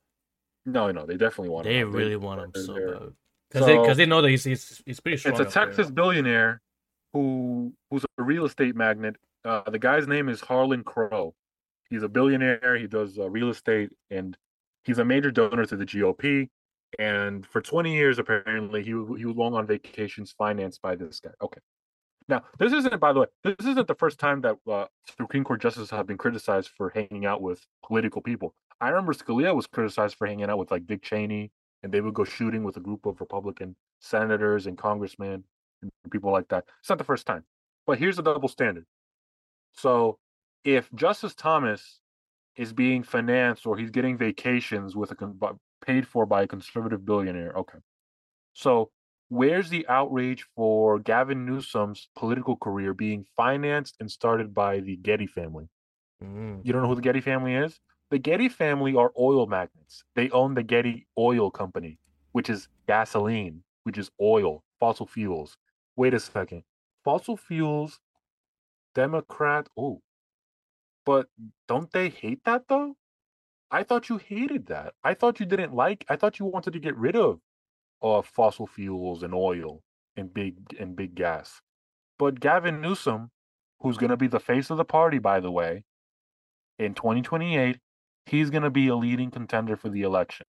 No, 0.69 0.91
no, 0.93 1.07
they 1.07 1.17
definitely 1.17 1.49
want. 1.49 1.67
Him. 1.67 1.73
They 1.73 1.79
him 1.81 1.93
really 1.93 2.11
they, 2.11 2.17
want 2.17 2.41
him 2.41 2.53
so 2.55 2.75
bad 2.75 3.13
because 3.51 3.67
so, 3.67 3.87
they 3.87 3.95
they 3.95 4.07
know 4.07 4.21
that 4.21 4.29
he's 4.29 4.45
he's, 4.45 4.83
he's 4.85 5.01
pretty 5.01 5.17
strong. 5.17 5.41
It's 5.41 5.41
a 5.41 5.51
Texas 5.51 5.87
there. 5.87 5.95
billionaire 5.95 6.61
who 7.13 7.73
who's 7.91 8.05
a 8.19 8.23
real 8.23 8.45
estate 8.45 8.77
magnate. 8.77 9.17
Uh, 9.45 9.63
the 9.71 9.79
guy's 9.79 10.07
name 10.07 10.29
is 10.29 10.41
Harlan 10.41 10.85
Crow. 10.85 11.35
He's 11.89 12.03
a 12.03 12.09
billionaire. 12.09 12.77
He 12.77 12.87
does 12.87 13.19
uh, 13.19 13.31
real 13.31 13.49
estate, 13.49 13.91
and 14.11 14.37
he's 14.85 14.99
a 14.99 15.05
major 15.05 15.31
donor 15.31 15.65
to 15.65 15.77
the 15.77 15.87
GOP. 15.87 16.49
And 16.99 17.47
for 17.47 17.61
20 17.61 17.95
years, 17.95 18.19
apparently, 18.19 18.83
he 18.83 18.91
he 18.91 19.25
was 19.25 19.37
long 19.37 19.55
on 19.55 19.67
vacations 19.67 20.35
financed 20.37 20.83
by 20.83 20.97
this 20.97 21.21
guy. 21.21 21.31
Okay. 21.41 21.61
Now, 22.29 22.43
this 22.59 22.75
isn't, 22.75 23.01
by 23.01 23.15
the 23.15 23.21
way, 23.21 23.27
this 23.43 23.67
isn't 23.67 23.89
the 23.89 23.95
first 23.95 24.19
time 24.19 24.43
that 24.43 24.57
uh, 24.71 24.85
Supreme 25.19 25.45
Court 25.45 25.63
justices 25.63 25.89
have 25.91 26.07
been 26.07 26.19
criticized 26.19 26.69
for 26.77 26.91
hanging 26.91 27.25
out 27.25 27.41
with 27.41 27.65
political 27.83 28.21
people. 28.21 28.55
I 28.81 28.89
remember 28.89 29.13
Scalia 29.13 29.55
was 29.55 29.67
criticized 29.67 30.17
for 30.17 30.27
hanging 30.27 30.49
out 30.49 30.59
with 30.59 30.71
like 30.71 30.87
Dick 30.87 31.03
Cheney, 31.03 31.51
and 31.83 31.93
they 31.93 32.01
would 32.01 32.15
go 32.15 32.25
shooting 32.25 32.65
with 32.65 32.77
a 32.77 32.81
group 32.81 33.07
of 33.07 33.21
Republican 33.21 33.77
senators 34.01 34.67
and 34.67 34.79
congressmen 34.79 35.45
and 35.83 35.91
people 36.11 36.33
like 36.33 36.49
that. 36.49 36.65
It's 36.81 36.89
not 36.89 36.99
the 36.99 37.05
first 37.05 37.27
time. 37.27 37.45
But 37.87 37.99
here's 37.99 38.17
the 38.17 38.23
double 38.23 38.49
standard. 38.49 38.85
So 39.73 40.19
if 40.65 40.91
Justice 40.95 41.35
Thomas 41.35 42.01
is 42.57 42.73
being 42.73 43.03
financed 43.03 43.67
or 43.67 43.77
he's 43.77 43.91
getting 43.91 44.19
vacations 44.19 44.97
with 44.97 45.13
a 45.13 45.57
paid 45.85 46.07
for 46.07 46.27
by 46.27 46.43
a 46.43 46.47
conservative 46.47 47.05
billionaire, 47.05 47.53
okay. 47.57 47.79
So 48.55 48.91
where's 49.29 49.71
the 49.71 49.87
outrage 49.89 50.47
for 50.57 50.99
Gavin 50.99 51.47
Newsom's 51.47 52.09
political 52.17 52.57
career 52.57 52.95
being 52.95 53.25
financed 53.37 53.97
and 54.01 54.11
started 54.11 54.53
by 54.53 54.81
the 54.81 54.97
Getty 54.97 55.27
family? 55.27 55.69
Mm. 56.23 56.61
You 56.65 56.73
don't 56.73 56.83
know 56.83 56.89
who 56.89 56.97
the 56.97 57.03
Getty 57.03 57.21
family 57.21 57.55
is? 57.55 57.79
The 58.11 58.19
Getty 58.19 58.49
family 58.49 58.97
are 58.97 59.13
oil 59.19 59.47
magnates. 59.47 60.05
They 60.15 60.31
own 60.31 60.55
the 60.55 60.63
Getty 60.63 61.07
Oil 61.19 61.51
Company, 61.51 61.99
which 62.33 62.49
is 62.49 62.69
gasoline, 62.87 63.63
which 63.85 63.99
is 63.99 64.11
oil, 64.21 64.65
fossil 64.81 65.07
fuels. 65.07 65.59
Wait 65.97 66.15
a 66.15 66.21
second. 66.21 66.63
Fossil 67.05 67.37
fuels, 67.37 68.01
Democrat. 68.95 69.69
Oh, 69.77 70.01
but 71.05 71.29
don't 71.67 71.91
they 71.93 72.09
hate 72.09 72.45
that 72.45 72.69
though? 72.69 72.97
I 73.71 73.83
thought 73.83 74.09
you 74.09 74.17
hated 74.17 74.67
that. 74.67 74.95
I 75.05 75.15
thought 75.15 75.41
you 75.41 75.47
didn't 75.47 75.75
like. 75.75 76.05
I 76.09 76.17
thought 76.17 76.39
you 76.39 76.47
wanted 76.47 76.73
to 76.73 76.79
get 76.79 76.97
rid 76.97 77.17
of 77.17 77.41
of 78.01 78.27
fossil 78.27 78.67
fuels 78.67 79.23
and 79.23 79.35
oil 79.35 79.83
and 80.17 80.33
big 80.33 80.57
and 80.79 80.97
big 80.97 81.15
gas. 81.15 81.61
But 82.19 82.41
Gavin 82.41 82.81
Newsom, 82.81 83.31
who's 83.81 83.99
going 83.99 84.11
to 84.11 84.17
be 84.17 84.29
the 84.29 84.41
face 84.41 84.71
of 84.71 84.77
the 84.77 84.85
party, 84.85 85.19
by 85.19 85.41
the 85.41 85.51
way, 85.51 85.85
in 86.79 86.95
2028, 86.95 87.79
he's 88.29 88.51
going 88.51 88.63
to 88.63 88.71
be 88.71 88.89
a 88.89 88.97
leading 88.97 89.31
contender 89.31 89.77
for 89.77 89.89
the 89.89 90.03
election. 90.03 90.47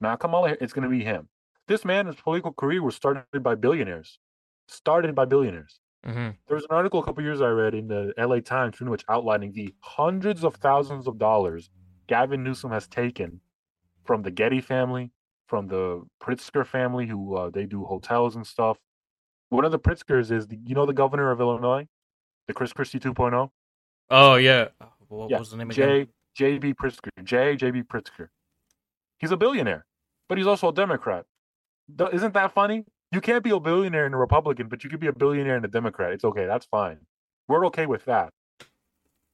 Not 0.00 0.20
Kamala, 0.20 0.56
it's 0.60 0.72
going 0.72 0.88
to 0.88 0.88
be 0.88 1.04
him. 1.04 1.28
This 1.68 1.84
man's 1.84 2.16
political 2.16 2.52
career 2.52 2.82
was 2.82 2.96
started 2.96 3.42
by 3.42 3.54
billionaires. 3.54 4.18
Started 4.68 5.14
by 5.14 5.24
billionaires. 5.24 5.80
Mm-hmm. 6.06 6.30
There 6.48 6.56
was 6.56 6.64
an 6.64 6.74
article 6.76 7.00
a 7.00 7.04
couple 7.04 7.22
years 7.22 7.40
I 7.40 7.48
read 7.48 7.74
in 7.74 7.86
the 7.86 8.12
LA 8.18 8.40
Times 8.40 8.76
pretty 8.76 8.90
much 8.90 9.04
outlining 9.08 9.52
the 9.52 9.72
hundreds 9.80 10.42
of 10.42 10.56
thousands 10.56 11.06
of 11.06 11.18
dollars 11.18 11.70
Gavin 12.08 12.42
Newsom 12.42 12.72
has 12.72 12.88
taken 12.88 13.40
from 14.04 14.22
the 14.22 14.30
Getty 14.30 14.60
family, 14.60 15.12
from 15.46 15.68
the 15.68 16.02
Pritzker 16.20 16.66
family, 16.66 17.06
who 17.06 17.36
uh, 17.36 17.50
they 17.50 17.66
do 17.66 17.84
hotels 17.84 18.34
and 18.34 18.46
stuff. 18.46 18.78
One 19.50 19.64
of 19.64 19.70
the 19.70 19.78
Pritzkers 19.78 20.32
is, 20.32 20.48
the, 20.48 20.58
you 20.64 20.74
know, 20.74 20.86
the 20.86 20.92
governor 20.92 21.30
of 21.30 21.40
Illinois, 21.40 21.86
the 22.48 22.54
Chris 22.54 22.72
Christie 22.72 22.98
2.0. 22.98 23.50
Oh 24.10 24.34
yeah, 24.34 24.68
what 25.08 25.30
yeah. 25.30 25.38
was 25.38 25.50
the 25.50 25.56
name 25.56 25.70
again? 25.70 26.08
J.B. 26.34 26.74
Pritzker. 26.74 27.10
J. 27.22 27.56
J.B. 27.56 27.82
Pritzker. 27.82 28.28
He's 29.18 29.30
a 29.30 29.36
billionaire, 29.36 29.86
but 30.28 30.38
he's 30.38 30.46
also 30.46 30.68
a 30.68 30.72
Democrat. 30.72 31.26
Isn't 32.12 32.34
that 32.34 32.52
funny? 32.52 32.84
You 33.12 33.20
can't 33.20 33.44
be 33.44 33.50
a 33.50 33.60
billionaire 33.60 34.06
and 34.06 34.14
a 34.14 34.18
Republican, 34.18 34.68
but 34.68 34.82
you 34.82 34.90
could 34.90 35.00
be 35.00 35.06
a 35.06 35.12
billionaire 35.12 35.56
and 35.56 35.64
a 35.64 35.68
Democrat. 35.68 36.12
It's 36.12 36.24
okay. 36.24 36.46
That's 36.46 36.66
fine. 36.66 36.98
We're 37.46 37.66
okay 37.66 37.86
with 37.86 38.04
that. 38.06 38.32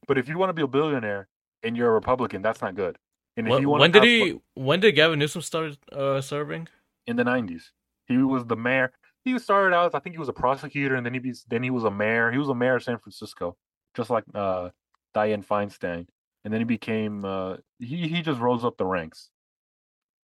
But 0.06 0.18
if 0.18 0.28
you 0.28 0.38
want 0.38 0.50
to 0.50 0.54
be 0.54 0.62
a 0.62 0.66
billionaire 0.66 1.28
and 1.62 1.76
you're 1.76 1.88
a 1.88 1.92
Republican, 1.92 2.42
that's 2.42 2.60
not 2.60 2.74
good. 2.74 2.98
And 3.36 3.46
if 3.46 3.52
when, 3.52 3.62
you 3.62 3.68
want 3.68 3.80
when 3.80 3.90
did 3.92 4.02
he? 4.02 4.40
When 4.54 4.80
did 4.80 4.92
Gavin 4.92 5.18
Newsom 5.18 5.42
start 5.42 5.76
uh, 5.92 6.20
serving? 6.20 6.68
In 7.06 7.16
the 7.16 7.22
'90s, 7.22 7.70
he 8.06 8.18
was 8.18 8.44
the 8.44 8.56
mayor. 8.56 8.92
He 9.24 9.38
started 9.38 9.74
out, 9.74 9.94
I 9.94 9.98
think 10.00 10.14
he 10.14 10.18
was 10.18 10.28
a 10.28 10.32
prosecutor, 10.32 10.94
and 10.96 11.06
then 11.06 11.14
he 11.14 11.32
then 11.48 11.62
he 11.62 11.70
was 11.70 11.84
a 11.84 11.90
mayor. 11.90 12.32
He 12.32 12.38
was 12.38 12.48
a 12.48 12.54
mayor 12.54 12.76
of 12.76 12.82
San 12.82 12.98
Francisco, 12.98 13.56
just 13.94 14.10
like 14.10 14.24
uh, 14.34 14.70
Dianne 15.14 15.46
Feinstein. 15.46 16.06
And 16.44 16.52
then 16.52 16.60
he 16.60 16.64
became 16.64 17.24
uh, 17.24 17.56
he 17.78 18.08
he 18.08 18.22
just 18.22 18.40
rose 18.40 18.64
up 18.64 18.76
the 18.76 18.86
ranks. 18.86 19.30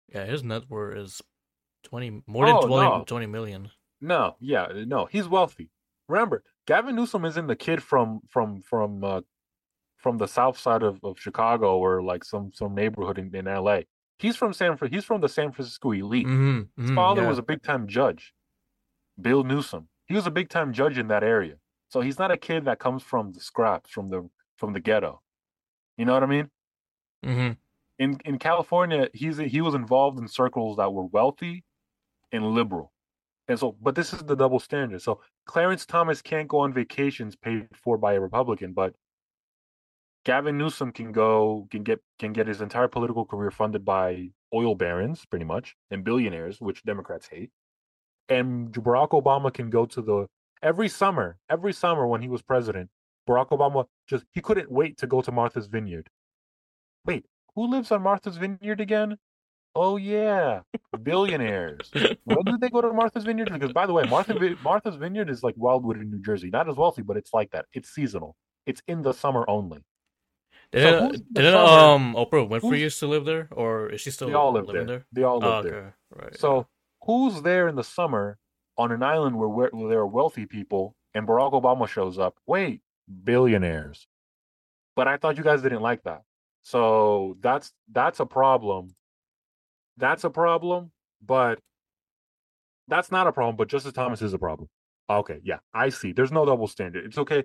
Yeah, 0.09 0.25
his 0.25 0.44
net 0.44 0.62
worth 0.68 0.98
is 0.98 1.22
twenty 1.83 2.22
more 2.27 2.46
than 2.46 2.57
oh, 2.57 2.66
20, 2.66 2.88
no. 2.88 3.05
20 3.07 3.27
million. 3.27 3.70
No, 4.01 4.37
yeah, 4.40 4.66
no, 4.87 5.07
he's 5.07 5.29
wealthy. 5.29 5.70
Remember, 6.09 6.42
Gavin 6.66 6.96
Newsom 6.96 7.25
isn't 7.25 7.46
the 7.46 7.57
kid 7.57 7.83
from 7.83 8.20
from 8.29 8.61
from 8.61 9.03
uh, 9.03 9.20
from 9.96 10.18
the 10.18 10.27
south 10.27 10.59
side 10.59 10.83
of, 10.83 10.98
of 11.03 11.18
Chicago 11.18 11.79
or 11.79 12.03
like 12.03 12.25
some 12.25 12.51
some 12.53 12.75
neighborhood 12.75 13.18
in, 13.18 13.35
in 13.35 13.46
LA. 13.46 13.81
He's 14.18 14.37
from 14.37 14.53
San 14.53 14.77
he's 14.90 15.05
from 15.05 15.20
the 15.20 15.29
San 15.29 15.53
Francisco 15.53 15.92
elite. 15.92 16.27
Mm-hmm, 16.27 16.59
mm-hmm, 16.59 16.83
His 16.83 16.90
father 16.90 17.22
yeah. 17.22 17.29
was 17.29 17.38
a 17.38 17.42
big 17.42 17.62
time 17.62 17.87
judge. 17.87 18.35
Bill 19.20 19.44
Newsom. 19.44 19.88
He 20.07 20.14
was 20.14 20.27
a 20.27 20.31
big 20.31 20.48
time 20.48 20.72
judge 20.72 20.98
in 20.98 21.09
that 21.09 21.22
area. 21.22 21.57
So 21.88 22.01
he's 22.01 22.18
not 22.18 22.31
a 22.31 22.37
kid 22.37 22.64
that 22.64 22.79
comes 22.79 23.03
from 23.03 23.33
the 23.33 23.40
scraps, 23.40 23.90
from 23.90 24.11
the 24.11 24.29
from 24.57 24.72
the 24.72 24.81
ghetto. 24.81 25.22
You 25.96 26.05
know 26.05 26.14
what 26.14 26.22
I 26.22 26.26
mean? 26.26 26.50
Mm-hmm. 27.24 27.52
In 27.98 28.18
in 28.24 28.38
California, 28.38 29.09
he's 29.12 29.38
he 29.38 29.61
was 29.61 29.74
involved 29.74 30.18
in 30.18 30.28
circles 30.28 30.76
that 30.78 30.92
were 30.92 31.07
wealthy 31.07 31.64
and 32.33 32.44
liberal. 32.55 32.92
And 33.48 33.59
so, 33.59 33.76
but 33.81 33.94
this 33.94 34.12
is 34.12 34.20
the 34.20 34.37
double 34.37 34.61
standard. 34.61 35.02
So 35.02 35.20
Clarence 35.46 35.85
Thomas 35.85 36.22
can't 36.22 36.48
go 36.48 36.61
on 36.61 36.72
vacations 36.72 37.37
paid 37.37 37.68
for 37.74 37.98
by 37.98 38.14
a 38.14 38.20
Republican, 38.20 38.72
but 38.72 38.94
Gavin 40.24 40.57
Newsom 40.57 40.92
can 40.92 41.12
go 41.12 41.66
can 41.70 41.83
get 41.83 42.00
can 42.18 42.33
get 42.33 42.46
his 42.46 42.61
entire 42.61 42.88
political 42.88 43.24
career 43.24 43.50
funded 43.50 43.85
by 43.85 44.31
oil 44.55 44.74
barons, 44.74 45.24
pretty 45.26 45.44
much, 45.44 45.74
and 45.90 46.05
billionaires, 46.05 46.61
which 46.61 46.85
Democrats 46.85 47.28
hate. 47.28 47.50
And 48.28 48.72
Barack 48.72 49.11
Obama 49.11 49.52
can 49.52 49.68
go 49.68 49.85
to 49.87 50.00
the 50.00 50.26
every 50.62 50.88
summer, 50.88 51.38
every 51.50 51.72
summer 51.72 52.07
when 52.07 52.22
he 52.22 52.28
was 52.28 52.42
president, 52.42 52.90
Barack 53.28 53.50
Obama 53.50 53.87
just 54.08 54.24
he 54.32 54.40
couldn't 54.40 54.70
wait 54.70 54.98
to 54.98 55.06
go 55.06 55.22
to 55.22 55.32
Martha's 55.32 55.66
Vineyard. 55.66 56.08
Wait, 57.04 57.24
who 57.54 57.66
lives 57.66 57.90
on 57.92 58.02
Martha's 58.02 58.37
Vineyard 58.37 58.80
again? 58.80 59.18
Oh 59.74 59.96
yeah, 59.96 60.61
billionaires. 61.02 61.90
when 62.24 62.44
did 62.44 62.61
they 62.61 62.68
go 62.68 62.82
to 62.82 62.92
Martha's 62.92 63.24
Vineyard? 63.24 63.50
Because 63.52 63.72
by 63.72 63.87
the 63.87 63.92
way, 63.92 64.04
Martha 64.04 64.56
Martha's 64.62 64.96
Vineyard 64.96 65.30
is 65.30 65.42
like 65.42 65.54
Wildwood 65.56 66.00
in 66.00 66.11
New 66.11 66.20
Jersey. 66.20 66.50
Not 66.50 66.68
as 66.68 66.76
wealthy, 66.76 67.02
but 67.02 67.16
it's 67.16 67.32
like 67.32 67.50
that. 67.52 67.66
It's 67.72 67.90
seasonal. 67.90 68.37
It's 68.66 68.82
in 68.87 69.02
the 69.02 69.12
summer 69.12 69.44
only. 69.48 69.85
Didn't, 70.72 71.16
so 71.16 71.22
didn't 71.32 71.54
um 71.54 72.14
Oprah 72.14 72.48
Winfrey 72.48 72.80
used 72.80 72.98
to 73.00 73.06
live 73.06 73.24
there, 73.24 73.48
or 73.52 73.90
is 73.90 74.00
she 74.00 74.11
still 74.11 74.28
there? 74.28 74.35
they 74.35 74.38
all 74.38 74.52
live 74.52 74.66
there. 74.66 74.85
there? 74.85 75.04
They 75.12 75.22
all 75.22 75.38
live 75.38 75.48
oh, 75.48 75.58
okay. 75.58 75.70
there. 75.70 75.96
Right. 76.14 76.38
So 76.38 76.66
who's 77.04 77.42
there 77.42 77.68
in 77.68 77.76
the 77.76 77.85
summer 77.85 78.38
on 78.78 78.92
an 78.92 79.02
island 79.02 79.37
where, 79.37 79.48
where 79.48 79.70
there 79.88 80.00
are 80.00 80.06
wealthy 80.06 80.46
people 80.46 80.94
and 81.14 81.26
Barack 81.26 81.52
Obama 81.52 81.87
shows 81.87 82.18
up. 82.18 82.37
Wait, 82.46 82.80
billionaires. 83.25 84.07
But 84.94 85.09
I 85.09 85.16
thought 85.16 85.37
you 85.37 85.44
guys 85.44 85.62
didn't 85.62 85.81
like 85.81 86.03
that. 86.05 86.22
So 86.62 87.37
that's 87.40 87.72
that's 87.90 88.20
a 88.20 88.27
problem. 88.27 88.94
That's 89.96 90.25
a 90.25 90.31
problem, 90.31 90.92
but 91.25 91.59
that's 92.88 93.11
not 93.11 93.27
a 93.27 93.33
problem, 93.33 93.57
but 93.57 93.68
Justice 93.68 93.92
Thomas 93.92 94.22
is 94.22 94.33
a 94.33 94.38
problem. 94.38 94.68
Okay, 95.09 95.40
yeah, 95.42 95.59
I 95.75 95.88
see. 95.90 96.12
There's 96.12 96.33
no 96.33 96.44
double 96.44 96.66
standard. 96.66 97.05
It's 97.05 97.18
okay. 97.18 97.44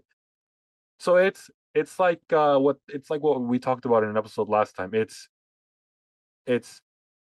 So 1.00 1.18
it's 1.18 1.50
it's 1.74 2.00
like 2.00 2.22
uh 2.32 2.58
what 2.58 2.78
it's 2.88 3.10
like 3.10 3.22
what 3.22 3.40
we 3.42 3.60
talked 3.60 3.86
about 3.86 4.04
in 4.04 4.10
an 4.10 4.18
episode 4.18 4.50
last 4.50 4.76
time. 4.76 4.92
It's 4.94 5.30
it's 6.46 6.82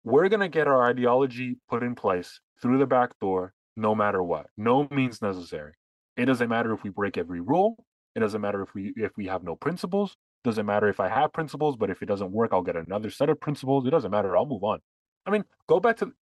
we're 0.04 0.28
gonna 0.28 0.48
get 0.48 0.68
our 0.68 0.88
ideology 0.88 1.56
put 1.68 1.82
in 1.82 1.94
place 1.94 2.40
through 2.62 2.78
the 2.78 2.86
back 2.86 3.10
door, 3.20 3.52
no 3.76 3.94
matter 3.94 4.22
what. 4.22 4.46
No 4.56 4.88
means 4.90 5.20
necessary. 5.22 5.72
It 6.16 6.26
doesn't 6.26 6.48
matter 6.48 6.72
if 6.72 6.82
we 6.82 6.90
break 6.90 7.18
every 7.18 7.40
rule. 7.40 7.84
It 8.14 8.20
doesn't 8.20 8.40
matter 8.40 8.62
if 8.62 8.74
we 8.74 8.92
if 8.96 9.16
we 9.16 9.26
have 9.26 9.42
no 9.42 9.56
principles. 9.56 10.16
Doesn't 10.44 10.66
matter 10.66 10.88
if 10.88 11.00
I 11.00 11.08
have 11.08 11.32
principles, 11.32 11.76
but 11.76 11.90
if 11.90 12.02
it 12.02 12.06
doesn't 12.06 12.30
work, 12.30 12.50
I'll 12.52 12.62
get 12.62 12.76
another 12.76 13.10
set 13.10 13.28
of 13.28 13.40
principles. 13.40 13.86
It 13.86 13.90
doesn't 13.90 14.10
matter. 14.10 14.36
I'll 14.36 14.46
move 14.46 14.64
on. 14.64 14.80
I 15.26 15.30
mean, 15.30 15.44
go 15.68 15.80
back 15.80 15.96
to 15.98 16.12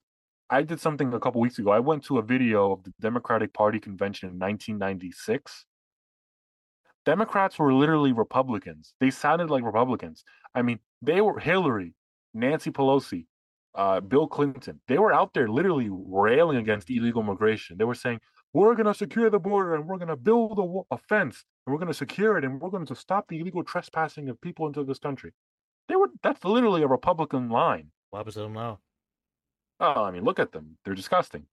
I 0.49 0.63
did 0.63 0.81
something 0.81 1.13
a 1.13 1.21
couple 1.21 1.41
weeks 1.41 1.59
ago. 1.59 1.71
I 1.71 1.81
went 1.81 2.05
to 2.05 2.19
a 2.19 2.23
video 2.23 2.73
of 2.73 2.85
the 2.85 2.93
Democratic 3.01 3.53
Party 3.53 3.81
convention 3.81 4.29
in 4.29 4.39
1996. 4.39 5.65
Democrats 7.05 7.59
were 7.59 7.73
literally 7.73 8.13
Republicans. 8.13 8.95
They 9.01 9.11
sounded 9.11 9.51
like 9.51 9.65
Republicans. 9.65 10.25
I 10.55 10.63
mean, 10.63 10.79
they 11.03 11.21
were 11.21 11.39
Hillary, 11.39 11.95
Nancy 12.35 12.71
Pelosi, 12.71 13.27
uh, 13.75 14.01
Bill 14.01 14.27
Clinton. 14.27 14.81
They 14.89 14.99
were 14.99 15.13
out 15.13 15.35
there 15.35 15.49
literally 15.49 15.89
railing 15.91 16.59
against 16.59 16.91
illegal 16.91 17.23
immigration. 17.23 17.77
They 17.77 17.85
were 17.85 17.95
saying, 17.95 18.21
we're 18.57 18.75
going 18.75 18.87
to 18.87 18.95
secure 18.95 19.29
the 19.29 19.39
border 19.39 19.75
and 19.75 19.87
we're 19.87 19.99
going 19.99 20.09
to 20.09 20.17
build 20.17 20.59
a, 20.59 20.95
a 20.95 20.99
fence 20.99 21.45
and 21.67 21.73
we're 21.73 21.79
going 21.79 21.93
to 21.93 21.95
secure 21.95 22.39
it 22.39 22.45
and 22.45 22.59
we're 22.59 22.71
going 22.71 22.87
to 22.87 22.95
stop 22.95 23.29
the 23.29 23.39
illegal 23.39 23.63
trespassing 23.63 24.31
of 24.31 24.41
people 24.41 24.67
into 24.67 24.83
this 24.83 24.99
country. 24.99 25.33
They 25.89 25.97
were 25.97 26.09
that's 26.23 26.43
literally 26.43 26.83
a 26.83 26.87
Republican 26.87 27.51
line. 27.51 27.91
What 28.11 28.21
happens 28.21 28.35
to 28.35 28.41
them 28.41 28.55
now? 28.55 28.79
Oh, 29.79 30.05
I 30.05 30.11
mean, 30.11 30.25
look 30.25 30.39
at 30.39 30.53
them. 30.53 30.79
They're 30.85 30.95
disgusting. 30.95 31.45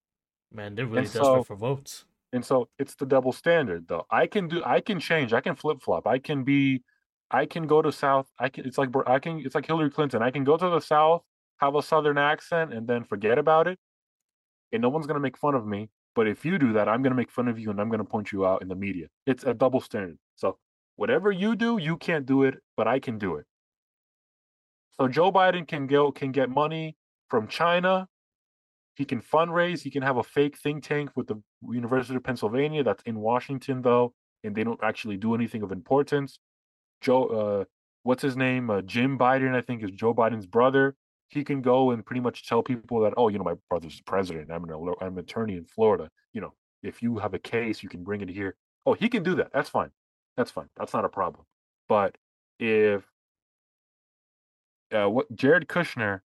Man, 0.52 0.76
they're 0.76 0.86
really 0.86 1.00
and 1.00 1.08
desperate 1.08 1.26
so, 1.26 1.44
for 1.44 1.56
votes. 1.58 2.06
And 2.32 2.44
so 2.46 2.70
it's 2.80 2.96
the 2.96 3.06
double 3.06 3.34
standard 3.34 3.88
though. 3.90 4.06
I 4.10 4.26
can 4.26 4.48
do 4.48 4.64
I 4.66 4.80
can 4.80 5.00
change. 5.02 5.34
I 5.34 5.42
can 5.42 5.56
flip 5.56 5.82
flop. 5.82 6.08
I 6.08 6.20
can 6.20 6.46
be 6.46 6.84
I 7.30 7.46
can 7.46 7.68
go 7.68 7.82
to 7.82 7.92
South. 7.92 8.32
I 8.40 8.48
can 8.48 8.66
it's 8.66 8.78
like 8.78 8.90
I 9.06 9.20
can 9.20 9.40
it's 9.40 9.56
like 9.56 9.66
Hillary 9.66 9.92
Clinton. 9.92 10.22
I 10.22 10.32
can 10.32 10.46
go 10.46 10.56
to 10.56 10.70
the 10.70 10.80
South, 10.80 11.24
have 11.58 11.76
a 11.76 11.84
southern 11.84 12.18
accent, 12.18 12.74
and 12.74 12.88
then 12.88 13.04
forget 13.04 13.38
about 13.38 13.68
it. 13.68 13.78
And 14.72 14.82
no 14.82 14.88
one's 14.88 15.06
gonna 15.06 15.20
make 15.20 15.38
fun 15.38 15.54
of 15.54 15.68
me. 15.68 15.90
But 16.16 16.28
if 16.28 16.46
you 16.46 16.60
do 16.60 16.74
that, 16.74 16.88
I'm 16.88 17.02
gonna 17.02 17.16
make 17.16 17.32
fun 17.32 17.48
of 17.48 17.60
you 17.60 17.72
and 17.72 17.80
I'm 17.80 17.90
gonna 17.90 18.06
point 18.06 18.32
you 18.32 18.46
out 18.46 18.62
in 18.62 18.68
the 18.68 18.76
media. 18.76 19.08
It's 19.26 19.44
a 19.44 19.54
double 19.54 19.82
standard. 19.82 20.18
So 20.36 20.58
whatever 20.96 21.32
you 21.32 21.56
do, 21.56 21.78
you 21.78 21.98
can't 21.98 22.26
do 22.26 22.44
it, 22.44 22.56
but 22.78 22.88
I 22.88 23.00
can 23.00 23.18
do 23.18 23.36
it. 23.36 23.46
So 24.92 25.08
Joe 25.08 25.32
Biden 25.32 25.68
can 25.68 25.88
go 25.88 26.12
can 26.12 26.32
get 26.32 26.50
money 26.50 26.96
from 27.30 27.48
China 27.48 28.08
he 28.96 29.06
can 29.06 29.22
fundraise. 29.22 29.82
He 29.82 29.90
can 29.90 30.04
have 30.04 30.18
a 30.18 30.24
fake 30.24 30.58
think 30.58 30.84
tank 30.84 31.12
with 31.16 31.28
the 31.28 31.42
University 31.68 32.16
of 32.16 32.24
Pennsylvania 32.24 32.84
that's 32.84 33.04
in 33.04 33.20
Washington, 33.20 33.82
though, 33.82 34.14
and 34.44 34.56
they 34.56 34.64
don't 34.64 34.80
actually 34.84 35.18
do 35.18 35.34
anything 35.34 35.64
of 35.64 35.72
importance. 35.72 36.40
Joe, 37.02 37.26
uh, 37.26 37.66
what's 38.04 38.22
his 38.22 38.38
name? 38.38 38.70
Uh, 38.70 38.82
Jim 38.82 39.18
Biden, 39.18 39.56
I 39.56 39.62
think, 39.62 39.84
is 39.84 39.92
Joe 39.92 40.14
Biden's 40.14 40.46
brother. 40.46 40.96
He 41.34 41.44
can 41.44 41.62
go 41.62 41.92
and 41.92 42.06
pretty 42.06 42.22
much 42.22 42.48
tell 42.48 42.62
people 42.62 43.02
that, 43.02 43.14
oh, 43.18 43.28
you 43.28 43.38
know, 43.38 43.44
my 43.44 43.56
brother's 43.70 44.02
president. 44.02 44.52
I'm 44.52 44.64
an, 44.64 44.94
I'm 45.02 45.14
an 45.14 45.20
attorney 45.20 45.58
in 45.58 45.66
Florida. 45.66 46.10
You 46.34 46.42
know, 46.42 46.54
if 46.84 47.02
you 47.02 47.18
have 47.18 47.34
a 47.34 47.40
case, 47.40 47.82
you 47.82 47.90
can 47.90 48.04
bring 48.04 48.22
it 48.22 48.30
here. 48.30 48.56
Oh, 48.86 48.94
he 48.94 49.10
can 49.10 49.24
do 49.24 49.36
that. 49.36 49.52
That's 49.54 49.70
fine. 49.70 49.90
That's 50.38 50.52
fine. 50.52 50.68
That's 50.78 50.94
not 50.94 51.06
a 51.06 51.10
problem. 51.10 51.46
But 51.88 52.18
if 52.60 53.04
uh, 54.94 55.10
what 55.10 55.34
Jared 55.36 55.68
Kushner 55.68 56.22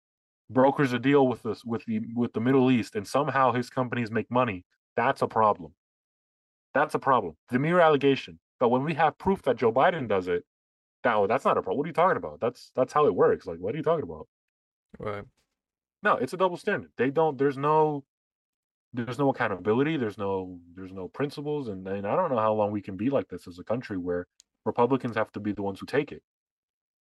brokers 0.50 0.92
a 0.92 0.98
deal 0.98 1.26
with 1.26 1.42
this 1.42 1.64
with 1.64 1.84
the 1.86 2.00
with 2.14 2.32
the 2.32 2.40
Middle 2.40 2.70
East 2.70 2.94
and 2.94 3.06
somehow 3.06 3.52
his 3.52 3.70
companies 3.70 4.10
make 4.10 4.30
money, 4.30 4.64
that's 4.96 5.22
a 5.22 5.26
problem. 5.26 5.72
That's 6.74 6.94
a 6.94 6.98
problem. 6.98 7.36
The 7.50 7.58
mere 7.58 7.80
allegation. 7.80 8.38
But 8.60 8.68
when 8.68 8.84
we 8.84 8.94
have 8.94 9.18
proof 9.18 9.42
that 9.42 9.56
Joe 9.56 9.72
Biden 9.72 10.08
does 10.08 10.28
it, 10.28 10.44
that 11.02 11.16
oh, 11.16 11.26
that's 11.26 11.44
not 11.44 11.58
a 11.58 11.62
problem. 11.62 11.78
What 11.78 11.84
are 11.84 11.88
you 11.88 11.94
talking 11.94 12.16
about? 12.16 12.40
That's 12.40 12.70
that's 12.76 12.92
how 12.92 13.06
it 13.06 13.14
works. 13.14 13.46
Like, 13.46 13.58
what 13.58 13.74
are 13.74 13.78
you 13.78 13.82
talking 13.82 14.04
about? 14.04 14.28
Right. 14.98 15.24
No, 16.02 16.16
it's 16.16 16.33
a 16.33 16.37
double 16.37 16.57
standard. 16.57 16.90
They 16.96 17.11
don't. 17.11 17.38
There's 17.38 17.57
no. 17.57 18.05
There's 18.94 19.18
no 19.18 19.31
accountability. 19.31 19.96
There's 19.96 20.18
no. 20.18 20.59
There's 20.74 20.92
no 20.92 21.09
principles, 21.09 21.68
and, 21.68 21.87
and 21.87 22.07
I 22.07 22.16
don't 22.16 22.31
know 22.31 22.38
how 22.38 22.52
long 22.52 22.72
we 22.72 22.83
can 22.83 22.96
be 22.96 23.11
like 23.11 23.28
this 23.28 23.46
as 23.46 23.59
a 23.59 23.64
country 23.64 23.96
where 23.96 24.26
Republicans 24.64 25.16
have 25.16 25.33
to 25.33 25.40
be 25.40 25.52
the 25.52 25.62
ones 25.62 25.81
who 25.81 25.87
take 25.87 26.12
it. 26.12 26.22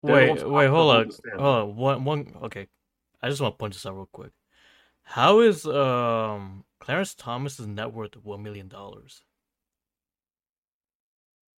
They're 0.04 0.16
wait, 0.16 0.48
wait, 0.48 0.68
hold 0.68 0.96
on, 0.96 1.10
hold 1.38 1.42
on. 1.42 1.76
One, 1.76 2.06
one. 2.06 2.34
Okay, 2.44 2.68
I 3.22 3.30
just 3.30 3.42
want 3.42 3.56
to 3.56 3.58
point 3.58 3.74
this 3.74 3.86
out 3.86 3.96
real 3.96 4.10
quick. 4.12 4.32
How 5.04 5.42
is 5.42 5.66
um 5.66 6.64
Clarence 6.80 7.14
Thomas's 7.14 7.68
net 7.68 7.94
worth 7.94 8.16
one 8.16 8.42
million 8.42 8.68
dollars? 8.68 9.24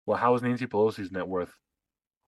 Well, 0.07 0.18
how 0.18 0.35
is 0.35 0.42
Nancy 0.42 0.66
Pelosi's 0.66 1.12
net 1.12 1.29
worth? 1.29 1.55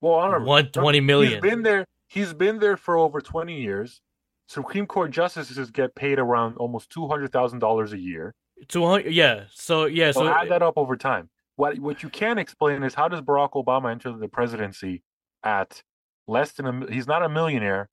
Well, 0.00 0.14
I 0.14 0.30
don't 0.30 0.42
know. 0.42 0.46
One 0.46 0.66
twenty 0.70 1.00
million. 1.00 1.42
He's 1.42 1.50
been 1.50 1.62
there. 1.62 1.86
He's 2.14 2.32
been 2.32 2.60
there 2.60 2.76
for 2.76 2.96
over 2.96 3.20
twenty 3.20 3.60
years. 3.60 4.00
Supreme 4.46 4.86
Court 4.86 5.10
justices 5.10 5.70
get 5.70 5.94
paid 5.94 6.18
around 6.18 6.56
almost 6.56 6.90
two 6.90 7.08
hundred 7.08 7.32
thousand 7.32 7.58
dollars 7.58 7.92
a 7.92 7.98
year. 7.98 8.34
Two 8.68 8.86
hundred, 8.86 9.12
yeah. 9.12 9.44
So 9.52 9.86
yeah, 9.86 10.12
so, 10.12 10.20
so 10.20 10.28
add 10.28 10.48
that 10.50 10.62
up 10.62 10.74
over 10.76 10.96
time. 10.96 11.28
What 11.56 11.78
what 11.80 12.02
you 12.02 12.08
can 12.08 12.38
explain 12.38 12.82
is 12.84 12.94
how 12.94 13.08
does 13.08 13.20
Barack 13.20 13.52
Obama 13.52 13.90
enter 13.90 14.12
the 14.12 14.28
presidency 14.28 15.02
at 15.42 15.82
less 16.28 16.52
than 16.52 16.66
a? 16.66 16.92
He's 16.92 17.08
not 17.08 17.24
a 17.24 17.28
millionaire, 17.28 17.88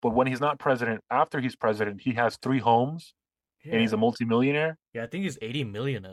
but 0.00 0.10
when 0.10 0.26
he's 0.26 0.40
not 0.40 0.58
president, 0.58 1.02
after 1.10 1.38
he's 1.40 1.54
president, 1.54 2.00
he 2.00 2.12
has 2.14 2.36
three 2.36 2.58
homes 2.58 3.12
yeah. 3.64 3.72
and 3.72 3.80
he's 3.80 3.92
a 3.92 3.96
multimillionaire. 3.96 4.78
Yeah, 4.94 5.04
I 5.04 5.06
think 5.06 5.24
he's 5.24 5.38
80 5.40 5.64
million. 5.64 6.04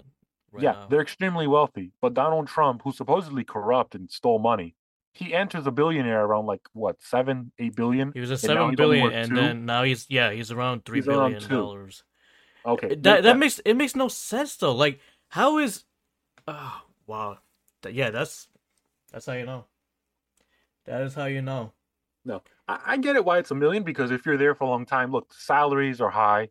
Right 0.52 0.64
yeah, 0.64 0.72
now. 0.72 0.88
they're 0.90 1.02
extremely 1.02 1.48
wealthy. 1.48 1.92
But 2.02 2.14
Donald 2.14 2.48
Trump, 2.48 2.82
who 2.84 2.92
supposedly 2.92 3.44
corrupt 3.44 3.96
and 3.96 4.10
stole 4.10 4.40
money, 4.40 4.76
he 5.14 5.34
enters 5.34 5.66
a 5.68 5.72
billionaire 5.72 6.24
around 6.24 6.46
like 6.46 6.62
what 6.74 7.02
seven, 7.02 7.52
eight 7.60 7.76
billion. 7.76 8.12
He 8.14 8.20
was 8.20 8.32
a 8.32 8.38
seven 8.38 8.76
billion, 8.76 9.12
and 9.12 9.30
two. 9.30 9.36
then 9.36 9.66
now 9.66 9.84
he's 9.84 10.06
yeah, 10.10 10.32
he's 10.32 10.52
around 10.52 10.86
three 10.86 11.00
he's 11.00 11.06
billion 11.06 11.42
around 11.42 11.50
dollars. 11.50 12.04
Okay, 12.66 12.90
that 12.90 13.04
that, 13.04 13.24
that 13.24 13.38
makes 13.38 13.60
it 13.60 13.76
makes 13.76 13.96
no 13.96 14.08
sense 14.08 14.56
though. 14.58 14.76
Like, 14.76 15.00
how 15.30 15.58
is? 15.58 15.84
Oh 16.48 16.82
wow, 17.08 17.40
yeah, 17.90 18.12
that's 18.12 18.48
that's 19.12 19.26
how 19.26 19.34
you 19.34 19.46
know. 19.46 19.66
That 20.86 21.02
is 21.02 21.14
how 21.14 21.26
you 21.26 21.42
know. 21.42 21.74
No, 22.26 22.42
I, 22.68 22.80
I 22.86 22.98
get 22.98 23.16
it 23.16 23.26
why 23.26 23.40
it's 23.40 23.52
a 23.52 23.56
million 23.56 23.84
because 23.84 24.12
if 24.12 24.26
you're 24.26 24.38
there 24.38 24.56
for 24.56 24.66
a 24.66 24.70
long 24.70 24.86
time, 24.86 25.12
look, 25.12 25.34
salaries 25.34 26.02
are 26.02 26.10
high. 26.10 26.50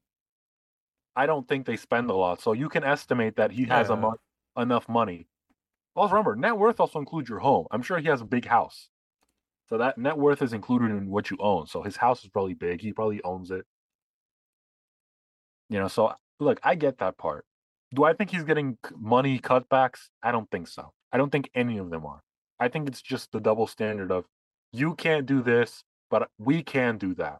I 1.14 1.26
don't 1.26 1.46
think 1.46 1.66
they 1.66 1.76
spend 1.76 2.10
a 2.10 2.14
lot, 2.14 2.40
so 2.40 2.52
you 2.52 2.68
can 2.68 2.84
estimate 2.84 3.36
that 3.36 3.50
he 3.50 3.64
has 3.64 3.88
yeah. 3.88 4.12
a 4.56 4.60
enough 4.60 4.88
money. 4.88 5.27
Also, 5.98 6.14
remember, 6.14 6.36
net 6.36 6.56
worth 6.56 6.78
also 6.78 6.98
includes 6.98 7.28
your 7.28 7.40
home. 7.40 7.66
I'm 7.70 7.82
sure 7.82 7.98
he 7.98 8.08
has 8.08 8.20
a 8.20 8.24
big 8.26 8.46
house, 8.46 8.88
so 9.68 9.78
that 9.78 9.98
net 9.98 10.16
worth 10.16 10.42
is 10.42 10.52
included 10.52 10.92
in 10.92 11.10
what 11.10 11.30
you 11.30 11.36
own. 11.40 11.66
So 11.66 11.82
his 11.82 11.96
house 11.96 12.22
is 12.22 12.30
probably 12.30 12.54
big. 12.54 12.80
He 12.80 12.92
probably 12.92 13.20
owns 13.22 13.50
it. 13.50 13.64
You 15.68 15.80
know, 15.80 15.88
so 15.88 16.12
look, 16.38 16.60
I 16.62 16.76
get 16.76 16.98
that 16.98 17.18
part. 17.18 17.44
Do 17.94 18.04
I 18.04 18.12
think 18.12 18.30
he's 18.30 18.44
getting 18.44 18.78
money 18.96 19.40
cutbacks? 19.40 20.08
I 20.22 20.30
don't 20.30 20.48
think 20.50 20.68
so. 20.68 20.92
I 21.12 21.16
don't 21.16 21.30
think 21.30 21.50
any 21.54 21.78
of 21.78 21.90
them 21.90 22.06
are. 22.06 22.20
I 22.60 22.68
think 22.68 22.86
it's 22.86 23.02
just 23.02 23.32
the 23.32 23.40
double 23.40 23.66
standard 23.66 24.12
of 24.12 24.24
you 24.72 24.94
can't 24.94 25.26
do 25.26 25.42
this, 25.42 25.82
but 26.10 26.28
we 26.38 26.62
can 26.62 26.96
do 26.96 27.14
that. 27.14 27.38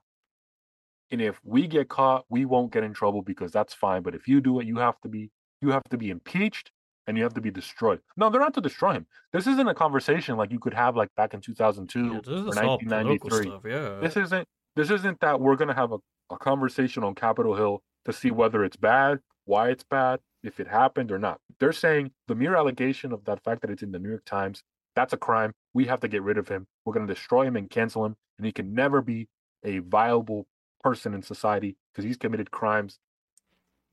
And 1.10 1.20
if 1.20 1.40
we 1.44 1.66
get 1.66 1.88
caught, 1.88 2.24
we 2.28 2.44
won't 2.44 2.72
get 2.72 2.82
in 2.82 2.92
trouble 2.92 3.22
because 3.22 3.52
that's 3.52 3.72
fine. 3.72 4.02
But 4.02 4.14
if 4.14 4.26
you 4.26 4.40
do 4.40 4.58
it, 4.60 4.66
you 4.66 4.78
have 4.78 5.00
to 5.02 5.08
be 5.08 5.30
you 5.60 5.70
have 5.70 5.84
to 5.90 5.96
be 5.96 6.10
impeached 6.10 6.70
and 7.08 7.16
you 7.16 7.24
have 7.24 7.34
to 7.34 7.40
be 7.40 7.50
destroyed. 7.50 8.00
No, 8.16 8.30
they're 8.30 8.40
not 8.40 8.54
to 8.54 8.60
destroy 8.60 8.92
him. 8.92 9.06
This 9.32 9.46
isn't 9.48 9.66
a 9.66 9.74
conversation 9.74 10.36
like 10.36 10.52
you 10.52 10.60
could 10.60 10.74
have 10.74 10.94
like 10.94 11.08
back 11.16 11.34
in 11.34 11.40
2002 11.40 11.98
yeah, 11.98 12.06
or 12.06 12.44
1993. 12.44 13.42
Stuff, 13.42 13.62
yeah. 13.66 13.98
This 14.00 14.16
isn't 14.16 14.46
this 14.76 14.90
isn't 14.90 15.18
that 15.20 15.40
we're 15.40 15.56
gonna 15.56 15.74
have 15.74 15.92
a, 15.92 15.98
a 16.30 16.38
conversation 16.38 17.02
on 17.02 17.14
Capitol 17.16 17.56
Hill 17.56 17.82
to 18.04 18.12
see 18.12 18.30
whether 18.30 18.62
it's 18.62 18.76
bad, 18.76 19.18
why 19.46 19.70
it's 19.70 19.82
bad, 19.82 20.20
if 20.44 20.60
it 20.60 20.68
happened 20.68 21.10
or 21.10 21.18
not. 21.18 21.40
They're 21.58 21.72
saying 21.72 22.12
the 22.28 22.36
mere 22.36 22.54
allegation 22.54 23.12
of 23.12 23.24
that 23.24 23.42
fact 23.42 23.62
that 23.62 23.70
it's 23.70 23.82
in 23.82 23.90
the 23.90 23.98
New 23.98 24.10
York 24.10 24.24
Times 24.24 24.62
that's 24.98 25.12
a 25.12 25.16
crime. 25.16 25.52
We 25.74 25.84
have 25.84 26.00
to 26.00 26.08
get 26.08 26.24
rid 26.24 26.38
of 26.38 26.48
him. 26.48 26.66
We're 26.84 26.92
going 26.92 27.06
to 27.06 27.14
destroy 27.14 27.44
him 27.44 27.54
and 27.54 27.70
cancel 27.70 28.04
him, 28.04 28.16
and 28.36 28.44
he 28.44 28.50
can 28.50 28.74
never 28.74 29.00
be 29.00 29.28
a 29.64 29.78
viable 29.78 30.48
person 30.82 31.14
in 31.14 31.22
society 31.22 31.76
because 31.92 32.04
he's 32.04 32.16
committed 32.16 32.50
crimes 32.50 32.98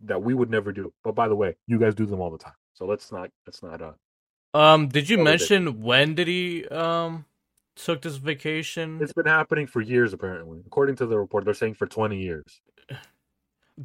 that 0.02 0.24
we 0.24 0.34
would 0.34 0.50
never 0.50 0.72
do. 0.72 0.92
But 1.04 1.14
by 1.14 1.28
the 1.28 1.36
way, 1.36 1.58
you 1.68 1.78
guys 1.78 1.94
do 1.94 2.08
them 2.08 2.22
all 2.22 2.32
the 2.32 2.40
time. 2.40 2.56
So 2.76 2.86
let's 2.86 3.12
not 3.12 3.30
let's 3.48 3.64
not 3.64 3.82
uh 3.82 3.94
um 4.58 4.90
did 4.90 5.10
you 5.10 5.18
mention 5.18 5.82
when 5.82 6.14
did 6.14 6.28
he 6.28 6.68
um 6.68 7.26
took 7.76 8.02
this 8.02 8.18
vacation? 8.18 9.00
It's 9.02 9.14
been 9.14 9.26
happening 9.26 9.66
for 9.66 9.82
years 9.82 10.14
apparently. 10.14 10.62
According 10.68 10.98
to 10.98 11.06
the 11.06 11.18
report, 11.18 11.46
they're 11.46 11.54
saying 11.54 11.76
for 11.76 11.88
20 11.88 12.22
years. 12.22 12.44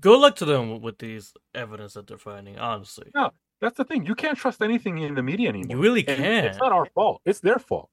good 0.00 0.18
luck 0.18 0.36
to 0.36 0.44
them 0.44 0.80
with 0.80 0.98
these 0.98 1.32
evidence 1.54 1.94
that 1.94 2.08
they're 2.08 2.18
finding. 2.18 2.58
Honestly, 2.58 3.10
no, 3.14 3.30
that's 3.60 3.76
the 3.76 3.84
thing. 3.84 4.06
You 4.06 4.16
can't 4.16 4.36
trust 4.36 4.60
anything 4.60 4.98
in 4.98 5.14
the 5.14 5.22
media 5.22 5.48
anymore. 5.48 5.76
You 5.76 5.82
really 5.82 6.02
can't. 6.02 6.46
It's 6.46 6.58
not 6.58 6.72
our 6.72 6.86
fault. 6.86 7.22
It's 7.24 7.40
their 7.40 7.60
fault 7.60 7.88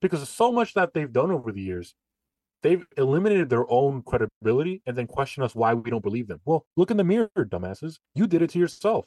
because 0.00 0.26
so 0.28 0.50
much 0.50 0.74
that 0.74 0.94
they've 0.94 1.12
done 1.12 1.30
over 1.30 1.52
the 1.52 1.60
years. 1.60 1.94
They've 2.60 2.84
eliminated 2.96 3.50
their 3.50 3.70
own 3.70 4.02
credibility 4.02 4.82
and 4.84 4.96
then 4.96 5.06
question 5.06 5.44
us 5.44 5.54
why 5.54 5.74
we 5.74 5.90
don't 5.90 6.02
believe 6.02 6.26
them. 6.26 6.40
Well, 6.44 6.66
look 6.76 6.90
in 6.90 6.96
the 6.96 7.04
mirror, 7.04 7.30
dumbasses. 7.36 7.98
You 8.16 8.26
did 8.26 8.42
it 8.42 8.50
to 8.50 8.58
yourself. 8.58 9.04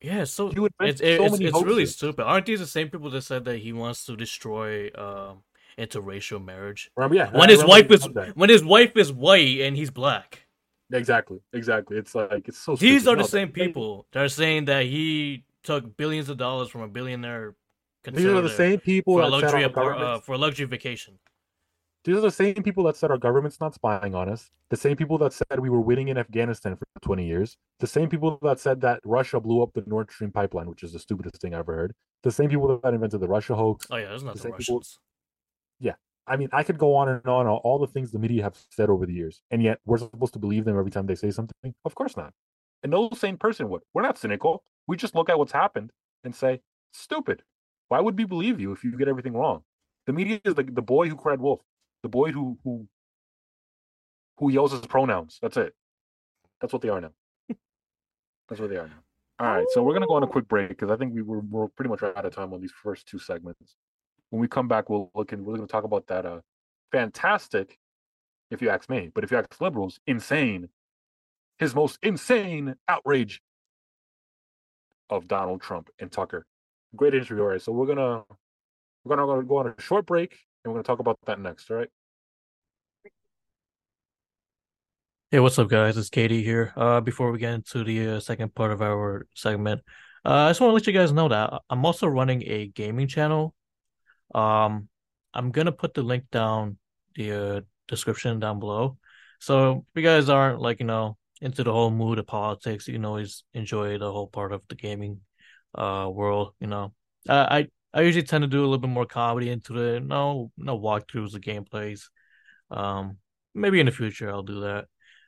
Yeah, 0.00 0.24
so 0.24 0.48
it's 0.48 0.56
so 0.56 0.68
it's, 0.80 1.00
it's 1.00 1.62
really 1.62 1.86
stupid. 1.86 2.24
Aren't 2.24 2.46
these 2.46 2.60
the 2.60 2.66
same 2.66 2.88
people 2.88 3.10
that 3.10 3.22
said 3.22 3.44
that 3.46 3.58
he 3.58 3.72
wants 3.72 4.04
to 4.06 4.16
destroy 4.16 4.90
um, 4.94 5.42
interracial 5.76 6.44
marriage? 6.44 6.90
Remember, 6.96 7.16
yeah, 7.16 7.36
when 7.36 7.48
his 7.48 7.64
wife 7.64 7.90
is 7.90 8.08
when 8.34 8.48
his 8.48 8.64
wife 8.64 8.96
is 8.96 9.12
white 9.12 9.60
and 9.60 9.76
he's 9.76 9.90
black. 9.90 10.46
Exactly, 10.92 11.40
exactly. 11.52 11.98
It's 11.98 12.14
like 12.14 12.48
it's 12.48 12.58
so. 12.58 12.76
These 12.76 13.02
stupid. 13.02 13.20
are 13.20 13.22
the 13.22 13.28
same 13.28 13.48
people 13.48 14.06
that 14.12 14.24
are 14.24 14.28
saying 14.28 14.66
that 14.66 14.84
he 14.84 15.44
took 15.64 15.96
billions 15.96 16.28
of 16.28 16.38
dollars 16.38 16.68
from 16.70 16.82
a 16.82 16.88
billionaire. 16.88 17.56
These 18.04 18.24
are 18.24 18.40
the 18.40 18.48
same 18.48 18.78
people 18.78 19.14
for 19.14 19.22
a 19.22 19.28
luxury 19.28 19.64
apart, 19.64 19.98
uh, 19.98 20.20
for 20.20 20.34
a 20.34 20.38
luxury 20.38 20.66
vacation. 20.66 21.18
These 22.04 22.16
are 22.16 22.20
the 22.20 22.30
same 22.30 22.54
people 22.54 22.84
that 22.84 22.96
said 22.96 23.10
our 23.10 23.18
government's 23.18 23.60
not 23.60 23.74
spying 23.74 24.14
on 24.14 24.28
us. 24.28 24.50
The 24.70 24.76
same 24.76 24.96
people 24.96 25.18
that 25.18 25.32
said 25.32 25.58
we 25.58 25.68
were 25.68 25.80
winning 25.80 26.08
in 26.08 26.16
Afghanistan 26.16 26.76
for 26.76 26.86
20 27.02 27.26
years. 27.26 27.56
The 27.80 27.86
same 27.86 28.08
people 28.08 28.38
that 28.42 28.60
said 28.60 28.80
that 28.82 29.00
Russia 29.04 29.40
blew 29.40 29.62
up 29.62 29.72
the 29.74 29.82
Nord 29.86 30.10
Stream 30.10 30.30
pipeline, 30.30 30.68
which 30.68 30.82
is 30.82 30.92
the 30.92 30.98
stupidest 30.98 31.40
thing 31.40 31.54
I've 31.54 31.60
ever 31.60 31.74
heard. 31.74 31.94
The 32.22 32.30
same 32.30 32.50
people 32.50 32.80
that 32.82 32.94
invented 32.94 33.20
the 33.20 33.28
Russia 33.28 33.54
hoax. 33.54 33.86
Oh 33.90 33.96
yeah, 33.96 34.08
there's 34.08 34.22
not 34.22 34.36
the, 34.36 34.42
the 34.42 34.48
Russians. 34.50 34.66
People... 34.66 34.82
Yeah, 35.80 35.94
I 36.26 36.36
mean, 36.36 36.48
I 36.52 36.62
could 36.62 36.78
go 36.78 36.94
on 36.94 37.08
and 37.08 37.26
on 37.26 37.46
all 37.46 37.78
the 37.78 37.86
things 37.86 38.12
the 38.12 38.18
media 38.18 38.42
have 38.44 38.56
said 38.70 38.90
over 38.90 39.04
the 39.04 39.12
years, 39.12 39.42
and 39.50 39.62
yet 39.62 39.80
we're 39.84 39.98
supposed 39.98 40.34
to 40.34 40.38
believe 40.38 40.64
them 40.64 40.78
every 40.78 40.90
time 40.90 41.06
they 41.06 41.14
say 41.14 41.30
something. 41.30 41.74
Of 41.84 41.94
course 41.94 42.16
not. 42.16 42.32
And 42.82 42.92
no 42.92 43.10
sane 43.10 43.36
person 43.36 43.68
would. 43.70 43.82
We're 43.92 44.02
not 44.02 44.18
cynical. 44.18 44.62
We 44.86 44.96
just 44.96 45.14
look 45.14 45.28
at 45.28 45.38
what's 45.38 45.52
happened 45.52 45.90
and 46.22 46.34
say, 46.34 46.60
"Stupid. 46.92 47.42
Why 47.88 48.00
would 48.00 48.16
we 48.16 48.24
believe 48.24 48.60
you 48.60 48.72
if 48.72 48.84
you 48.84 48.96
get 48.96 49.08
everything 49.08 49.34
wrong?" 49.34 49.64
The 50.06 50.12
media 50.12 50.40
is 50.44 50.56
like 50.56 50.74
the 50.74 50.82
boy 50.82 51.08
who 51.08 51.16
cried 51.16 51.40
wolf 51.40 51.60
the 52.02 52.08
boy 52.08 52.32
who 52.32 52.58
who 52.64 52.86
who 54.38 54.50
yells 54.50 54.72
his 54.72 54.80
pronouns. 54.82 55.38
That's 55.42 55.56
it. 55.56 55.74
That's 56.60 56.72
what 56.72 56.82
they 56.82 56.88
are 56.88 57.00
now. 57.00 57.12
That's 58.48 58.60
what 58.60 58.70
they 58.70 58.76
are 58.76 58.86
now. 58.86 59.02
All 59.40 59.46
right, 59.46 59.66
so 59.70 59.82
we're 59.82 59.92
gonna 59.92 60.06
go 60.06 60.14
on 60.14 60.22
a 60.22 60.28
quick 60.28 60.48
break 60.48 60.70
because 60.70 60.90
I 60.90 60.96
think 60.96 61.14
we 61.14 61.22
were 61.22 61.40
we're 61.40 61.68
pretty 61.68 61.90
much 61.90 62.02
out 62.02 62.24
of 62.24 62.34
time 62.34 62.52
on 62.52 62.60
these 62.60 62.72
first 62.72 63.06
two 63.06 63.18
segments. 63.18 63.76
When 64.30 64.40
we 64.40 64.48
come 64.48 64.68
back, 64.68 64.90
we'll 64.90 65.10
look 65.14 65.32
and 65.32 65.44
we're 65.44 65.54
gonna 65.56 65.68
talk 65.68 65.84
about 65.84 66.06
that 66.08 66.26
uh 66.26 66.40
fantastic, 66.90 67.78
if 68.50 68.62
you 68.62 68.70
ask 68.70 68.88
me, 68.88 69.10
but 69.14 69.24
if 69.24 69.30
you 69.30 69.36
ask 69.36 69.60
liberals, 69.60 70.00
insane, 70.06 70.68
his 71.58 71.74
most 71.74 71.98
insane 72.02 72.74
outrage 72.88 73.40
of 75.10 75.28
Donald 75.28 75.60
Trump 75.60 75.88
and 75.98 76.10
Tucker. 76.10 76.44
Great 76.96 77.14
interview, 77.14 77.42
all 77.42 77.48
right. 77.48 77.62
So 77.62 77.72
we're 77.72 77.86
gonna 77.86 78.24
we're 79.04 79.16
gonna 79.16 79.42
go 79.44 79.58
on 79.58 79.68
a 79.68 79.80
short 79.80 80.06
break 80.06 80.36
and 80.64 80.72
we're 80.72 80.76
going 80.76 80.84
to 80.84 80.86
talk 80.86 80.98
about 80.98 81.18
that 81.26 81.40
next, 81.40 81.70
all 81.70 81.76
right? 81.76 81.88
Hey, 85.30 85.40
what's 85.40 85.58
up, 85.58 85.68
guys? 85.68 85.96
It's 85.96 86.08
Katie 86.08 86.42
here. 86.42 86.72
Uh, 86.76 87.00
before 87.00 87.30
we 87.30 87.38
get 87.38 87.52
into 87.52 87.84
the 87.84 88.16
uh, 88.16 88.20
second 88.20 88.54
part 88.54 88.72
of 88.72 88.80
our 88.80 89.26
segment, 89.34 89.82
uh, 90.24 90.46
I 90.46 90.50
just 90.50 90.60
want 90.60 90.70
to 90.70 90.74
let 90.74 90.86
you 90.86 90.92
guys 90.92 91.12
know 91.12 91.28
that 91.28 91.52
I'm 91.68 91.84
also 91.84 92.06
running 92.06 92.42
a 92.46 92.68
gaming 92.68 93.08
channel. 93.08 93.54
Um, 94.34 94.88
I'm 95.34 95.50
gonna 95.50 95.72
put 95.72 95.94
the 95.94 96.02
link 96.02 96.24
down 96.32 96.78
the 97.14 97.32
uh, 97.32 97.60
description 97.88 98.40
down 98.40 98.58
below. 98.58 98.96
So 99.38 99.84
if 99.94 100.02
you 100.02 100.02
guys 100.02 100.28
aren't 100.28 100.60
like 100.60 100.80
you 100.80 100.86
know 100.86 101.18
into 101.40 101.62
the 101.62 101.72
whole 101.72 101.90
mood 101.90 102.18
of 102.18 102.26
politics, 102.26 102.88
you 102.88 102.94
can 102.94 103.04
always 103.04 103.44
enjoy 103.52 103.98
the 103.98 104.10
whole 104.10 104.26
part 104.26 104.52
of 104.52 104.62
the 104.68 104.74
gaming 104.74 105.20
uh 105.74 106.08
world. 106.10 106.54
You 106.58 106.68
know, 106.68 106.94
I 107.28 107.68
I 107.94 108.02
usually 108.02 108.24
tend 108.24 108.42
to 108.42 108.48
do 108.48 108.60
a 108.60 108.62
little 108.62 108.78
bit 108.78 108.90
more 108.90 109.06
comedy 109.06 109.50
into 109.50 109.72
the 109.72 110.00
no 110.00 110.52
no 110.56 110.78
walkthroughs 110.78 111.34
of 111.34 111.40
gameplays. 111.40 112.04
Um, 112.70 113.18
maybe 113.54 113.80
in 113.80 113.86
the 113.86 113.92
future 113.92 114.30
I'll 114.30 114.42
do 114.42 114.60
that. 114.60 114.86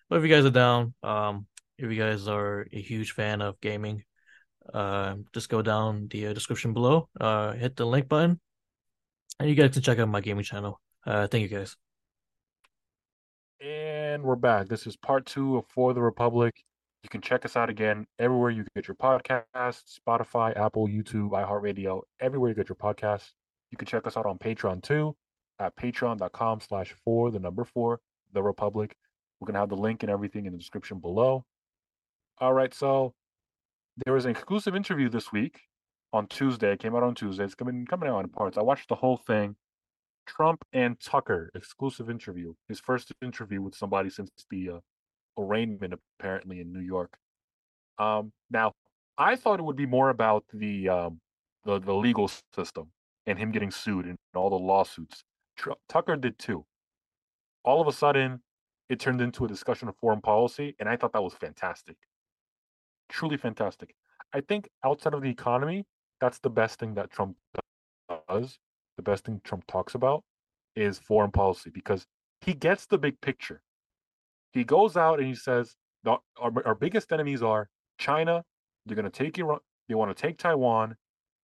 But 0.08 0.16
if 0.16 0.22
you 0.24 0.28
guys 0.28 0.44
are 0.44 0.50
down, 0.50 0.94
um, 1.02 1.46
if 1.78 1.90
you 1.90 1.98
guys 1.98 2.28
are 2.28 2.66
a 2.72 2.80
huge 2.80 3.12
fan 3.12 3.40
of 3.40 3.60
gaming, 3.60 4.04
uh, 4.74 5.16
just 5.32 5.48
go 5.48 5.62
down 5.62 6.08
the 6.08 6.28
uh, 6.28 6.32
description 6.32 6.74
below, 6.74 7.08
uh, 7.20 7.52
hit 7.52 7.76
the 7.76 7.86
link 7.86 8.08
button, 8.08 8.40
and 9.38 9.48
you 9.48 9.54
guys 9.54 9.72
can 9.72 9.82
check 9.82 9.98
out 9.98 10.08
my 10.08 10.20
gaming 10.20 10.44
channel. 10.44 10.80
Uh, 11.06 11.26
thank 11.26 11.42
you 11.42 11.56
guys. 11.56 11.76
And 13.60 14.22
we're 14.22 14.36
back. 14.36 14.68
This 14.68 14.86
is 14.86 14.96
part 14.96 15.26
two 15.26 15.58
of 15.58 15.66
For 15.68 15.94
the 15.94 16.02
Republic. 16.02 16.54
You 17.02 17.08
can 17.08 17.22
check 17.22 17.44
us 17.44 17.56
out 17.56 17.70
again 17.70 18.06
everywhere 18.18 18.50
you 18.50 18.64
get 18.74 18.88
your 18.88 18.94
podcasts 18.94 19.98
Spotify, 19.98 20.56
Apple, 20.56 20.86
YouTube, 20.86 21.30
iHeartRadio, 21.30 22.02
everywhere 22.20 22.50
you 22.50 22.54
get 22.54 22.68
your 22.68 22.76
podcasts. 22.76 23.30
You 23.70 23.78
can 23.78 23.86
check 23.86 24.06
us 24.06 24.16
out 24.16 24.26
on 24.26 24.38
Patreon 24.38 24.82
too 24.82 25.16
at 25.58 25.76
patreon.com 25.76 26.60
slash 26.60 26.94
four, 27.04 27.30
the 27.30 27.38
number 27.38 27.64
four, 27.64 28.00
the 28.32 28.42
Republic. 28.42 28.96
We're 29.40 29.46
going 29.46 29.54
to 29.54 29.60
have 29.60 29.68
the 29.68 29.76
link 29.76 30.02
and 30.02 30.10
everything 30.10 30.46
in 30.46 30.52
the 30.52 30.58
description 30.58 30.98
below. 30.98 31.44
All 32.38 32.52
right, 32.52 32.72
so 32.74 33.14
there 34.04 34.14
was 34.14 34.24
an 34.24 34.30
exclusive 34.30 34.74
interview 34.74 35.08
this 35.08 35.30
week 35.32 35.60
on 36.12 36.26
Tuesday. 36.26 36.72
It 36.72 36.80
came 36.80 36.94
out 36.94 37.02
on 37.02 37.14
Tuesday. 37.14 37.44
It's 37.44 37.54
coming 37.54 37.86
coming 37.86 38.08
out 38.08 38.24
in 38.24 38.30
parts. 38.30 38.58
I 38.58 38.62
watched 38.62 38.88
the 38.88 38.94
whole 38.96 39.18
thing. 39.18 39.56
Trump 40.26 40.64
and 40.72 40.98
Tucker 41.00 41.50
exclusive 41.54 42.08
interview. 42.08 42.54
His 42.68 42.80
first 42.80 43.12
interview 43.22 43.60
with 43.62 43.74
somebody 43.74 44.10
since 44.10 44.30
the 44.50 44.70
uh, 44.70 44.80
arraignment 45.38 45.94
apparently 46.18 46.60
in 46.60 46.72
New 46.72 46.80
York. 46.80 47.16
Um, 47.98 48.32
now, 48.50 48.72
I 49.18 49.36
thought 49.36 49.58
it 49.60 49.64
would 49.64 49.76
be 49.76 49.86
more 49.86 50.10
about 50.10 50.44
the 50.52 50.88
um, 50.88 51.20
the, 51.64 51.78
the 51.78 51.94
legal 51.94 52.30
system 52.54 52.90
and 53.26 53.38
him 53.38 53.52
getting 53.52 53.70
sued 53.70 54.06
and 54.06 54.16
all 54.34 54.50
the 54.50 54.56
lawsuits. 54.56 55.22
Tr- 55.56 55.72
Tucker 55.88 56.16
did 56.16 56.38
too. 56.38 56.64
All 57.64 57.80
of 57.80 57.86
a 57.86 57.92
sudden, 57.92 58.40
it 58.88 58.98
turned 58.98 59.20
into 59.20 59.44
a 59.44 59.48
discussion 59.48 59.88
of 59.88 59.96
foreign 59.96 60.20
policy, 60.22 60.74
and 60.80 60.88
I 60.88 60.96
thought 60.96 61.12
that 61.12 61.22
was 61.22 61.34
fantastic. 61.34 61.96
Truly 63.08 63.36
fantastic. 63.36 63.94
I 64.32 64.40
think 64.40 64.68
outside 64.84 65.14
of 65.14 65.22
the 65.22 65.28
economy, 65.28 65.84
that's 66.20 66.38
the 66.38 66.50
best 66.50 66.78
thing 66.78 66.94
that 66.94 67.10
Trump 67.10 67.36
does. 68.28 68.58
The 68.96 69.02
best 69.02 69.24
thing 69.24 69.40
Trump 69.44 69.66
talks 69.66 69.94
about 69.94 70.24
is 70.76 70.98
foreign 70.98 71.30
policy 71.30 71.70
because 71.70 72.06
he 72.40 72.54
gets 72.54 72.86
the 72.86 72.98
big 72.98 73.20
picture. 73.20 73.62
He 74.52 74.64
goes 74.64 74.96
out 74.96 75.18
and 75.18 75.28
he 75.28 75.34
says, 75.34 75.76
our, 76.06 76.20
our 76.64 76.74
biggest 76.74 77.12
enemies 77.12 77.42
are 77.42 77.68
China. 77.98 78.44
They're 78.86 78.96
going 78.96 79.10
to 79.10 79.10
take 79.10 79.38
Iran. 79.38 79.60
They 79.88 79.94
want 79.94 80.16
to 80.16 80.20
take 80.20 80.38
Taiwan. 80.38 80.96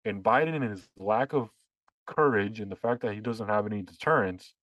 And 0.04 0.22
Biden, 0.22 0.54
and 0.54 0.64
his 0.64 0.88
lack 0.96 1.32
of 1.32 1.50
courage 2.06 2.60
and 2.60 2.70
the 2.70 2.76
fact 2.76 3.02
that 3.02 3.12
he 3.14 3.20
doesn't 3.20 3.48
have 3.48 3.66
any 3.66 3.82
deterrence, 3.82 4.54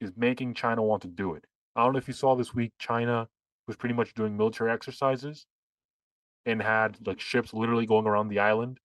is 0.00 0.12
making 0.16 0.54
China 0.54 0.82
want 0.82 1.02
to 1.02 1.08
do 1.08 1.34
it. 1.34 1.44
I 1.76 1.82
don't 1.84 1.92
know 1.92 1.98
if 1.98 2.06
you 2.08 2.14
saw 2.14 2.34
this 2.36 2.54
week, 2.54 2.72
China 2.78 3.28
was 3.66 3.76
pretty 3.76 3.94
much 3.94 4.14
doing 4.14 4.36
military 4.36 4.70
exercises 4.70 5.46
and 6.46 6.62
had 6.62 6.96
like 7.06 7.20
ships 7.20 7.52
literally 7.54 7.86
going 7.86 8.06
around 8.06 8.28
the 8.28 8.38
island, 8.38 8.78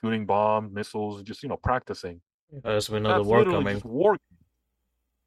shooting 0.00 0.26
bombs, 0.26 0.72
missiles, 0.72 1.22
just 1.22 1.42
you 1.42 1.48
know 1.48 1.56
practicing. 1.56 2.20
There's 2.62 2.88
the 3.14 3.22
war 3.24 3.44
coming. 3.44 3.80
War 3.84 4.16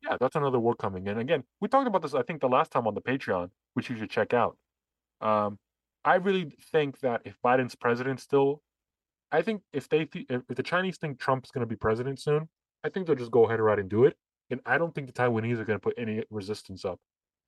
yeah, 0.05 0.17
that's 0.19 0.35
another 0.35 0.59
war 0.59 0.75
coming 0.75 1.07
in. 1.07 1.17
Again, 1.17 1.43
we 1.61 1.67
talked 1.67 1.87
about 1.87 2.01
this, 2.01 2.13
I 2.13 2.21
think, 2.21 2.41
the 2.41 2.47
last 2.47 2.71
time 2.71 2.87
on 2.87 2.93
the 2.93 3.01
Patreon, 3.01 3.49
which 3.73 3.89
you 3.89 3.97
should 3.97 4.09
check 4.09 4.33
out. 4.33 4.57
Um, 5.21 5.57
I 6.03 6.15
really 6.15 6.51
think 6.71 6.99
that 6.99 7.21
if 7.25 7.35
Biden's 7.43 7.75
president 7.75 8.19
still, 8.19 8.61
I 9.31 9.41
think 9.41 9.63
if 9.73 9.89
they 9.89 10.05
th- 10.05 10.27
if 10.29 10.43
the 10.47 10.63
Chinese 10.63 10.97
think 10.97 11.19
Trump's 11.19 11.51
going 11.51 11.61
to 11.61 11.69
be 11.69 11.75
president 11.75 12.19
soon, 12.21 12.47
I 12.83 12.89
think 12.89 13.07
they'll 13.07 13.15
just 13.15 13.31
go 13.31 13.45
ahead 13.45 13.59
and 13.59 13.65
right 13.65 13.79
and 13.79 13.89
do 13.89 14.03
it. 14.03 14.15
And 14.51 14.61
I 14.65 14.77
don't 14.77 14.93
think 14.93 15.07
the 15.07 15.13
Taiwanese 15.13 15.59
are 15.59 15.65
going 15.65 15.79
to 15.79 15.83
put 15.83 15.95
any 15.97 16.23
resistance 16.29 16.85
up 16.85 16.99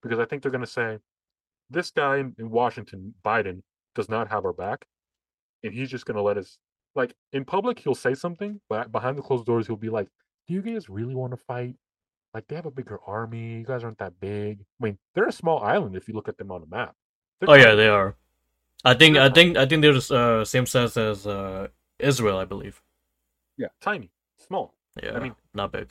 because 0.01 0.17
I 0.17 0.25
think 0.25 0.41
they're 0.41 0.51
going 0.51 0.65
to 0.65 0.67
say, 0.67 0.97
this 1.69 1.91
guy 1.91 2.17
in 2.17 2.49
Washington, 2.49 3.13
Biden, 3.23 3.61
does 3.93 4.09
not 4.09 4.29
have 4.29 4.45
our 4.45 4.53
back, 4.53 4.85
and 5.63 5.73
he's 5.73 5.89
just 5.89 6.05
going 6.05 6.15
to 6.15 6.23
let 6.23 6.37
us. 6.37 6.57
Like 6.95 7.13
in 7.33 7.45
public, 7.45 7.77
he'll 7.77 7.93
say 7.93 8.15
something, 8.15 8.59
but 8.69 8.91
behind 8.91 9.17
the 9.17 9.21
closed 9.21 9.45
doors, 9.45 9.67
he'll 9.67 9.75
be 9.75 9.89
like, 9.89 10.07
"Do 10.47 10.55
you 10.55 10.63
guys 10.63 10.89
really 10.89 11.13
want 11.13 11.31
to 11.31 11.37
fight? 11.37 11.75
Like 12.33 12.47
they 12.47 12.55
have 12.55 12.65
a 12.65 12.71
bigger 12.71 12.99
army. 13.05 13.59
You 13.59 13.65
guys 13.65 13.83
aren't 13.83 13.97
that 13.99 14.19
big. 14.19 14.59
I 14.81 14.85
mean, 14.85 14.97
they're 15.15 15.27
a 15.27 15.31
small 15.31 15.59
island 15.63 15.95
if 15.95 16.07
you 16.07 16.13
look 16.13 16.27
at 16.27 16.37
them 16.37 16.51
on 16.51 16.63
a 16.63 16.67
map. 16.67 16.95
They're 17.39 17.49
oh 17.49 17.53
tiny. 17.53 17.63
yeah, 17.63 17.75
they 17.75 17.87
are. 17.87 18.15
I 18.85 18.93
think 18.93 19.15
they're 19.15 19.23
I 19.23 19.29
think 19.29 19.55
tiny. 19.55 19.65
I 19.65 19.69
think 19.69 19.81
they're 19.81 19.93
the 19.93 20.15
uh, 20.15 20.45
same 20.45 20.65
size 20.65 20.97
as 20.97 21.25
uh, 21.25 21.67
Israel, 21.99 22.37
I 22.37 22.45
believe. 22.45 22.81
Yeah, 23.57 23.67
tiny, 23.81 24.11
small. 24.37 24.75
Yeah, 25.01 25.13
I 25.15 25.19
mean, 25.19 25.35
not 25.53 25.71
big. 25.71 25.89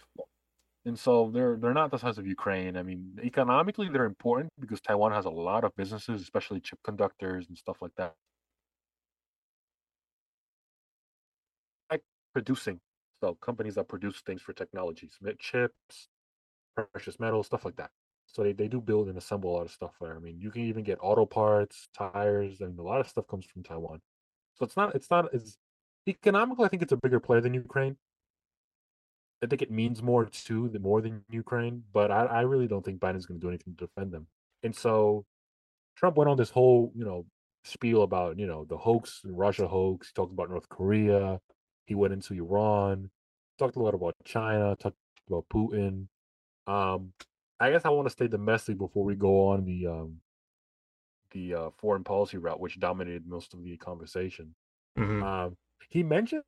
And 0.85 0.99
so 0.99 1.31
they're 1.35 1.57
they're 1.57 1.75
not 1.75 1.90
the 1.90 1.99
size 1.99 2.18
of 2.18 2.27
Ukraine. 2.27 2.77
I 2.77 2.83
mean, 2.83 3.18
economically 3.22 3.88
they're 3.88 4.05
important 4.05 4.53
because 4.61 4.81
Taiwan 4.81 5.12
has 5.12 5.25
a 5.25 5.31
lot 5.31 5.64
of 5.64 5.75
businesses, 5.77 6.22
especially 6.22 6.61
chip 6.61 6.79
conductors 6.85 7.46
and 7.49 7.59
stuff 7.59 7.79
like 7.83 7.94
that. 7.96 8.14
Like 11.90 12.03
producing, 12.33 12.81
so 13.20 13.35
companies 13.35 13.75
that 13.75 13.88
produce 13.88 14.20
things 14.20 14.42
for 14.42 14.53
technologies, 14.53 15.18
chips, 15.40 16.09
precious 16.77 17.19
metals, 17.19 17.47
stuff 17.47 17.65
like 17.65 17.77
that. 17.77 17.91
So 18.27 18.43
they, 18.43 18.53
they 18.53 18.69
do 18.69 18.81
build 18.81 19.09
and 19.09 19.17
assemble 19.17 19.51
a 19.51 19.57
lot 19.57 19.67
of 19.67 19.71
stuff 19.71 19.93
there. 20.01 20.17
I 20.17 20.19
mean, 20.19 20.41
you 20.41 20.51
can 20.51 20.62
even 20.62 20.85
get 20.85 20.99
auto 21.01 21.25
parts, 21.27 21.89
tires, 21.97 22.61
and 22.61 22.79
a 22.79 22.83
lot 22.83 23.01
of 23.01 23.09
stuff 23.09 23.27
comes 23.29 23.47
from 23.47 23.62
Taiwan. 23.62 24.01
So 24.55 24.65
it's 24.65 24.77
not 24.77 24.95
it's 24.95 25.11
not 25.11 25.33
as 25.35 25.57
economically. 26.09 26.65
I 26.65 26.69
think 26.69 26.83
it's 26.83 26.93
a 26.93 26.97
bigger 26.97 27.21
player 27.21 27.41
than 27.41 27.55
Ukraine. 27.55 27.97
I 29.43 29.47
think 29.47 29.62
it 29.62 29.71
means 29.71 30.03
more 30.03 30.25
too, 30.25 30.69
the 30.69 30.79
more 30.79 31.01
than 31.01 31.23
Ukraine. 31.31 31.85
But 31.93 32.11
I, 32.11 32.25
I 32.25 32.41
really 32.43 32.67
don't 32.67 32.85
think 32.85 33.01
Biden's 33.01 33.27
going 33.27 33.39
to 33.41 33.45
do 33.45 33.49
anything 33.49 33.75
to 33.77 33.87
defend 33.87 34.12
them. 34.12 34.27
And 34.62 34.75
so 34.75 35.25
Trump 35.97 36.17
went 36.17 36.31
on 36.31 36.37
this 36.37 36.51
whole 36.51 36.93
you 36.95 37.05
know 37.05 37.27
spiel 37.65 38.03
about 38.03 38.39
you 38.39 38.47
know 38.47 38.65
the 38.65 38.77
hoax, 38.77 39.21
Russia 39.25 39.69
hoax. 39.69 40.09
He 40.09 40.12
talked 40.15 40.33
about 40.33 40.51
North 40.51 40.69
Korea. 40.69 41.41
He 41.87 41.95
went 41.95 42.12
into 42.12 42.35
Iran. 42.35 43.11
Talked 43.59 43.77
a 43.77 43.83
lot 43.83 43.95
about 43.95 44.15
China. 44.25 44.77
Talked 44.77 44.97
about 45.29 45.47
Putin. 45.53 46.09
Um, 46.66 47.12
I 47.61 47.70
guess 47.70 47.85
I 47.85 47.90
want 47.90 48.07
to 48.07 48.11
stay 48.12 48.29
domestic 48.29 48.79
before 48.79 49.05
we 49.05 49.14
go 49.14 49.48
on 49.48 49.64
the 49.64 49.87
um, 49.87 50.20
the 51.33 51.55
uh, 51.55 51.70
foreign 51.79 52.05
policy 52.05 52.38
route, 52.38 52.61
which 52.61 52.79
dominated 52.81 53.26
most 53.26 53.55
of 53.55 53.62
the 53.62 53.76
conversation. 53.76 54.55
Mhm. 54.98 55.22
Um, 55.22 55.57
he 55.90 56.02
mentioned 56.02 56.42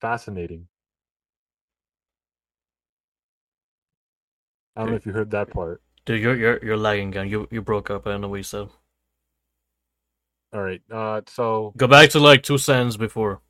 fascinating. 0.00 0.68
I 4.76 4.82
don't 4.82 4.90
know 4.90 4.96
if 4.96 5.06
you 5.06 5.12
heard 5.12 5.30
that 5.30 5.50
part. 5.50 5.82
Dude, 6.04 6.20
you're 6.20 6.36
you're 6.36 6.64
you're 6.64 6.76
lagging 6.76 7.08
again. 7.08 7.28
You 7.28 7.48
you 7.50 7.62
broke 7.62 7.90
up. 7.90 8.06
I 8.06 8.10
don't 8.10 8.20
know 8.20 8.28
what 8.28 8.36
you 8.36 8.42
said. 8.42 8.68
All 10.52 10.62
right. 10.62 10.80
Uh, 10.90 11.22
so 11.26 11.72
Go 11.76 11.86
back 11.86 12.10
to 12.10 12.20
like 12.20 12.42
two 12.42 12.58
sentences 12.58 12.96
before. 12.96 13.40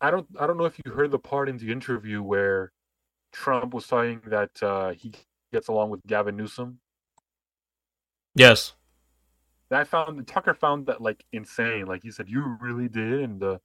I 0.00 0.10
don't 0.10 0.26
I 0.38 0.46
don't 0.46 0.58
know 0.58 0.64
if 0.64 0.80
you 0.84 0.92
heard 0.92 1.10
the 1.10 1.18
part 1.18 1.48
in 1.48 1.58
the 1.58 1.72
interview 1.72 2.22
where 2.22 2.72
Trump 3.32 3.74
was 3.74 3.84
saying 3.84 4.22
that 4.26 4.62
uh, 4.62 4.90
he 4.90 5.12
gets 5.52 5.68
along 5.68 5.90
with 5.90 6.06
Gavin 6.06 6.36
Newsom. 6.36 6.78
Yes. 8.34 8.74
I 9.70 9.84
found 9.84 10.26
Tucker 10.26 10.54
found 10.54 10.86
that 10.86 11.02
like 11.02 11.24
insane. 11.32 11.86
Like 11.86 12.02
he 12.02 12.10
said, 12.10 12.28
you 12.28 12.56
really 12.60 12.88
did, 12.88 13.20
and 13.20 13.42
uh, 13.42 13.58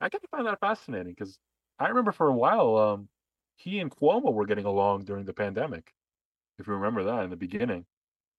I 0.00 0.08
kind 0.08 0.22
of 0.22 0.30
found 0.30 0.46
that 0.46 0.60
fascinating 0.60 1.14
because 1.18 1.38
I 1.78 1.88
remember 1.88 2.12
for 2.12 2.28
a 2.28 2.34
while, 2.34 2.76
um, 2.76 3.08
he 3.56 3.80
and 3.80 3.90
Cuomo 3.90 4.32
were 4.32 4.46
getting 4.46 4.66
along 4.66 5.04
during 5.04 5.24
the 5.24 5.32
pandemic. 5.32 5.94
If 6.58 6.66
you 6.66 6.74
remember 6.74 7.02
that 7.04 7.24
in 7.24 7.30
the 7.30 7.36
beginning, 7.36 7.86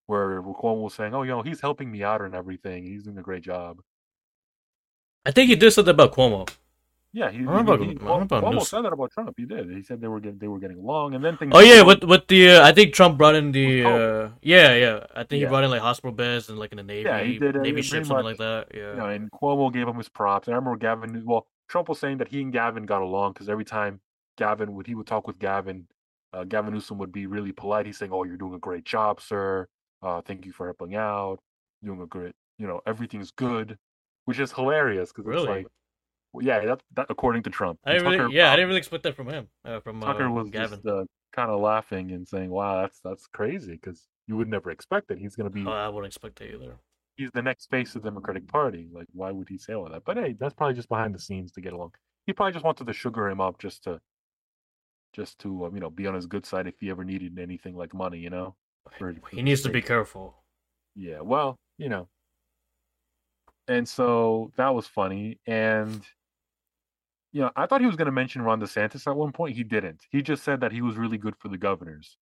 where 0.06 0.42
Cuomo 0.42 0.84
was 0.84 0.94
saying, 0.94 1.14
"Oh, 1.14 1.24
you 1.24 1.32
know, 1.32 1.42
he's 1.42 1.62
helping 1.62 1.92
me 1.92 2.04
out 2.04 2.22
and 2.22 2.34
everything. 2.34 2.86
He's 2.86 3.04
doing 3.04 3.18
a 3.18 3.24
great 3.24 3.44
job." 3.44 3.82
I 5.26 5.32
think 5.32 5.50
he 5.50 5.56
did 5.58 5.72
something 5.72 5.94
about 5.94 6.14
Cuomo. 6.14 6.48
Yeah, 7.12 7.32
he, 7.32 7.40
remember- 7.40 7.78
he, 7.80 7.86
he, 7.94 7.98
I 8.02 8.12
remember 8.14 8.40
Cuomo 8.40 8.52
Newsom. 8.54 8.66
said 8.66 8.82
that 8.84 8.94
about 8.94 9.12
Trump. 9.12 9.34
He 9.36 9.46
did. 9.46 9.70
He 9.72 9.82
said 9.82 10.00
they 10.00 10.08
were 10.08 10.20
getting, 10.20 10.38
they 10.38 10.48
were 10.48 10.60
getting 10.60 10.78
along, 10.78 11.16
and 11.16 11.26
then 11.26 11.38
things. 11.38 11.52
Oh 11.56 11.60
yeah, 11.60 11.82
with 11.82 12.04
with 12.04 12.28
the 12.28 12.52
uh, 12.52 12.64
I 12.68 12.72
think 12.72 12.94
Trump 12.94 13.18
brought 13.18 13.34
in 13.34 13.52
the 13.52 13.84
uh, 13.84 14.30
yeah 14.44 14.76
yeah 14.76 15.06
I 15.16 15.24
think 15.24 15.42
he 15.42 15.46
brought 15.46 15.64
in 15.64 15.72
like 15.72 15.82
hospital 15.82 16.12
beds 16.12 16.50
and 16.50 16.60
like 16.60 16.72
in 16.72 16.78
the 16.78 16.84
navy 16.84 17.10
Yeah, 17.10 17.24
he 17.24 17.40
did, 17.40 17.58
uh, 17.58 17.62
navy 17.62 17.82
ship 17.82 18.06
something 18.06 18.18
much, 18.18 18.26
like 18.26 18.38
that 18.38 18.68
yeah 18.76 18.92
you 18.92 18.98
know, 18.98 19.06
and 19.08 19.32
Cuomo 19.32 19.74
gave 19.74 19.88
him 19.88 19.96
his 19.96 20.08
props. 20.10 20.48
And 20.48 20.54
I 20.54 20.58
remember 20.60 20.78
Gavin. 20.78 21.24
Well, 21.26 21.48
Trump 21.68 21.90
was 21.90 22.00
saying 22.00 22.18
that 22.20 22.28
he 22.28 22.42
and 22.44 22.54
Gavin 22.54 22.84
got 22.86 23.02
along 23.02 23.34
because 23.34 23.50
every 23.50 23.66
time 23.66 24.02
Gavin 24.38 24.74
would 24.76 24.86
he 24.86 24.94
would 24.94 25.08
talk 25.08 25.26
with 25.26 25.40
Gavin, 25.40 25.88
uh, 26.34 26.44
Gavin 26.44 26.76
Newsom 26.76 27.00
would 27.00 27.12
be 27.12 27.26
really 27.26 27.52
polite. 27.52 27.88
He's 27.88 27.98
saying, 27.98 28.12
"Oh, 28.14 28.24
you're 28.24 28.38
doing 28.38 28.54
a 28.54 28.60
great 28.60 28.86
job, 28.86 29.20
sir. 29.20 29.68
Uh, 30.04 30.22
thank 30.22 30.46
you 30.46 30.52
for 30.52 30.68
helping 30.68 30.96
out. 30.96 31.40
You're 31.82 31.96
doing 31.96 32.04
a 32.04 32.08
great, 32.08 32.36
you 32.60 32.68
know, 32.68 32.82
everything's 32.86 33.32
good," 33.32 33.80
which 34.26 34.38
is 34.40 34.52
hilarious 34.52 35.12
because 35.12 35.26
Really? 35.26 35.42
it's 35.42 35.50
like, 35.50 35.68
yeah, 36.42 36.66
that, 36.66 36.82
that 36.96 37.08
according 37.10 37.44
to 37.44 37.50
Trump. 37.50 37.80
I 37.86 37.94
really 37.94 38.18
Tucker, 38.18 38.32
yeah 38.32 38.52
I 38.52 38.56
didn't 38.56 38.70
really 38.70 38.80
expect 38.80 39.04
that 39.04 39.16
from 39.16 39.30
him 39.30 39.48
uh, 39.66 39.80
from 39.80 40.02
Tucker 40.02 40.28
uh, 40.28 40.32
was 40.32 40.50
Gavin 40.50 40.80
just 40.84 40.86
uh, 40.86 41.06
kind 41.34 41.50
of 41.50 41.60
laughing 41.60 42.12
and 42.12 42.28
saying, 42.28 42.50
"Wow, 42.50 42.82
that's 42.82 43.00
that's 43.04 43.28
crazy," 43.28 43.74
because 43.74 44.08
you 44.28 44.38
would 44.38 44.48
never 44.48 44.72
expect 44.72 45.12
it. 45.12 45.18
He's 45.18 45.36
going 45.36 45.50
to 45.50 45.54
be 45.54 45.66
oh, 45.66 45.72
I 45.72 45.90
wouldn't 45.90 46.08
expect 46.08 46.40
that 46.40 46.54
either 46.54 46.76
he's 47.20 47.32
the 47.32 47.42
next 47.42 47.70
face 47.70 47.96
of 47.96 48.02
the 48.02 48.10
Democratic 48.10 48.48
Party. 48.48 48.88
Like, 48.92 49.08
why 49.12 49.32
would 49.32 49.50
he 49.50 49.58
say 49.58 49.74
all 49.74 49.90
that? 49.90 50.06
But 50.06 50.18
hey, 50.18 50.36
that's 50.40 50.54
probably 50.54 50.74
just 50.74 50.88
behind 50.88 51.14
the 51.14 51.20
scenes 51.20 51.52
to 51.52 51.62
get 51.62 51.74
along. 51.74 51.92
He 52.26 52.34
probably 52.34 52.54
just 52.54 52.64
wanted 52.64 52.88
to 52.88 52.94
sugar 52.94 53.28
him 53.28 53.42
up 53.42 53.60
just 53.60 53.84
to, 53.84 54.00
just 55.14 55.38
to 55.40 55.66
um, 55.66 55.76
you 55.76 55.82
know, 55.82 55.90
be 55.90 56.08
on 56.08 56.16
his 56.16 56.26
good 56.26 56.46
side 56.46 56.66
if 56.66 56.76
he 56.80 56.90
ever 56.90 57.04
needed 57.04 57.38
anything 57.38 57.76
like 57.76 57.94
money, 57.94 58.20
you 58.20 58.30
know. 58.30 58.56
For- 58.98 59.14
for 59.14 59.30
he 59.32 59.42
needs 59.42 59.62
to 59.64 59.70
be 59.70 59.82
careful 59.82 60.42
Yeah, 60.96 61.20
well, 61.20 61.58
you 61.78 61.90
know. 61.90 62.08
And 63.68 63.88
so 63.88 64.52
that 64.56 64.74
was 64.74 64.88
funny, 64.88 65.40
and 65.46 66.02
you 67.32 67.42
know, 67.42 67.52
I 67.56 67.66
thought 67.66 67.82
he 67.82 67.88
was 67.88 67.96
going 67.96 68.08
to 68.08 68.12
mention 68.12 68.42
Ron 68.42 68.60
DeSantis 68.60 69.06
at 69.08 69.16
one 69.16 69.32
point. 69.32 69.56
He 69.56 69.64
didn't. 69.64 70.02
He 70.10 70.22
just 70.22 70.44
said 70.44 70.62
that 70.62 70.72
he 70.72 70.82
was 70.82 70.96
really 70.98 71.18
good 71.18 71.36
for 71.38 71.48
the 71.48 71.58
governors, 71.58 72.18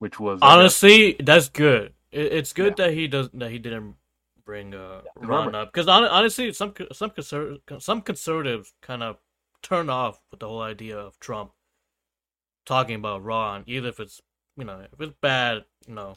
which 0.00 0.20
was 0.20 0.38
I 0.42 0.46
guess- 0.46 0.52
honestly 0.58 1.16
that's 1.20 1.48
good 1.48 1.94
it, 2.10 2.32
it's 2.32 2.52
good 2.52 2.76
that 2.76 2.92
he 2.92 3.08
does 3.08 3.30
that 3.34 3.50
he 3.50 3.58
didn't 3.58 3.94
bring 4.44 4.74
uh 4.74 5.02
Yeah, 5.20 5.26
Ron 5.26 5.54
up 5.54 5.72
because 5.72 5.86
honestly 5.88 6.52
some 6.52 6.74
some 6.92 7.10
conser- 7.10 7.58
some 7.78 8.00
conservatives 8.02 8.74
kind 8.82 9.02
of 9.02 9.16
turn 9.62 9.88
off 9.88 10.20
with 10.30 10.40
the 10.40 10.48
whole 10.48 10.62
idea 10.62 10.98
of 10.98 11.18
Trump 11.20 11.52
talking 12.66 12.96
about 12.96 13.22
Ron 13.24 13.64
either 13.66 13.88
if 13.88 14.00
it's 14.00 14.20
you 14.56 14.64
know 14.64 14.80
if 14.92 15.00
it's 15.00 15.14
bad 15.20 15.64
you 15.86 15.94
know 15.94 16.16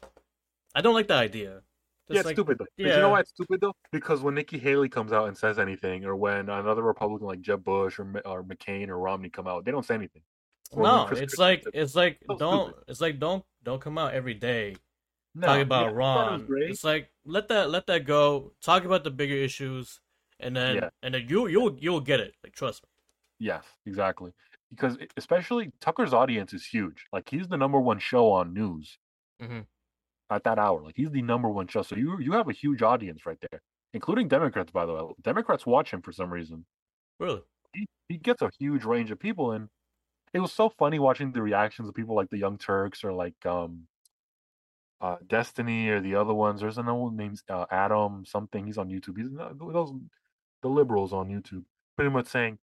I 0.76 0.82
don't 0.82 0.94
like 0.94 1.08
the 1.08 1.14
idea 1.16 1.62
Yeah, 2.10 2.20
it's 2.20 2.26
like- 2.26 2.36
stupid 2.36 2.58
though. 2.58 2.66
But 2.78 2.86
you 2.86 2.92
know 2.98 3.10
why 3.10 3.22
it's 3.22 3.30
stupid 3.30 3.62
though? 3.62 3.74
Because 3.92 4.22
when 4.22 4.36
Nikki 4.36 4.58
Haley 4.60 4.90
comes 4.90 5.12
out 5.14 5.28
and 5.28 5.38
says 5.38 5.58
anything, 5.60 6.06
or 6.06 6.16
when 6.16 6.50
another 6.50 6.82
Republican 6.84 7.28
like 7.28 7.42
Jeb 7.42 7.64
Bush 7.64 8.00
or 8.00 8.22
or 8.26 8.44
McCain 8.44 8.90
or 8.90 8.98
Romney 9.00 9.30
come 9.30 9.48
out, 9.48 9.64
they 9.66 9.72
don't 9.72 9.86
say 9.86 9.96
anything. 9.96 10.22
Or 10.72 10.84
no 10.84 11.08
it's 11.12 11.38
like 11.38 11.64
it's 11.74 11.96
like 11.96 12.20
So 12.28 12.36
don't 12.38 12.70
stupid. 12.70 12.84
it's 12.88 13.02
like 13.02 13.20
don't 13.20 13.46
don't 13.64 13.80
come 13.80 13.98
out 13.98 14.14
every 14.14 14.34
day 14.34 14.76
No, 15.36 15.48
talking 15.48 15.62
about 15.62 15.82
yeah, 15.94 16.00
I 16.00 16.04
thought 16.04 16.28
it 16.30 16.42
was 16.42 16.50
Ron. 16.50 16.62
It's 16.64 16.84
like 16.84 17.10
let 17.26 17.48
that 17.50 17.70
let 17.70 17.88
that 17.88 18.06
go. 18.06 18.54
Talk 18.62 18.84
about 18.84 19.04
the 19.04 19.12
bigger 19.12 19.36
issues, 19.36 20.00
and 20.40 20.56
then 20.58 20.76
Yeah. 20.78 20.90
and 21.04 21.14
then 21.14 21.26
you 21.30 21.48
you'll 21.48 21.78
you'll 21.80 22.02
get 22.02 22.20
it. 22.20 22.34
Like 22.44 22.54
trust 22.54 22.84
me. 22.84 22.90
Yes, 23.40 23.64
exactly. 23.86 24.32
Because 24.72 24.98
especially 25.16 25.72
Tucker's 25.80 26.14
audience 26.14 26.54
is 26.54 26.66
huge. 26.66 27.06
Like 27.14 27.30
he's 27.30 27.48
the 27.48 27.58
number 27.58 27.80
one 27.80 28.00
show 28.00 28.32
on 28.32 28.54
news 28.54 28.98
Mhm. 29.42 29.66
At 30.36 30.44
that 30.46 30.60
hour. 30.60 30.82
Like 30.84 30.96
he's 30.98 31.12
the 31.12 31.22
number 31.22 31.50
one 31.50 31.68
show. 31.68 31.84
So 31.84 31.96
you 31.96 32.20
you 32.20 32.34
have 32.34 32.50
a 32.50 32.54
huge 32.54 32.82
audience 32.82 33.26
right 33.26 33.40
there, 33.52 33.62
including 33.94 34.28
Democrats. 34.30 34.72
By 34.72 34.86
the 34.86 34.94
way, 34.94 35.14
Democrats 35.22 35.66
watch 35.66 35.92
him 35.92 36.02
for 36.02 36.12
some 36.14 36.32
reason. 36.34 36.66
Really. 37.20 37.42
he, 37.74 37.88
he 38.10 38.18
gets 38.18 38.42
a 38.42 38.52
huge 38.60 38.84
range 38.86 39.12
of 39.12 39.20
people 39.20 39.52
and 39.54 39.70
it 40.34 40.40
was 40.40 40.52
so 40.54 40.70
funny 40.70 41.00
watching 41.00 41.32
the 41.32 41.42
reactions 41.42 41.88
of 41.90 41.96
people 41.96 42.16
like 42.16 42.30
the 42.30 42.38
young 42.38 42.58
turks 42.58 43.04
or 43.04 43.14
like 43.14 43.36
um 43.46 43.88
uh 45.02 45.18
destiny 45.28 45.90
or 45.90 46.00
the 46.00 46.16
other 46.16 46.34
ones 46.34 46.62
there's 46.62 46.78
an 46.78 46.88
old 46.90 47.16
name 47.16 47.36
uh, 47.50 47.66
adam 47.72 48.26
something 48.26 48.66
he's 48.66 48.78
on 48.78 48.90
youtube 48.90 49.18
he's 49.18 49.32
not- 49.32 49.58
those 49.60 49.92
the 50.62 50.68
liberals 50.70 51.14
on 51.14 51.30
youtube 51.30 51.64
pretty 51.96 52.12
much 52.12 52.28
saying 52.28 52.58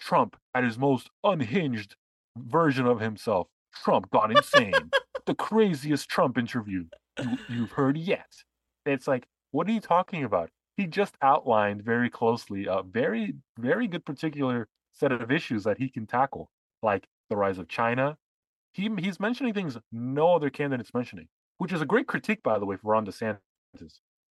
trump 0.00 0.36
at 0.54 0.64
his 0.64 0.78
most 0.78 1.10
unhinged 1.24 1.96
version 2.36 2.86
of 2.86 3.00
himself 3.00 3.48
trump 3.84 4.10
got 4.10 4.30
insane 4.30 4.72
the 5.26 5.34
craziest 5.34 6.08
trump 6.08 6.36
interview 6.38 6.84
you, 7.20 7.40
you've 7.48 7.72
heard 7.72 7.96
yet. 7.98 8.44
It's 8.84 9.08
like 9.08 9.26
what 9.52 9.68
are 9.68 9.72
you 9.72 9.80
talking 9.80 10.24
about? 10.24 10.50
He 10.76 10.86
just 10.86 11.16
outlined 11.22 11.82
very 11.82 12.10
closely 12.10 12.66
a 12.66 12.82
very 12.82 13.34
very 13.58 13.88
good 13.88 14.04
particular 14.04 14.68
set 14.92 15.12
of 15.12 15.30
issues 15.30 15.64
that 15.64 15.78
he 15.78 15.88
can 15.88 16.06
tackle 16.06 16.50
like 16.82 17.08
the 17.30 17.36
rise 17.36 17.58
of 17.58 17.68
china. 17.68 18.18
He 18.74 18.90
he's 18.98 19.20
mentioning 19.20 19.54
things 19.54 19.78
no 19.92 20.34
other 20.34 20.50
candidate's 20.50 20.94
mentioning 20.94 21.28
which 21.58 21.72
is 21.72 21.82
a 21.82 21.86
great 21.86 22.08
critique 22.08 22.42
by 22.42 22.58
the 22.58 22.66
way 22.66 22.76
for 22.76 22.92
ron 22.92 23.06
desantis. 23.06 23.40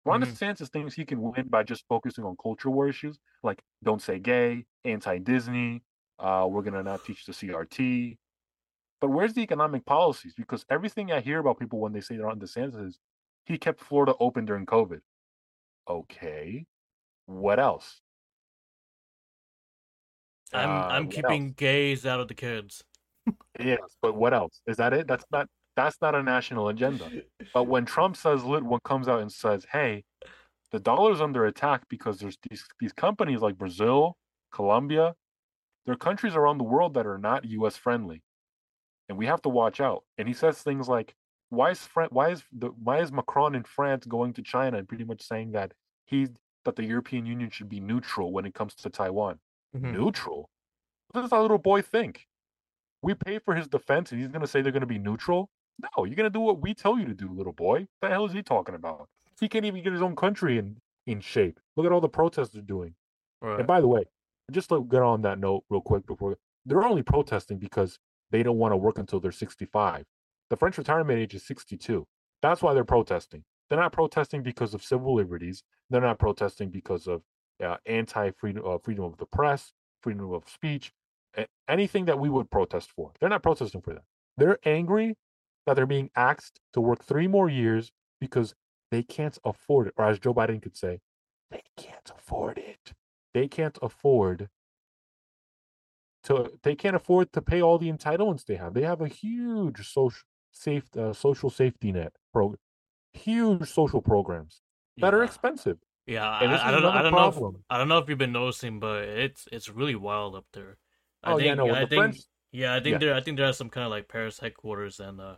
Ron 0.06 0.22
Mhm. 0.22 0.24
desantis 0.24 0.70
thinks 0.70 0.96
he 0.96 1.06
can 1.06 1.22
win 1.22 1.48
by 1.48 1.63
just 1.63 1.86
focusing 1.88 2.24
on 2.26 2.36
culture 2.41 2.70
war 2.70 2.88
issues 2.88 3.20
like 3.44 3.63
don't 3.84 4.02
say 4.02 4.20
gay 4.20 4.65
anti-disney 4.86 5.84
uh, 6.20 6.48
we're 6.50 6.62
going 6.63 6.74
to 6.74 6.84
not 6.84 7.04
teach 7.04 7.26
the 7.26 7.34
crt 7.34 8.17
but 9.02 9.10
where's 9.10 9.34
the 9.34 9.42
economic 9.42 9.86
policies 9.86 10.34
because 10.36 10.65
everything 10.69 11.12
i 11.12 11.19
hear 11.19 11.40
about 11.40 11.60
people 11.60 11.80
when 11.80 11.92
they 11.92 12.02
say 12.02 12.17
ron 12.17 12.40
desantis 12.40 12.88
is 12.88 13.00
he 13.46 13.58
kept 13.58 13.82
florida 13.82 14.13
open 14.19 14.46
during 14.46 14.65
covid 14.65 15.02
okay 15.90 16.65
what 17.25 17.60
else 17.60 18.02
I'm 20.54 20.69
Uh, 20.69 20.88
I'm 20.88 21.08
keeping 21.08 21.48
else? 21.48 21.54
gays 21.56 22.06
out 22.06 22.19
of 22.19 22.28
the 22.28 22.34
kids. 22.34 22.84
Yes, 23.58 23.80
but 24.02 24.15
what 24.15 24.34
else? 24.34 24.60
Is 24.67 24.78
that 24.78 24.92
it? 24.92 25.08
That's 25.08 25.23
not 25.32 25.48
that's 25.78 25.98
not 26.02 26.13
a 26.15 26.21
national 26.21 26.67
agenda. 26.67 27.10
But 27.54 27.65
when 27.65 27.86
Trump 27.86 28.17
says 28.17 28.44
lit 28.44 28.63
one 28.63 28.82
comes 28.84 29.08
out 29.08 29.21
and 29.21 29.32
says, 29.32 29.65
"Hey, 29.71 30.04
the 30.71 30.80
dollar's 30.80 31.21
under 31.21 31.46
attack 31.46 31.84
because 31.88 32.19
there's 32.19 32.38
these 32.50 32.67
these 32.82 32.92
companies 32.92 33.40
like 33.40 33.58
Brazil, 33.58 34.17
Colombia, 34.52 35.15
there 35.86 35.94
are 35.94 35.98
countries 35.98 36.36
around 36.36 36.58
the 36.58 36.65
world 36.65 36.94
that 36.96 37.08
are 37.08 37.17
not 37.17 37.46
U.S. 37.46 37.78
friendly, 37.78 38.21
and 39.12 39.18
we 39.20 39.28
have 39.28 39.42
to 39.44 39.50
watch 39.50 39.80
out." 39.80 40.04
And 40.18 40.28
he 40.28 40.34
says 40.34 40.64
things 40.64 40.88
like, 40.90 41.14
"Why 41.50 41.72
is 41.72 41.86
Fran- 41.86 42.10
why 42.12 42.30
is 42.30 42.44
the 42.52 42.70
why 42.70 43.00
is 43.00 43.12
Macron 43.12 43.54
in 43.56 43.64
France 43.64 44.06
going 44.08 44.34
to 44.34 44.42
China 44.42 44.78
and 44.78 44.88
pretty 44.88 45.04
much 45.04 45.22
saying 45.22 45.52
that 45.52 45.74
he 46.06 46.30
that 46.66 46.76
the 46.76 46.86
European 46.86 47.26
Union 47.26 47.50
should 47.50 47.70
be 47.70 47.80
neutral 47.80 48.32
when 48.32 48.46
it 48.46 48.54
comes 48.56 48.74
to 48.76 48.90
Taiwan? 48.90 49.40
Mhm. 49.76 49.92
Neutral? 49.94 50.50
What 51.12 51.22
does 51.22 51.30
that 51.32 51.42
little 51.42 51.58
boy 51.60 51.82
think?" 51.82 52.28
we 53.04 53.16
pay 53.16 53.40
for 53.40 53.56
his 53.56 53.68
defense 53.68 54.12
and 54.12 54.22
he's 54.22 54.30
going 54.30 54.42
to 54.42 54.48
say 54.48 54.62
they're 54.62 54.72
going 54.72 54.82
to 54.82 54.88
be 54.88 55.00
neutral? 55.00 55.50
No, 55.80 56.06
you're 56.06 56.16
going 56.16 56.26
to 56.26 56.30
do 56.30 56.40
what 56.40 56.62
we 56.62 56.76
tell 56.76 57.00
you 57.00 57.06
to 57.06 57.16
do, 57.16 57.32
little 57.34 57.52
boy. 57.54 57.80
What 57.80 57.90
the 58.02 58.10
hell 58.10 58.26
is 58.26 58.34
he 58.34 58.44
talking 58.44 58.76
about? 58.76 59.10
He 59.40 59.50
can't 59.50 59.66
even 59.66 59.84
get 59.84 59.92
his 59.92 60.04
own 60.04 60.16
country 60.16 60.60
in, 60.60 60.78
in 61.08 61.20
shape. 61.20 61.60
Look 61.76 61.88
at 61.88 61.92
all 61.92 62.00
the 62.00 62.08
protests 62.10 62.50
they're 62.50 62.62
doing. 62.62 62.94
Right. 63.42 63.58
And 63.58 63.68
by 63.68 63.82
the 63.82 63.88
way, 63.88 64.04
just 64.52 64.70
to 64.70 64.84
get 64.84 65.02
on 65.02 65.24
that 65.24 65.40
note 65.40 65.64
real 65.70 65.82
quick 65.82 66.06
before 66.06 66.38
they're 66.68 66.84
only 66.84 67.02
protesting 67.02 67.58
because 67.58 67.98
they 68.32 68.44
don't 68.44 68.58
want 68.58 68.71
to 68.73 68.77
work 68.77 68.98
until 68.98 69.19
they're 69.19 69.32
65. 69.32 70.06
The 70.50 70.58
French 70.58 70.77
retirement 70.77 71.19
age 71.19 71.36
is 71.36 71.46
62. 71.46 72.06
That's 72.42 72.62
why 72.62 72.73
they're 72.73 72.84
protesting. 72.84 73.44
They're 73.69 73.79
not 73.79 73.94
protesting 73.94 74.44
because 74.44 74.73
of 74.73 74.84
civil 74.84 75.15
liberties. 75.15 75.63
They're 75.90 76.02
not 76.02 76.19
protesting 76.19 76.69
because 76.69 77.08
of 77.08 77.21
uh, 77.63 77.77
anti 77.86 78.32
freedom 78.32 78.63
uh, 78.65 78.77
freedom 78.79 79.06
of 79.06 79.17
the 79.17 79.25
press, 79.25 79.73
freedom 80.02 80.34
of 80.34 80.50
speech, 80.50 80.92
anything 81.67 82.06
that 82.06 82.19
we 82.19 82.29
would 82.29 82.50
protest 82.52 82.92
for. 82.92 83.12
They're 83.19 83.29
not 83.29 83.44
protesting 83.44 83.82
for 83.82 83.94
that. 83.94 84.04
They're 84.38 84.60
angry 84.65 85.15
that 85.65 85.75
they're 85.75 85.86
being 85.86 86.10
asked 86.15 86.60
to 86.73 86.82
work 86.82 87.04
three 87.04 87.27
more 87.27 87.50
years 87.50 87.92
because 88.19 88.56
they 88.92 89.04
can't 89.04 89.38
afford 89.46 89.88
it, 89.88 89.94
or 89.98 90.06
as 90.06 90.19
Joe 90.19 90.34
Biden 90.34 90.62
could 90.62 90.75
say, 90.75 91.00
they 91.50 91.63
can't 91.77 92.12
afford 92.17 92.58
it. 92.58 92.94
They 93.34 93.48
can't 93.48 93.77
afford 93.82 94.50
to. 96.24 96.52
They 96.63 96.76
can't 96.76 96.96
afford 96.96 97.32
to 97.34 97.42
pay 97.42 97.62
all 97.62 97.78
the 97.78 97.92
entitlements 97.92 98.46
they 98.46 98.56
have. 98.56 98.74
They 98.74 98.84
have 98.84 99.02
a 99.02 99.08
huge 99.08 99.88
social 99.88 100.24
safe 100.52 100.84
uh, 100.98 101.13
social 101.13 101.50
safety 101.50 101.92
net 101.92 102.13
program, 102.34 102.60
huge 103.13 103.69
social 103.69 104.02
programs 104.02 104.62
that 104.98 105.13
yeah. 105.13 105.19
are 105.19 105.24
expensive. 105.24 105.78
Yeah, 106.08 106.28
I, 106.28 106.67
I, 106.67 106.72
don't 106.72 106.82
know. 106.82 106.90
I 106.90 107.02
don't 107.04 107.12
problem. 107.13 107.54
know. 107.54 107.60
If, 107.60 107.65
I 107.69 107.78
don't 107.78 107.88
know 107.88 108.00
if 108.00 108.10
you've 108.10 108.17
been 108.17 108.32
noticing, 108.32 108.80
but 108.80 109.04
it's 109.04 109.48
it's 109.52 109.69
really 109.69 109.96
wild 109.96 110.36
up 110.36 110.46
there. 110.54 110.78
I 111.24 111.34
oh 111.34 111.38
think, 111.38 111.46
yeah, 111.46 111.54
no. 111.54 111.69
I 111.69 111.82
the 111.82 111.88
think, 111.88 112.02
French, 112.02 112.17
yeah, 112.52 112.76
I 112.76 112.80
think 112.80 112.94
Yeah. 112.94 112.98
there. 112.98 113.13
I 113.13 113.22
think 113.22 113.38
there 113.38 113.48
are 113.48 113.54
some 113.54 113.69
kind 113.69 113.86
of 113.86 113.92
like 113.92 114.08
Paris 114.08 114.40
headquarters, 114.40 115.00
and 115.00 115.22
uh, 115.22 115.36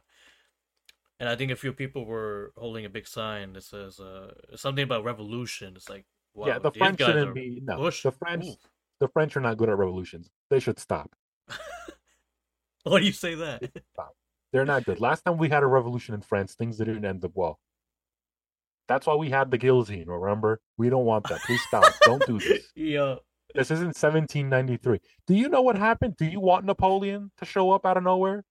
and 1.19 1.29
I 1.29 1.35
think 1.35 1.51
a 1.51 1.55
few 1.55 1.73
people 1.73 2.05
were 2.05 2.53
holding 2.57 2.85
a 2.85 2.89
big 2.89 3.07
sign 3.07 3.53
that 3.53 3.63
says 3.63 3.99
uh 3.99 4.33
something 4.55 4.83
about 4.83 5.03
revolution. 5.03 5.73
It's 5.75 5.89
like, 5.89 6.05
wow, 6.33 6.47
yeah, 6.47 6.59
the 6.59 6.71
French 6.71 6.99
shouldn't 6.99 7.29
are 7.29 7.33
be. 7.33 7.61
No, 7.63 7.77
Bush. 7.77 8.03
the 8.03 8.11
French, 8.11 8.45
Ooh. 8.45 8.55
The 9.03 9.09
French 9.09 9.35
are 9.35 9.41
not 9.41 9.57
good 9.57 9.67
at 9.67 9.77
revolutions. 9.77 10.29
They 10.49 10.61
should 10.61 10.79
stop. 10.79 11.13
Why 12.83 13.01
do 13.01 13.05
you 13.05 13.11
say 13.11 13.35
that? 13.35 13.69
They're 14.53 14.63
not 14.63 14.85
good. 14.85 15.01
Last 15.01 15.25
time 15.25 15.37
we 15.37 15.49
had 15.49 15.61
a 15.61 15.67
revolution 15.67 16.15
in 16.15 16.21
France, 16.21 16.55
things 16.55 16.77
didn't 16.77 17.03
end 17.03 17.25
up 17.25 17.31
well. 17.35 17.59
That's 18.87 19.05
why 19.05 19.15
we 19.15 19.29
had 19.29 19.51
the 19.51 19.57
guillotine. 19.57 20.07
Remember, 20.07 20.61
we 20.77 20.89
don't 20.89 21.03
want 21.03 21.27
that. 21.27 21.41
Please 21.41 21.61
stop. 21.67 21.83
don't 22.05 22.25
do 22.25 22.39
this. 22.39 22.63
yeah, 22.75 23.15
This 23.53 23.71
isn't 23.71 23.95
1793. 23.95 24.99
Do 25.27 25.33
you 25.33 25.49
know 25.49 25.61
what 25.61 25.77
happened? 25.77 26.15
Do 26.17 26.25
you 26.25 26.39
want 26.39 26.63
Napoleon 26.65 27.31
to 27.39 27.45
show 27.45 27.71
up 27.71 27.85
out 27.85 27.97
of 27.97 28.03
nowhere? 28.03 28.45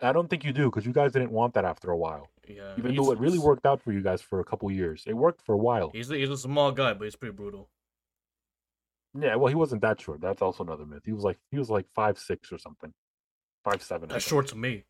I 0.00 0.12
don't 0.12 0.28
think 0.30 0.44
you 0.44 0.52
do 0.52 0.66
because 0.66 0.86
you 0.86 0.92
guys 0.92 1.12
didn't 1.12 1.32
want 1.32 1.54
that 1.54 1.64
after 1.64 1.90
a 1.90 1.96
while. 1.96 2.28
yeah. 2.46 2.74
Even 2.78 2.94
though 2.94 3.10
it 3.10 3.18
really 3.18 3.38
worked 3.38 3.66
out 3.66 3.80
for 3.82 3.92
you 3.92 4.02
guys 4.02 4.20
for 4.20 4.38
a 4.38 4.44
couple 4.44 4.70
years, 4.70 5.02
it 5.06 5.14
worked 5.14 5.42
for 5.42 5.54
a 5.54 5.58
while. 5.58 5.90
He's 5.92 6.10
a, 6.10 6.16
he's 6.16 6.30
a 6.30 6.36
small 6.36 6.70
guy, 6.70 6.92
but 6.92 7.04
he's 7.04 7.16
pretty 7.16 7.34
brutal. 7.34 7.70
Yeah, 9.20 9.36
well, 9.36 9.48
he 9.48 9.54
wasn't 9.54 9.82
that 9.82 10.00
short. 10.00 10.20
That's 10.20 10.42
also 10.42 10.62
another 10.64 10.86
myth. 10.86 11.02
He 11.04 11.12
was 11.12 11.24
like 11.24 11.38
he 11.50 11.58
was 11.58 11.70
like 11.70 11.86
five 11.94 12.18
six 12.18 12.52
or 12.52 12.58
something, 12.58 12.92
five 13.64 13.82
seven. 13.82 14.08
That's 14.08 14.26
short 14.26 14.48
to 14.48 14.56
me. 14.56 14.84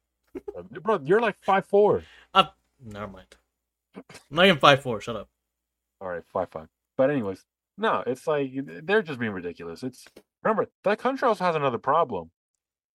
Uh, 0.56 0.62
bro. 0.82 1.00
You're 1.04 1.20
like 1.20 1.36
five 1.44 1.66
four. 1.66 2.02
Uh, 2.34 2.44
never 2.84 3.08
mind. 3.08 3.36
Not 4.30 4.46
even 4.46 4.58
five 4.58 4.82
four. 4.82 5.00
Shut 5.00 5.16
up. 5.16 5.28
All 6.00 6.08
right, 6.08 6.22
five 6.32 6.50
five. 6.50 6.68
But 6.96 7.10
anyways, 7.10 7.44
no, 7.76 8.02
it's 8.06 8.26
like 8.26 8.52
they're 8.84 9.02
just 9.02 9.18
being 9.18 9.32
ridiculous. 9.32 9.82
It's 9.82 10.04
remember 10.42 10.66
that 10.84 10.98
country 10.98 11.26
also 11.26 11.44
has 11.44 11.56
another 11.56 11.78
problem. 11.78 12.30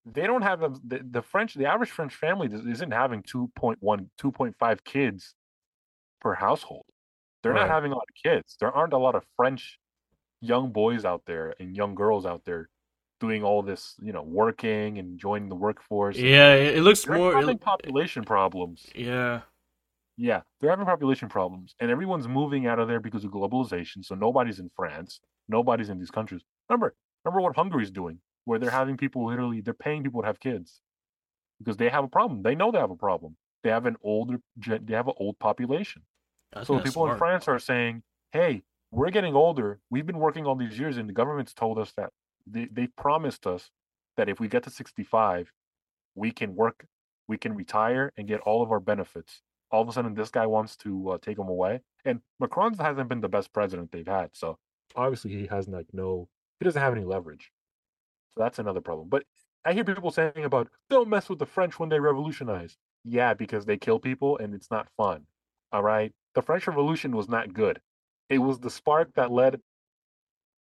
They 0.05 0.27
don't 0.27 0.41
have 0.41 0.59
the, 0.59 1.01
the 1.09 1.21
French. 1.21 1.53
The 1.53 1.65
average 1.65 1.89
French 1.89 2.13
family 2.13 2.49
isn't 2.51 2.91
having 2.91 3.23
2.1, 3.23 3.77
2.5 3.81 4.83
kids 4.83 5.33
per 6.19 6.33
household. 6.33 6.85
They're 7.41 7.53
Right. 7.53 7.61
not 7.61 7.69
having 7.69 7.91
a 7.93 7.95
lot 7.95 8.07
of 8.09 8.15
kids. 8.31 8.57
There 8.59 8.71
aren't 8.71 8.91
a 8.93 8.97
lot 8.97 9.15
of 9.15 9.23
French 9.37 9.79
young 10.43 10.71
boys 10.71 11.05
out 11.05 11.23
there 11.25 11.53
and 11.59 11.75
young 11.75 11.95
girls 11.95 12.25
out 12.25 12.43
there 12.45 12.69
doing 13.19 13.43
all 13.43 13.61
this, 13.61 13.95
you 14.01 14.11
know, 14.11 14.23
working 14.23 14.97
and 14.99 15.17
joining 15.17 15.49
the 15.49 15.55
workforce. 15.55 16.17
Yeah, 16.17 16.53
it, 16.55 16.81
looks 16.81 17.03
They're 17.05 17.17
more. 17.17 17.33
having 17.33 17.55
It, 17.55 17.61
population 17.61 18.23
problems. 18.23 18.85
yeah, 18.95 19.41
Yeah, 20.17 20.41
they're 20.59 20.69
having 20.69 20.85
population 20.85 21.29
problems, 21.29 21.75
and 21.79 21.89
everyone's 21.89 22.27
moving 22.27 22.67
out 22.67 22.79
of 22.79 22.87
there 22.87 22.99
because 22.99 23.23
of 23.23 23.31
globalization. 23.31 24.03
So 24.05 24.15
nobody's 24.15 24.59
in 24.59 24.69
France, 24.75 25.21
nobody's 25.47 25.89
in 25.89 25.99
these 25.99 26.11
countries. 26.11 26.41
Remember, 26.69 26.95
remember 27.23 27.41
what 27.41 27.55
Hungary's 27.55 27.91
doing, 27.91 28.19
where 28.45 28.59
they're 28.59 28.69
having 28.71 28.97
people 28.97 29.25
literally, 29.25 29.61
they're 29.61 29.73
paying 29.73 30.03
people 30.03 30.21
to 30.21 30.27
have 30.27 30.39
kids 30.39 30.81
because 31.59 31.77
they 31.77 31.89
have 31.89 32.03
a 32.03 32.07
problem. 32.09 32.43
They 32.43 32.55
know 32.55 32.71
they 32.71 32.79
have 32.79 32.91
a 32.91 32.95
problem. 32.95 33.37
They 33.63 33.69
have 33.69 33.85
an 33.85 33.95
older, 34.03 34.39
they 34.57 34.93
have 34.93 35.07
an 35.07 35.13
old 35.17 35.39
population. 35.39 36.03
Think 36.53 36.67
So 36.67 36.73
that's 36.75 36.85
people 36.89 37.09
in. 37.11 37.17
France 37.17 37.47
are 37.47 37.59
saying, 37.59 38.03
"Hey, 38.31 38.63
we're 38.93 39.09
getting 39.09 39.33
older. 39.35 39.79
We've 39.89 40.05
been 40.05 40.19
working 40.19 40.45
all 40.45 40.55
these 40.55 40.77
years, 40.77 40.97
and 40.97 41.09
the 41.09 41.13
government's 41.13 41.53
told 41.53 41.79
us 41.79 41.91
that 41.97 42.11
they 42.45 42.67
they 42.71 42.87
promised 42.87 43.47
us 43.47 43.71
that 44.17 44.29
if 44.29 44.39
we 44.39 44.47
get 44.47 44.63
to 44.63 44.69
65, 44.69 45.51
we 46.15 46.31
can 46.31 46.55
work, 46.55 46.85
we 47.27 47.37
can 47.37 47.55
retire 47.55 48.11
and 48.17 48.27
get 48.27 48.41
all 48.41 48.61
of 48.61 48.71
our 48.71 48.79
benefits. 48.79 49.41
All 49.71 49.81
of 49.81 49.89
a 49.89 49.91
sudden, 49.91 50.13
this 50.13 50.29
guy 50.29 50.45
wants 50.45 50.75
to 50.77 51.09
uh, 51.11 51.17
take 51.19 51.37
them 51.37 51.47
away. 51.49 51.81
And 52.05 52.21
Macron 52.39 52.75
hasn't 52.75 53.09
been 53.09 53.21
the 53.21 53.29
best 53.29 53.51
president 53.51 53.91
they've 53.91 54.05
had, 54.05 54.29
so 54.33 54.57
obviously 54.95 55.31
he 55.31 55.47
has 55.47 55.67
like 55.67 55.87
no, 55.91 56.27
he 56.59 56.65
doesn't 56.65 56.81
have 56.81 56.93
any 56.95 57.05
leverage. 57.05 57.51
So 58.35 58.41
that's 58.41 58.59
another 58.59 58.81
problem. 58.81 59.09
But 59.09 59.23
I 59.65 59.73
hear 59.73 59.83
people 59.83 60.11
saying 60.11 60.43
about 60.43 60.69
don't 60.89 61.09
mess 61.09 61.29
with 61.29 61.39
the 61.39 61.45
French 61.47 61.79
when 61.79 61.89
they 61.89 61.99
revolutionize. 61.99 62.77
Yeah, 63.03 63.33
because 63.33 63.65
they 63.65 63.77
kill 63.77 63.99
people 63.99 64.37
and 64.37 64.53
it's 64.53 64.69
not 64.69 64.87
fun. 64.97 65.25
All 65.71 65.81
right, 65.81 66.11
the 66.35 66.43
French 66.43 66.67
Revolution 66.67 67.15
was 67.15 67.27
not 67.27 67.53
good. 67.53 67.81
It 68.33 68.39
was 68.39 68.59
the 68.59 68.69
spark 68.69 69.13
that 69.15 69.31
led. 69.31 69.61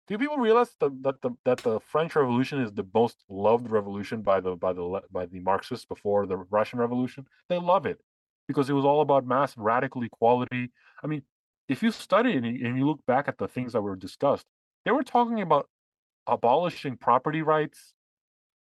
Do 0.07 0.17
people 0.17 0.37
realize 0.37 0.75
that 0.79 1.03
that 1.03 1.21
the 1.21 1.31
that 1.45 1.59
the 1.59 1.79
French 1.79 2.15
Revolution 2.15 2.59
is 2.61 2.71
the 2.73 2.85
most 2.93 3.23
loved 3.29 3.69
revolution 3.69 4.21
by 4.21 4.39
the 4.39 4.55
by 4.55 4.73
the 4.73 5.01
by 5.11 5.25
the 5.25 5.39
Marxists 5.39 5.85
before 5.85 6.25
the 6.25 6.37
Russian 6.37 6.79
Revolution? 6.79 7.25
They 7.49 7.59
love 7.59 7.85
it 7.85 7.99
because 8.47 8.69
it 8.69 8.73
was 8.73 8.85
all 8.85 9.01
about 9.01 9.25
mass 9.25 9.55
radical 9.57 10.03
equality. 10.03 10.71
I 11.03 11.07
mean, 11.07 11.21
if 11.69 11.81
you 11.83 11.91
study 11.91 12.33
and 12.33 12.45
you 12.45 12.65
and 12.67 12.77
you 12.77 12.85
look 12.85 13.05
back 13.05 13.27
at 13.27 13.37
the 13.37 13.47
things 13.47 13.73
that 13.73 13.81
were 13.81 13.95
discussed, 13.95 14.45
they 14.85 14.91
were 14.91 15.03
talking 15.03 15.41
about 15.41 15.69
abolishing 16.27 16.97
property 16.97 17.41
rights. 17.41 17.93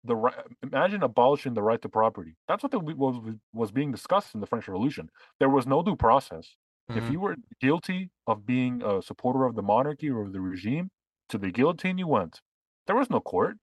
The 0.06 0.16
right, 0.16 0.36
imagine 0.64 1.04
abolishing 1.04 1.54
the 1.54 1.62
right 1.62 1.82
to 1.82 1.90
property. 1.90 2.36
That's 2.48 2.64
what 2.64 2.72
the, 2.72 2.80
was 2.80 3.16
was 3.54 3.72
being 3.72 3.92
discussed 3.92 4.34
in 4.34 4.42
the 4.42 4.48
French 4.48 4.68
Revolution. 4.68 5.10
There 5.40 5.50
was 5.50 5.68
no 5.68 5.84
due 5.84 5.96
process. 5.96 6.56
If 6.90 7.04
Mhm. 7.04 7.12
you 7.12 7.20
were 7.20 7.36
guilty 7.62 8.10
of 8.26 8.46
being 8.46 8.82
a 8.84 9.02
supporter 9.02 9.46
of 9.46 9.56
the 9.56 9.62
monarchy 9.62 10.10
or 10.10 10.22
of 10.24 10.34
the 10.34 10.42
regime, 10.42 10.90
to 11.30 11.38
the 11.38 11.52
guillotine 11.52 11.98
you 12.00 12.08
went. 12.08 12.42
There 12.88 12.96
was 12.96 13.10
no 13.10 13.20
court. 13.22 13.58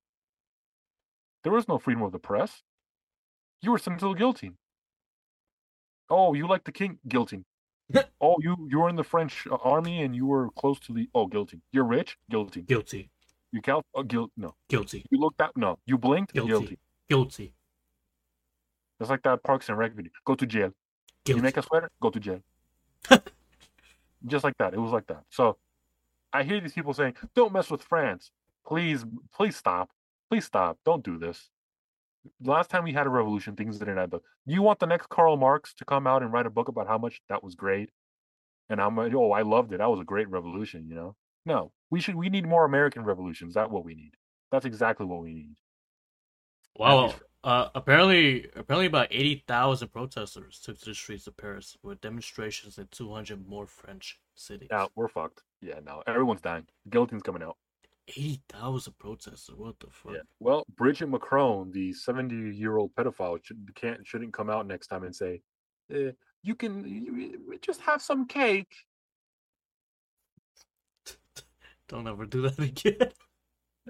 There 1.43 1.53
was 1.53 1.67
no 1.67 1.79
freedom 1.79 2.03
of 2.05 2.13
the 2.13 2.21
press. 2.21 2.63
You 3.63 3.73
were 3.73 3.79
sent 3.79 3.99
to 4.01 4.09
the 4.09 4.15
guillotine. 4.15 4.57
Oh, 6.09 6.35
you 6.35 6.47
like 6.47 6.65
the 6.65 6.73
king? 6.73 7.01
Guillotine. 7.09 7.45
oh, 8.21 8.37
you 8.41 8.57
you 8.71 8.79
were 8.81 8.89
in 8.89 8.97
the 8.97 9.05
French 9.05 9.47
uh, 9.49 9.57
army 9.57 10.03
and 10.03 10.15
you 10.15 10.27
were 10.27 10.51
close 10.53 10.79
to 10.81 10.93
the 10.93 11.09
oh 11.15 11.27
guilty. 11.27 11.61
You're 11.73 11.85
rich? 11.85 12.17
guilty. 12.31 12.63
guilty, 12.63 13.11
You 13.53 13.61
count? 13.63 13.85
Oh, 13.95 14.03
guilt? 14.05 14.31
No. 14.37 14.55
guilty, 14.69 15.05
You 15.11 15.19
looked 15.19 15.41
at 15.41 15.57
no. 15.57 15.79
You 15.87 15.99
blinked? 15.99 16.33
Guilty. 16.33 16.49
Guilty. 16.51 16.79
guilty, 17.09 17.55
It's 19.01 19.11
like 19.11 19.23
that 19.23 19.43
Parks 19.43 19.69
and 19.69 19.79
Rec 19.79 19.93
video. 19.95 20.13
Go 20.25 20.35
to 20.37 20.47
jail. 20.47 20.73
guilty. 21.25 21.39
You 21.39 21.43
make 21.43 21.57
a 21.57 21.63
sweater? 21.63 21.91
Go 22.01 22.11
to 22.11 22.21
jail. 22.21 22.41
Just 24.27 24.45
like 24.45 24.57
that. 24.59 24.75
It 24.75 24.81
was 24.81 24.93
like 24.93 25.07
that. 25.07 25.23
So 25.31 25.57
I 26.33 26.43
hear 26.43 26.61
these 26.61 26.73
people 26.73 26.95
saying, 26.95 27.15
don't 27.35 27.53
mess 27.53 27.71
with 27.71 27.83
France. 27.83 28.31
Please, 28.67 29.05
please 29.35 29.57
stop. 29.57 29.91
Please 30.31 30.45
stop. 30.45 30.79
Don't 30.85 31.05
do 31.05 31.19
this. 31.19 31.51
Last 32.43 32.71
time 32.71 32.83
we 32.83 32.93
had 32.93 33.07
a 33.07 33.11
revolution, 33.11 33.55
things 33.55 33.79
didn't 33.79 33.99
end 33.99 34.13
up. 34.13 34.23
You 34.45 34.63
want 34.63 34.81
the 34.81 34.87
next 34.87 35.09
Karl 35.09 35.37
Marx 35.37 35.73
to 35.75 35.85
come 35.85 36.07
out 36.07 36.23
and 36.23 36.33
write 36.33 36.47
a 36.47 36.51
book 36.51 36.69
about 36.69 36.89
how 36.89 36.99
much 36.99 37.21
that 37.29 37.45
was 37.45 37.55
great 37.55 37.91
and 38.69 38.81
how 38.81 38.91
much, 38.91 39.13
oh, 39.15 39.31
I 39.31 39.43
loved 39.43 39.73
it. 39.73 39.79
That 39.79 39.91
was 39.91 40.01
a 40.01 40.05
great 40.05 40.29
revolution, 40.29 40.87
you 40.89 40.97
know? 40.97 41.15
No, 41.45 41.71
we 41.91 42.01
should, 42.01 42.17
we 42.17 42.29
need 42.29 42.47
more 42.47 42.65
American 42.65 43.05
revolutions. 43.05 43.55
That's 43.55 43.71
what 43.71 43.85
we 43.85 43.95
need. 43.95 44.13
That's 44.51 44.67
exactly 44.67 45.07
what 45.07 45.23
we 45.23 45.33
need. 45.33 45.55
Wow. 46.75 47.15
Uh, 47.47 47.69
apparently, 47.77 48.45
apparently, 48.57 48.87
about 48.87 49.07
eighty 49.13 49.45
thousand 49.47 49.93
protesters 49.93 50.59
took 50.59 50.77
to 50.81 50.87
the 50.87 50.95
streets 50.95 51.29
of 51.29 51.37
Paris 51.37 51.77
with 51.85 52.01
demonstrations 52.01 52.77
in 52.79 52.89
two 52.91 53.15
hundred 53.15 53.47
more 53.47 53.69
French 53.69 54.19
cities. 54.35 54.67
Now 54.69 54.89
we're 54.97 55.07
fucked. 55.07 55.45
Yeah, 55.63 55.79
now 55.87 56.03
everyone's 56.09 56.41
dying. 56.41 56.67
The 56.85 56.91
guillotine's 56.91 57.23
coming 57.23 57.45
out. 57.45 57.57
Eighty 58.09 58.43
thousand 58.49 58.99
protesters. 58.99 59.55
What 59.57 59.79
the 59.79 59.87
fuck? 59.93 60.15
Yeah. 60.15 60.23
Well, 60.41 60.65
Brigitte 60.77 61.09
Macron, 61.09 61.71
the 61.71 61.93
70 61.93 62.35
year 62.57 62.79
old 62.79 62.93
pedophile, 62.97 63.39
should, 63.41 63.73
can't 63.77 64.05
shouldn't 64.05 64.33
come 64.33 64.51
out 64.51 64.67
next 64.67 64.89
time 64.89 65.05
and 65.05 65.15
say, 65.15 65.41
eh, 65.95 66.11
"You 66.43 66.57
can 66.57 66.85
you 66.85 67.59
just 67.63 67.81
have 67.83 68.03
some 68.03 68.27
cake." 68.27 68.75
Don't 71.89 72.09
ever 72.09 72.27
do 72.27 72.43
that 72.43 72.59
again. 72.59 73.13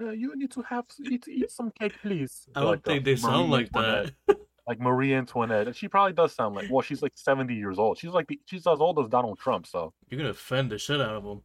Uh, 0.00 0.10
you 0.10 0.36
need 0.36 0.50
to 0.52 0.62
have 0.62 0.84
eat 1.04 1.26
eat 1.28 1.50
some 1.50 1.70
cake, 1.78 1.94
please. 2.02 2.48
I 2.54 2.60
don't 2.60 2.70
Like, 2.70 2.78
uh, 2.86 2.90
think 2.90 3.04
they 3.04 3.16
sound 3.16 3.50
Marie 3.50 3.62
like 3.64 3.72
that. 3.72 4.12
Like 4.66 4.80
Marie 4.80 5.14
Antoinette. 5.14 5.76
She 5.76 5.86
probably 5.88 6.12
does 6.12 6.34
sound 6.34 6.54
like. 6.56 6.68
Well, 6.70 6.82
she's 6.82 7.00
like 7.02 7.12
seventy 7.14 7.54
years 7.54 7.78
old. 7.78 7.98
She's 7.98 8.10
like 8.10 8.26
the, 8.26 8.40
she's 8.46 8.66
as 8.66 8.80
old 8.80 8.98
as 8.98 9.08
Donald 9.08 9.38
Trump. 9.38 9.66
So 9.66 9.92
You're 10.08 10.18
gonna 10.18 10.30
offend 10.30 10.70
the 10.70 10.78
shit 10.78 11.00
out 11.00 11.14
of 11.14 11.22
them. 11.24 11.42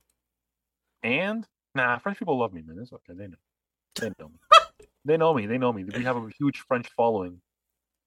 and 1.03 1.45
nah, 1.75 1.97
French 1.99 2.17
people 2.19 2.37
love 2.39 2.53
me, 2.53 2.61
man. 2.65 2.77
It's 2.81 2.91
okay. 2.93 3.13
They 3.13 3.27
know. 3.27 3.37
They 3.99 4.11
know 4.19 4.29
me. 4.29 4.39
they 5.05 5.17
know 5.17 5.33
me. 5.33 5.45
They 5.45 5.57
know 5.57 5.71
me. 5.73 5.83
We 5.83 6.03
have 6.03 6.17
a 6.17 6.29
huge 6.37 6.59
French 6.67 6.87
following, 6.97 7.41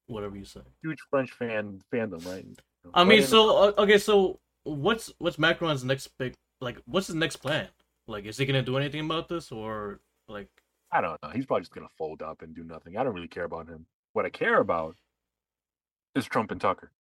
Whatever 0.07 0.37
you 0.37 0.45
say. 0.45 0.61
huge 0.83 0.99
French 1.11 1.31
fan 1.31 1.81
fandom, 1.93 2.27
right? 2.27 2.45
I 2.93 3.05
mean, 3.05 3.23
so 3.23 3.57
uh, 3.57 3.73
okay, 3.79 3.99
so 3.99 4.41
what's 4.65 5.13
what's 5.19 5.39
Macron's 5.39 5.85
next 5.85 6.09
big 6.19 6.35
like? 6.61 6.79
What's 6.87 7.07
his 7.07 7.17
next 7.17 7.37
plan? 7.37 7.69
Like, 8.07 8.25
is 8.27 8.37
he 8.37 8.45
gonna 8.47 8.63
do 8.63 8.77
anything 8.77 9.05
about 9.07 9.29
this, 9.29 9.51
or 9.53 10.01
like? 10.29 10.49
I 10.93 11.01
don't 11.01 11.20
know. 11.22 11.31
He's 11.31 11.47
probably 11.47 11.62
just 11.62 11.75
gonna 11.75 11.89
fold 11.99 12.22
up 12.22 12.43
and 12.43 12.55
do 12.55 12.62
nothing. 12.64 12.97
I 12.97 13.05
don't 13.05 13.14
really 13.14 13.29
care 13.29 13.45
about 13.45 13.68
him. 13.68 13.87
What 14.12 14.25
I 14.25 14.31
care 14.31 14.61
about 14.61 14.97
is 16.14 16.25
Trump 16.27 16.51
and 16.51 16.61
Tucker. 16.61 16.93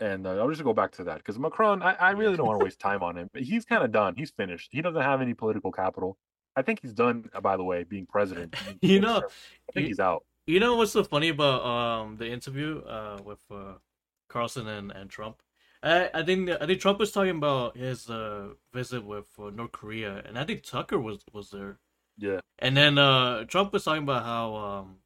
And 0.00 0.26
uh, 0.26 0.36
I'll 0.38 0.50
just 0.50 0.62
go 0.64 0.72
back 0.72 0.92
to 0.92 1.04
that 1.04 1.18
because 1.18 1.38
Macron, 1.38 1.82
I, 1.82 1.92
I 1.94 2.10
really 2.12 2.36
don't 2.36 2.46
want 2.46 2.60
to 2.60 2.64
waste 2.68 2.80
time 2.80 3.02
on 3.02 3.16
him. 3.16 3.28
He's 3.34 3.64
kind 3.64 3.84
of 3.84 3.92
done. 3.92 4.14
He's 4.16 4.30
finished. 4.30 4.70
He 4.72 4.82
doesn't 4.82 5.00
have 5.02 5.20
any 5.20 5.34
political 5.34 5.70
capital. 5.72 6.16
I 6.56 6.62
think 6.62 6.80
he's 6.82 6.92
done. 6.92 7.28
uh, 7.34 7.40
By 7.40 7.56
the 7.56 7.64
way, 7.64 7.82
being 7.84 8.06
president. 8.06 8.54
You 8.82 9.00
know, 9.00 9.18
I 9.18 9.72
think 9.72 9.84
you- 9.84 9.86
he's 9.88 10.00
out. 10.00 10.24
You 10.44 10.58
know 10.58 10.74
what's 10.74 10.90
so 10.90 11.04
funny 11.04 11.28
about 11.28 11.64
um 11.64 12.16
the 12.16 12.28
interview 12.28 12.80
uh 12.80 13.20
with 13.24 13.38
uh 13.48 13.74
Carlson 14.28 14.66
and, 14.66 14.90
and 14.90 15.08
Trump? 15.08 15.40
I 15.84 16.10
I 16.12 16.24
think 16.24 16.50
I 16.50 16.66
think 16.66 16.80
Trump 16.80 16.98
was 16.98 17.12
talking 17.12 17.36
about 17.36 17.76
his 17.76 18.10
uh 18.10 18.54
visit 18.72 19.04
with 19.04 19.28
uh, 19.38 19.50
North 19.50 19.70
Korea, 19.70 20.20
and 20.26 20.36
I 20.36 20.44
think 20.44 20.64
Tucker 20.64 20.98
was 20.98 21.20
was 21.32 21.50
there. 21.50 21.78
Yeah, 22.18 22.40
And 22.58 22.76
then 22.76 22.98
uh 22.98 23.44
Trump 23.44 23.72
was 23.72 23.84
talking 23.84 24.02
about 24.02 24.24
how 24.24 24.54
um 24.56 24.96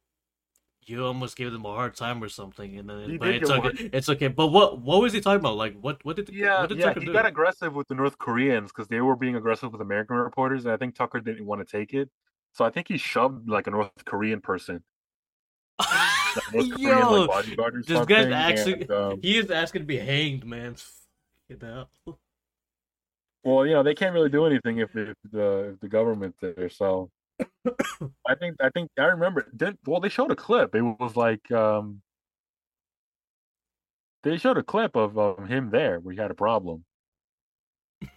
you 0.85 1.05
almost 1.05 1.35
gave 1.35 1.51
them 1.51 1.65
a 1.65 1.73
hard 1.73 1.95
time 1.95 2.23
or 2.23 2.29
something, 2.29 2.77
and 2.77 2.89
then 2.89 3.09
He 3.09 3.17
but 3.17 3.29
it's 3.29 3.49
give 3.49 3.57
'em 3.57 3.65
a 3.65 3.67
okay. 3.69 3.89
It's 3.91 4.09
okay. 4.09 4.27
But 4.29 4.47
what 4.47 4.79
what 4.79 5.01
was 5.01 5.13
he 5.13 5.19
talking 5.21 5.39
about? 5.39 5.57
Like 5.57 5.77
what 5.79 6.03
what 6.05 6.15
did 6.15 6.29
yeah, 6.29 6.61
what 6.61 6.69
did 6.69 6.79
yeah. 6.79 6.85
Tucker 6.85 6.99
He 7.01 7.05
do? 7.07 7.13
got 7.13 7.25
aggressive 7.25 7.73
with 7.73 7.87
the 7.87 7.95
North 7.95 8.17
Koreans 8.17 8.71
because 8.71 8.87
they 8.87 9.01
were 9.01 9.15
being 9.15 9.35
aggressive 9.35 9.71
with 9.71 9.81
American 9.81 10.15
reporters, 10.15 10.65
and 10.65 10.73
I 10.73 10.77
think 10.77 10.95
Tucker 10.95 11.19
didn't 11.19 11.45
want 11.45 11.65
to 11.65 11.77
take 11.77 11.93
it. 11.93 12.09
So 12.53 12.65
I 12.65 12.69
think 12.69 12.87
he 12.87 12.97
shoved 12.97 13.49
like 13.49 13.67
a 13.67 13.71
North 13.71 13.91
Korean 14.05 14.41
person, 14.41 14.83
like 15.79 15.89
North 16.53 16.71
Korean 16.71 16.99
Yo, 16.99 17.11
like 17.11 17.29
bodyguard 17.29 17.83
this 17.85 18.05
guy's 18.05 18.31
actually 18.31 18.81
and, 18.81 18.91
um, 18.91 19.19
he 19.21 19.37
is 19.37 19.51
asking 19.51 19.81
to 19.81 19.85
be 19.85 19.97
hanged, 19.97 20.45
man. 20.45 20.75
You 21.49 21.57
know. 21.61 21.87
Well, 23.43 23.65
you 23.65 23.73
know, 23.73 23.83
they 23.83 23.95
can't 23.95 24.13
really 24.13 24.29
do 24.29 24.45
anything 24.45 24.79
if, 24.79 24.95
if 24.95 25.15
the 25.31 25.71
if 25.73 25.79
the 25.79 25.87
government's 25.87 26.39
there. 26.41 26.69
So 26.69 27.09
I 28.27 28.35
think 28.35 28.57
I 28.59 28.69
think 28.69 28.91
I 28.97 29.03
remember. 29.03 29.47
Didn't, 29.55 29.79
well, 29.85 29.99
they 29.99 30.09
showed 30.09 30.31
a 30.31 30.35
clip. 30.35 30.75
It 30.75 30.81
was 30.81 31.15
like 31.15 31.49
um, 31.51 32.01
they 34.23 34.37
showed 34.37 34.57
a 34.57 34.63
clip 34.63 34.95
of 34.95 35.17
um, 35.17 35.47
him 35.47 35.69
there 35.69 35.99
where 35.99 36.13
he 36.13 36.19
had 36.19 36.31
a 36.31 36.35
problem. 36.35 36.83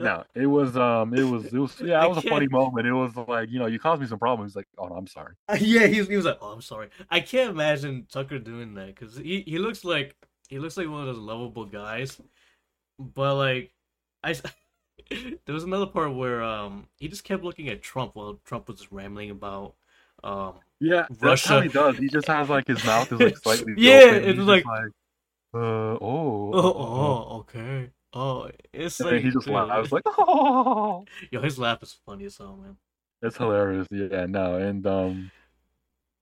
No, 0.00 0.24
it 0.34 0.46
was 0.46 0.76
um, 0.76 1.14
it 1.14 1.22
was 1.22 1.44
it 1.44 1.52
was 1.52 1.80
yeah, 1.80 2.04
it 2.04 2.08
was 2.08 2.18
a 2.18 2.28
funny 2.28 2.48
moment. 2.48 2.88
It 2.88 2.92
was 2.92 3.14
like 3.28 3.48
you 3.50 3.60
know, 3.60 3.66
you 3.66 3.78
caused 3.78 4.00
me 4.00 4.08
some 4.08 4.18
problems. 4.18 4.50
He's 4.50 4.56
like, 4.56 4.66
oh, 4.76 4.88
no, 4.88 4.96
I'm 4.96 5.06
sorry. 5.06 5.34
Yeah, 5.60 5.86
he 5.86 6.00
was, 6.00 6.08
he 6.08 6.16
was 6.16 6.24
like, 6.24 6.38
"Oh, 6.40 6.48
I'm 6.48 6.60
sorry." 6.60 6.88
I 7.08 7.20
can't 7.20 7.50
imagine 7.50 8.06
Tucker 8.10 8.40
doing 8.40 8.74
that 8.74 8.86
because 8.86 9.16
he, 9.16 9.42
he 9.46 9.58
looks 9.58 9.84
like 9.84 10.16
he 10.48 10.58
looks 10.58 10.76
like 10.76 10.88
one 10.88 11.02
of 11.02 11.06
those 11.06 11.22
lovable 11.22 11.66
guys, 11.66 12.20
but 12.98 13.36
like 13.36 13.70
I 14.24 14.34
there 15.10 15.54
was 15.54 15.64
another 15.64 15.86
part 15.86 16.14
where 16.14 16.42
um 16.42 16.86
he 16.98 17.08
just 17.08 17.24
kept 17.24 17.42
looking 17.42 17.68
at 17.68 17.82
Trump 17.82 18.14
while 18.14 18.38
Trump 18.44 18.68
was 18.68 18.78
just 18.78 18.92
rambling 18.92 19.30
about 19.30 19.74
um 20.24 20.54
Yeah, 20.80 21.06
that's 21.20 21.44
how 21.44 21.60
Russia. 21.60 21.62
he 21.62 21.68
does. 21.68 21.96
He 21.98 22.08
just 22.08 22.26
has 22.28 22.48
like 22.48 22.66
his 22.66 22.84
mouth 22.86 23.12
is 23.12 23.20
like 23.20 23.36
slightly 23.38 23.74
Yeah, 23.76 23.98
open. 24.14 24.28
it's 24.28 24.36
just 24.38 24.48
like- 24.48 24.64
uh 25.54 25.58
oh 25.58 26.50
oh 26.54 26.74
oh 26.76 27.38
okay 27.40 27.90
oh 28.14 28.48
it's 28.72 29.00
And 29.00 29.10
like 29.10 29.22
he 29.22 29.30
just 29.30 29.46
laughed. 29.48 29.70
I 29.70 29.80
was 29.80 29.92
like 29.92 30.02
oh. 30.06 31.04
yo 31.30 31.40
his 31.42 31.58
laugh 31.58 31.82
is 31.82 31.98
funny 32.06 32.24
as 32.24 32.38
hell 32.38 32.56
man. 32.56 32.76
It's 33.22 33.36
hilarious. 33.36 33.86
Yeah, 33.90 34.26
no, 34.26 34.56
and 34.56 34.86
um, 34.86 35.30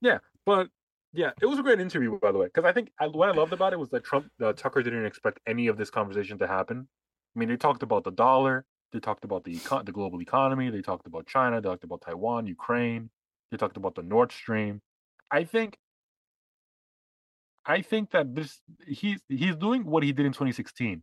yeah, 0.01 0.19
but 0.45 0.69
yeah, 1.13 1.31
it 1.41 1.47
was 1.47 1.59
a 1.59 1.63
great 1.63 1.81
interview, 1.81 2.19
by 2.19 2.33
the 2.33 2.39
way, 2.39 2.47
because 2.47 2.65
I 2.65 2.73
think 2.73 2.91
I, 2.99 3.07
what 3.07 3.29
I 3.29 3.33
loved 3.33 3.53
about 3.53 3.73
it 3.73 3.79
was 3.79 3.91
that 3.91 4.05
Trump, 4.05 4.31
uh, 4.43 4.53
Tucker 4.53 4.83
didn't 4.83 5.07
expect 5.07 5.41
any 5.47 5.69
of 5.69 5.77
this 5.79 5.91
conversation 5.91 6.39
to 6.39 6.47
happen. 6.47 6.89
I 7.35 7.39
mean, 7.39 7.49
they 7.49 7.57
talked 7.57 7.83
about 7.83 8.05
the 8.05 8.11
dollar, 8.11 8.65
they 8.93 9.01
talked 9.01 9.25
about 9.25 9.45
the 9.45 9.55
econ- 9.55 9.87
the 9.87 9.93
global 9.93 10.21
economy, 10.21 10.71
they 10.71 10.83
talked 10.83 11.07
about 11.07 11.27
China, 11.27 11.61
they 11.61 11.69
talked 11.69 11.85
about 11.85 12.03
Taiwan, 12.03 12.47
Ukraine, 12.47 13.11
they 13.51 13.57
talked 13.57 13.77
about 13.77 13.95
the 13.95 14.03
Nord 14.03 14.33
Stream. 14.33 14.83
I 15.31 15.45
think, 15.45 15.79
I 17.67 17.83
think 17.83 18.11
that 18.11 18.35
this 18.35 18.61
he's 18.87 19.21
he's 19.29 19.57
doing 19.57 19.85
what 19.85 20.03
he 20.03 20.13
did 20.13 20.27
in 20.27 20.33
2016, 20.33 21.03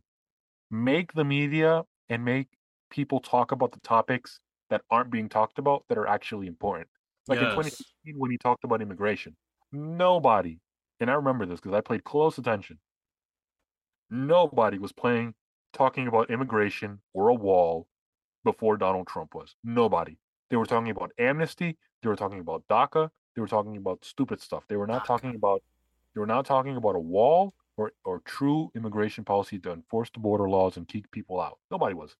make 0.70 1.12
the 1.14 1.24
media 1.24 1.84
and 2.08 2.24
make 2.24 2.48
people 2.90 3.20
talk 3.20 3.52
about 3.52 3.72
the 3.72 3.80
topics 3.80 4.40
that 4.70 4.82
aren't 4.90 5.10
being 5.10 5.28
talked 5.28 5.58
about 5.58 5.84
that 5.88 5.98
are 5.98 6.06
actually 6.06 6.46
important. 6.46 6.88
Like 7.28 7.40
in 7.40 7.48
2016 7.48 8.18
when 8.18 8.30
he 8.30 8.38
talked 8.38 8.64
about 8.64 8.82
immigration, 8.82 9.36
nobody, 9.72 10.58
and 11.00 11.10
I 11.10 11.14
remember 11.14 11.46
this 11.46 11.60
because 11.60 11.76
I 11.76 11.80
paid 11.80 12.04
close 12.04 12.38
attention. 12.38 12.78
Nobody 14.10 14.78
was 14.78 14.92
playing 14.92 15.34
talking 15.72 16.06
about 16.08 16.30
immigration 16.30 17.00
or 17.12 17.28
a 17.28 17.34
wall 17.34 17.86
before 18.44 18.76
Donald 18.76 19.06
Trump 19.06 19.34
was. 19.34 19.54
Nobody. 19.64 20.16
They 20.50 20.56
were 20.56 20.66
talking 20.66 20.90
about 20.90 21.12
amnesty. 21.18 21.76
They 22.02 22.08
were 22.08 22.16
talking 22.16 22.40
about 22.40 22.64
DACA. 22.68 23.10
They 23.34 23.40
were 23.40 23.48
talking 23.48 23.76
about 23.76 24.04
stupid 24.04 24.40
stuff. 24.40 24.64
They 24.68 24.76
were 24.76 24.86
not 24.86 25.04
talking 25.04 25.34
about. 25.34 25.62
They 26.14 26.20
were 26.20 26.26
not 26.26 26.46
talking 26.46 26.76
about 26.76 26.96
a 26.96 27.00
wall 27.00 27.54
or 27.76 27.92
or 28.04 28.20
true 28.24 28.70
immigration 28.74 29.24
policy 29.24 29.58
to 29.60 29.72
enforce 29.72 30.10
the 30.10 30.20
border 30.20 30.48
laws 30.48 30.76
and 30.76 30.88
keep 30.88 31.10
people 31.10 31.40
out. 31.40 31.58
Nobody 31.70 31.94
was. 31.94 32.16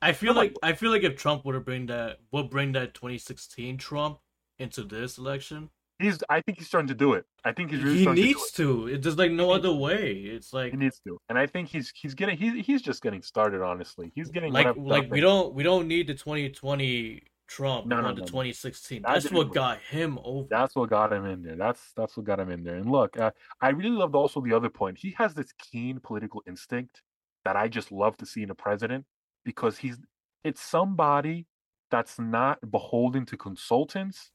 I 0.00 0.12
feel 0.12 0.32
Nobody- 0.34 0.48
like 0.50 0.56
I 0.62 0.72
feel 0.74 0.90
like 0.90 1.02
if 1.02 1.16
Trump 1.16 1.44
would 1.44 1.54
have 1.54 1.64
bring 1.64 1.86
that 1.86 2.20
would 2.32 2.48
bring 2.50 2.72
that 2.72 2.94
2016 2.94 3.76
Trump 3.78 4.18
into 4.58 4.82
this 4.82 5.18
election, 5.18 5.70
He's. 5.98 6.22
I 6.28 6.40
think 6.40 6.58
he's 6.58 6.68
starting 6.68 6.88
to 6.88 6.94
do 6.94 7.14
it. 7.14 7.24
I 7.44 7.52
think 7.52 7.70
he's 7.70 7.82
really 7.82 7.98
he 7.98 8.06
needs 8.06 8.52
to. 8.52 8.86
It's 8.86 9.04
just 9.04 9.18
like 9.18 9.32
no 9.32 9.50
other 9.50 9.72
way. 9.72 10.12
It's 10.12 10.52
like 10.52 10.70
He 10.70 10.76
needs 10.76 11.00
to, 11.06 11.18
and 11.28 11.38
I 11.38 11.46
think 11.46 11.68
he's 11.68 11.92
he's 11.94 12.14
getting 12.14 12.36
he's 12.36 12.64
he's 12.64 12.82
just 12.82 13.02
getting 13.02 13.22
started. 13.22 13.62
Honestly, 13.62 14.12
he's 14.14 14.30
getting 14.30 14.52
like 14.52 14.76
like 14.76 15.10
we 15.10 15.20
don't 15.20 15.54
we 15.54 15.62
don't 15.62 15.88
need 15.88 16.06
the 16.06 16.14
2020 16.14 17.22
Trump. 17.48 17.86
No, 17.86 17.96
no, 17.96 18.02
no, 18.02 18.14
the 18.14 18.20
no. 18.20 18.26
2016. 18.26 19.02
That 19.02 19.14
That's 19.14 19.32
what 19.32 19.52
got 19.52 19.80
him 19.80 20.18
over. 20.22 20.46
That's 20.50 20.76
what 20.76 20.90
got 20.90 21.12
him 21.12 21.24
in 21.26 21.42
there. 21.42 21.56
That's 21.56 21.92
that's 21.96 22.16
what 22.16 22.26
got 22.26 22.38
him 22.38 22.50
in 22.50 22.62
there. 22.62 22.76
And 22.76 22.90
look, 22.90 23.18
uh, 23.18 23.32
I 23.60 23.70
really 23.70 23.96
loved 23.96 24.14
also 24.14 24.40
the 24.40 24.52
other 24.52 24.68
point. 24.68 24.98
He 24.98 25.14
has 25.18 25.34
this 25.34 25.52
keen 25.58 25.98
political 25.98 26.42
instinct 26.46 27.02
that 27.44 27.56
I 27.56 27.66
just 27.66 27.90
love 27.90 28.16
to 28.18 28.26
see 28.26 28.42
in 28.42 28.50
a 28.50 28.54
president 28.54 29.04
because 29.44 29.78
he's 29.78 29.96
it's 30.44 30.60
somebody 30.60 31.46
that's 31.90 32.18
not 32.18 32.58
beholden 32.70 33.24
to 33.26 33.36
consultants 33.36 34.30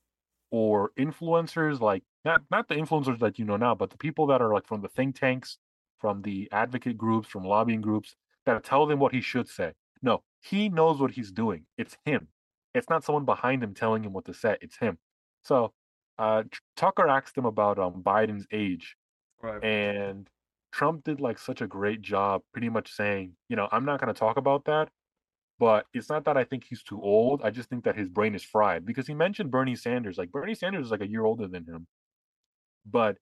or 0.53 0.91
influencers 0.99 1.79
like 1.81 2.03
not 2.23 2.43
not 2.51 2.67
the 2.67 2.75
influencers 2.75 3.17
that 3.19 3.39
you 3.39 3.43
know 3.45 3.57
now, 3.57 3.73
but 3.73 3.89
the 3.89 3.97
people 3.97 4.27
that 4.27 4.39
are 4.39 4.53
like 4.53 4.67
from 4.67 4.81
the 4.81 4.87
think 4.87 5.19
tanks, 5.19 5.57
from 5.99 6.21
the 6.21 6.47
advocate 6.51 6.95
groups, 6.95 7.27
from 7.27 7.43
lobbying 7.43 7.81
groups 7.81 8.15
that 8.45 8.63
tell 8.63 8.85
them 8.85 8.99
what 8.99 9.13
he 9.13 9.19
should 9.21 9.49
say. 9.49 9.73
No, 10.03 10.21
he 10.41 10.69
knows 10.69 10.99
what 11.01 11.11
he's 11.11 11.31
doing. 11.31 11.65
It's 11.77 11.97
him. 12.05 12.27
It's 12.75 12.87
not 12.89 13.03
someone 13.03 13.25
behind 13.25 13.63
him 13.63 13.73
telling 13.73 14.03
him 14.03 14.13
what 14.13 14.25
to 14.25 14.33
say. 14.33 14.57
It's 14.61 14.77
him. 14.77 14.99
So 15.43 15.73
uh, 16.19 16.43
Tucker 16.77 17.07
asked 17.07 17.35
him 17.37 17.45
about 17.45 17.79
um, 17.79 18.03
Biden's 18.03 18.45
age, 18.51 18.95
Right. 19.41 19.63
and 19.63 20.29
Trump 20.71 21.03
did 21.03 21.19
like 21.19 21.39
such 21.39 21.61
a 21.61 21.67
great 21.67 22.01
job, 22.03 22.43
pretty 22.51 22.69
much 22.69 22.91
saying, 22.93 23.33
you 23.49 23.55
know, 23.55 23.67
I'm 23.71 23.85
not 23.85 23.99
going 23.99 24.13
to 24.13 24.19
talk 24.19 24.37
about 24.37 24.65
that, 24.65 24.89
but 25.59 25.85
it's 25.93 26.09
not 26.09 26.25
that 26.25 26.37
I 26.37 26.43
think 26.43 26.63
he's 26.65 26.83
too 26.83 27.01
old. 27.01 27.41
I 27.43 27.49
just 27.51 27.69
think 27.69 27.83
that 27.85 27.95
his 27.95 28.09
brain 28.09 28.35
is 28.35 28.43
fried 28.43 28.85
because 28.85 29.07
he 29.07 29.13
mentioned 29.13 29.51
Bernie 29.51 29.75
Sanders. 29.75 30.17
Like 30.17 30.31
Bernie 30.31 30.55
Sanders 30.55 30.85
is 30.85 30.91
like 30.91 31.01
a 31.01 31.07
year 31.07 31.23
older 31.25 31.47
than 31.47 31.65
him, 31.65 31.87
but 32.85 33.17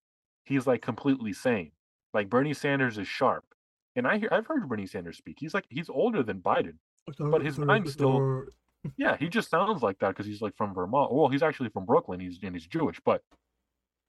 he's 0.45 0.67
like 0.67 0.82
completely 0.82 1.34
sane. 1.34 1.71
Like 2.13 2.29
Bernie 2.29 2.53
Sanders 2.53 2.97
is 2.97 3.07
sharp, 3.07 3.45
and 3.95 4.07
I 4.07 4.17
hear 4.17 4.29
I've 4.32 4.47
heard 4.47 4.67
Bernie 4.67 4.88
Sanders 4.88 5.17
speak. 5.17 5.38
He's 5.39 5.53
like 5.53 5.65
he's 5.69 5.89
older 5.89 6.23
than 6.23 6.39
Biden. 6.41 6.75
but 7.19 7.41
his 7.43 7.57
mind's 7.57 7.93
still- 7.93 8.45
Yeah, 8.97 9.15
he 9.15 9.29
just 9.29 9.51
sounds 9.51 9.84
like 9.84 9.99
that 9.99 10.07
because 10.09 10.25
he's 10.25 10.41
like 10.41 10.57
from 10.57 10.73
Vermont. 10.73 11.13
Well, 11.13 11.27
he's 11.27 11.43
actually 11.43 11.69
from 11.69 11.86
Brooklyn. 11.86 12.19
He's 12.19 12.39
and 12.41 12.55
he's 12.55 12.65
Jewish, 12.65 12.99
but 13.05 13.21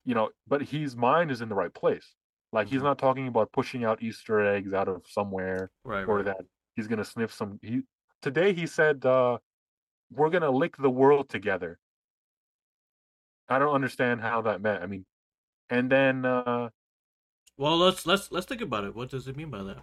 you 0.06 0.14
know, 0.14 0.30
but 0.48 0.62
his 0.62 0.96
mind 0.96 1.30
is 1.30 1.42
in 1.42 1.50
the 1.50 1.54
right 1.54 1.72
place. 1.74 2.14
Like 2.54 2.68
he's 2.68 2.80
Mhm. 2.80 2.84
not 2.84 2.98
talking 2.98 3.28
about 3.28 3.52
pushing 3.52 3.84
out 3.84 4.02
Easter 4.02 4.40
eggs 4.40 4.72
out 4.72 4.88
of 4.88 5.02
somewhere 5.06 5.70
right. 5.84 6.04
or 6.08 6.16
right. 6.16 6.24
that 6.24 6.40
he's 6.74 6.86
gonna 6.88 7.04
sniff 7.04 7.32
some. 7.34 7.58
He 7.62 7.82
today 8.22 8.54
he 8.54 8.66
said 8.66 9.04
uh, 9.06 9.38
we're 10.12 10.30
gonna 10.30 10.50
lick 10.50 10.76
the 10.78 10.90
world 10.90 11.28
together. 11.28 11.78
I 13.48 13.58
don't 13.58 13.74
understand 13.74 14.22
how 14.22 14.42
that 14.42 14.62
meant. 14.62 14.82
I 14.82 14.86
mean, 14.86 15.06
and 15.70 15.90
then 15.90 16.24
uh, 16.26 16.70
Well, 17.56 17.78
let's 17.78 18.06
let's 18.06 18.32
let's 18.32 18.46
think 18.46 18.62
about 18.62 18.84
it. 18.84 18.96
What 18.96 19.10
does 19.10 19.28
it 19.28 19.36
mean 19.36 19.50
by 19.50 19.62
that? 19.62 19.78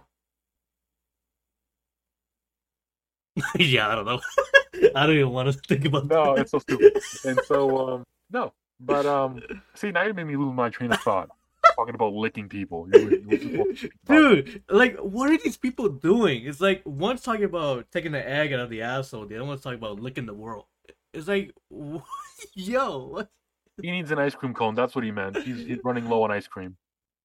yeah, 3.58 3.88
I 3.88 3.94
don't 3.94 4.04
know. 4.06 4.20
I 4.94 5.06
don't 5.06 5.16
even 5.16 5.30
want 5.30 5.52
to 5.52 5.58
think 5.68 5.84
about 5.86 6.08
No, 6.08 6.34
that. 6.34 6.42
it's 6.42 6.50
so 6.52 6.58
stupid. 6.60 6.92
And 7.24 7.42
so, 7.42 7.78
um, 7.88 8.04
no, 8.30 8.52
but 8.80 9.06
um, 9.06 9.40
see, 9.74 9.90
now 9.92 10.02
you 10.04 10.14
made 10.14 10.24
me 10.26 10.36
lose 10.36 10.54
my 10.54 10.70
train 10.70 10.92
of 10.92 11.00
thought. 11.00 11.30
Talking 11.76 11.94
about 11.94 12.12
licking 12.12 12.48
people, 12.48 12.88
You 12.92 13.04
were- 13.04 13.10
you 13.14 13.26
were 13.26 13.36
just 13.36 13.42
talking 13.54 13.90
about- 14.04 14.16
Dude, 14.16 14.62
like, 14.68 14.96
what 14.98 15.30
are 15.30 15.38
these 15.38 15.56
people 15.56 15.88
doing? 15.88 16.44
It's 16.46 16.60
like 16.60 16.82
one's 16.84 17.22
talking 17.22 17.44
about 17.44 17.90
taking 17.90 18.12
the 18.12 18.28
egg 18.28 18.52
out 18.52 18.60
of 18.60 18.70
the 18.70 18.82
asshole, 18.82 19.26
the 19.26 19.36
other 19.36 19.44
one's 19.44 19.60
talking 19.62 19.78
about 19.78 20.00
licking 20.00 20.26
the 20.26 20.34
world. 20.34 20.64
It's 21.12 21.28
like, 21.28 21.52
what? 21.68 22.04
yo, 22.54 23.06
what? 23.06 23.28
He 23.82 23.90
needs 23.90 24.10
an 24.10 24.18
ice 24.18 24.34
cream 24.34 24.52
cone. 24.54 24.74
That's 24.74 24.94
what 24.94 25.04
he 25.04 25.10
meant. 25.10 25.38
He's, 25.38 25.66
he's 25.66 25.78
running 25.82 26.08
low 26.08 26.22
on 26.24 26.30
ice 26.30 26.46
cream. 26.46 26.76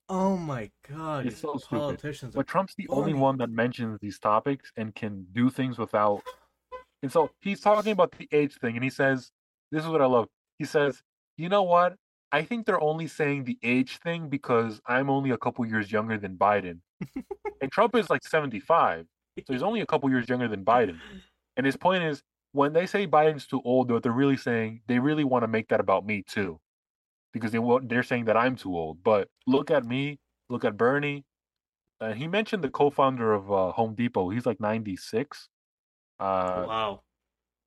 Oh 0.07 0.37
my 0.37 0.69
god, 0.87 1.25
It's 1.25 1.35
these 1.35 1.41
so 1.41 1.57
stupid. 1.57 2.31
But 2.33 2.47
Trump's 2.47 2.75
the 2.75 2.87
only 2.89 3.13
one 3.13 3.37
that 3.37 3.49
mentions 3.49 3.99
these 3.99 4.19
topics 4.19 4.71
and 4.77 4.93
can 4.93 5.25
do 5.33 5.49
things 5.49 5.77
without. 5.77 6.21
And 7.03 7.11
so 7.11 7.31
he's 7.41 7.59
talking 7.59 7.91
about 7.91 8.15
the 8.17 8.27
age 8.31 8.53
thing, 8.55 8.75
and 8.75 8.83
he 8.83 8.89
says, 8.89 9.31
"This 9.71 9.83
is 9.83 9.89
what 9.89 10.01
I 10.01 10.05
love." 10.05 10.27
He 10.59 10.65
says, 10.65 11.01
"You 11.37 11.49
know 11.49 11.63
what? 11.63 11.95
I 12.35 12.43
think 12.43 12.65
they're 12.65 12.81
only 12.81 13.07
saying 13.07 13.45
the 13.45 13.57
age 13.63 13.99
thing 13.99 14.27
because 14.27 14.81
I'm 14.85 15.09
only 15.09 15.31
a 15.31 15.37
couple 15.37 15.65
years 15.65 15.89
younger 15.89 16.17
than 16.17 16.35
Biden, 16.35 16.79
and 17.61 17.71
Trump 17.71 17.95
is 17.95 18.09
like 18.09 18.27
75, 18.27 19.05
so 19.47 19.53
he's 19.53 19.63
only 19.63 19.79
a 19.79 19.85
couple 19.85 20.09
years 20.09 20.27
younger 20.27 20.49
than 20.49 20.65
Biden." 20.65 20.99
And 21.55 21.65
his 21.65 21.77
point 21.77 22.03
is, 22.03 22.21
when 22.51 22.73
they 22.73 22.87
say 22.87 23.07
Biden's 23.07 23.47
too 23.47 23.61
old, 23.63 23.89
what 23.89 24.03
they're 24.03 24.11
really 24.11 24.35
saying, 24.35 24.81
they 24.87 24.99
really 24.99 25.23
want 25.23 25.43
to 25.43 25.47
make 25.47 25.69
that 25.69 25.79
about 25.79 26.05
me 26.05 26.25
too, 26.27 26.59
because 27.31 27.53
they 27.53 27.61
they're 27.83 28.03
saying 28.03 28.25
that 28.25 28.35
I'm 28.35 28.57
too 28.57 28.75
old. 28.75 29.01
But 29.01 29.29
look 29.47 29.71
at 29.71 29.85
me, 29.85 30.19
look 30.49 30.65
at 30.65 30.75
Bernie. 30.75 31.23
Uh, 32.01 32.11
he 32.11 32.27
mentioned 32.27 32.65
the 32.65 32.69
co-founder 32.69 33.31
of 33.31 33.49
uh, 33.49 33.71
Home 33.71 33.95
Depot. 33.95 34.27
He's 34.27 34.45
like 34.45 34.59
96, 34.59 35.47
uh, 36.19 36.65
wow. 36.67 37.01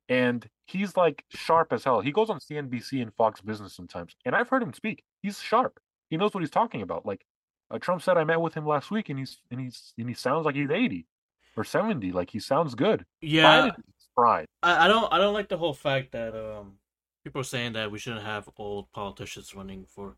And 0.09 0.49
he's 0.65 0.97
like 0.97 1.23
sharp 1.29 1.71
as 1.71 1.83
hell. 1.83 2.01
He 2.01 2.11
goes 2.11 2.29
on 2.29 2.39
CNBC 2.39 3.01
and 3.01 3.13
Fox 3.13 3.39
Business 3.39 3.73
sometimes, 3.73 4.15
and 4.25 4.35
I've 4.35 4.49
heard 4.49 4.63
him 4.63 4.73
speak. 4.73 5.03
He's 5.21 5.39
sharp. 5.39 5.79
He 6.09 6.17
knows 6.17 6.33
what 6.33 6.41
he's 6.41 6.49
talking 6.49 6.81
about. 6.81 7.05
Like 7.05 7.25
uh, 7.71 7.77
Trump 7.79 8.01
said, 8.01 8.17
I 8.17 8.23
met 8.23 8.41
with 8.41 8.55
him 8.55 8.65
last 8.65 8.91
week, 8.91 9.09
and 9.09 9.19
he's 9.19 9.37
and 9.51 9.61
he's 9.61 9.93
and 9.97 10.09
he 10.09 10.15
sounds 10.15 10.45
like 10.45 10.55
he's 10.55 10.69
80 10.69 11.05
or 11.55 11.63
70. 11.63 12.11
Like 12.11 12.31
he 12.31 12.39
sounds 12.39 12.75
good. 12.75 13.05
Yeah, 13.21 13.71
fried. 14.15 14.47
I, 14.63 14.85
I 14.85 14.87
don't 14.87 15.11
I 15.13 15.17
don't 15.17 15.33
like 15.33 15.49
the 15.49 15.57
whole 15.57 15.73
fact 15.73 16.11
that 16.11 16.35
um 16.35 16.73
people 17.23 17.41
are 17.41 17.45
saying 17.45 17.73
that 17.73 17.91
we 17.91 17.99
shouldn't 17.99 18.25
have 18.25 18.49
old 18.57 18.91
politicians 18.91 19.55
running 19.55 19.85
for 19.85 20.15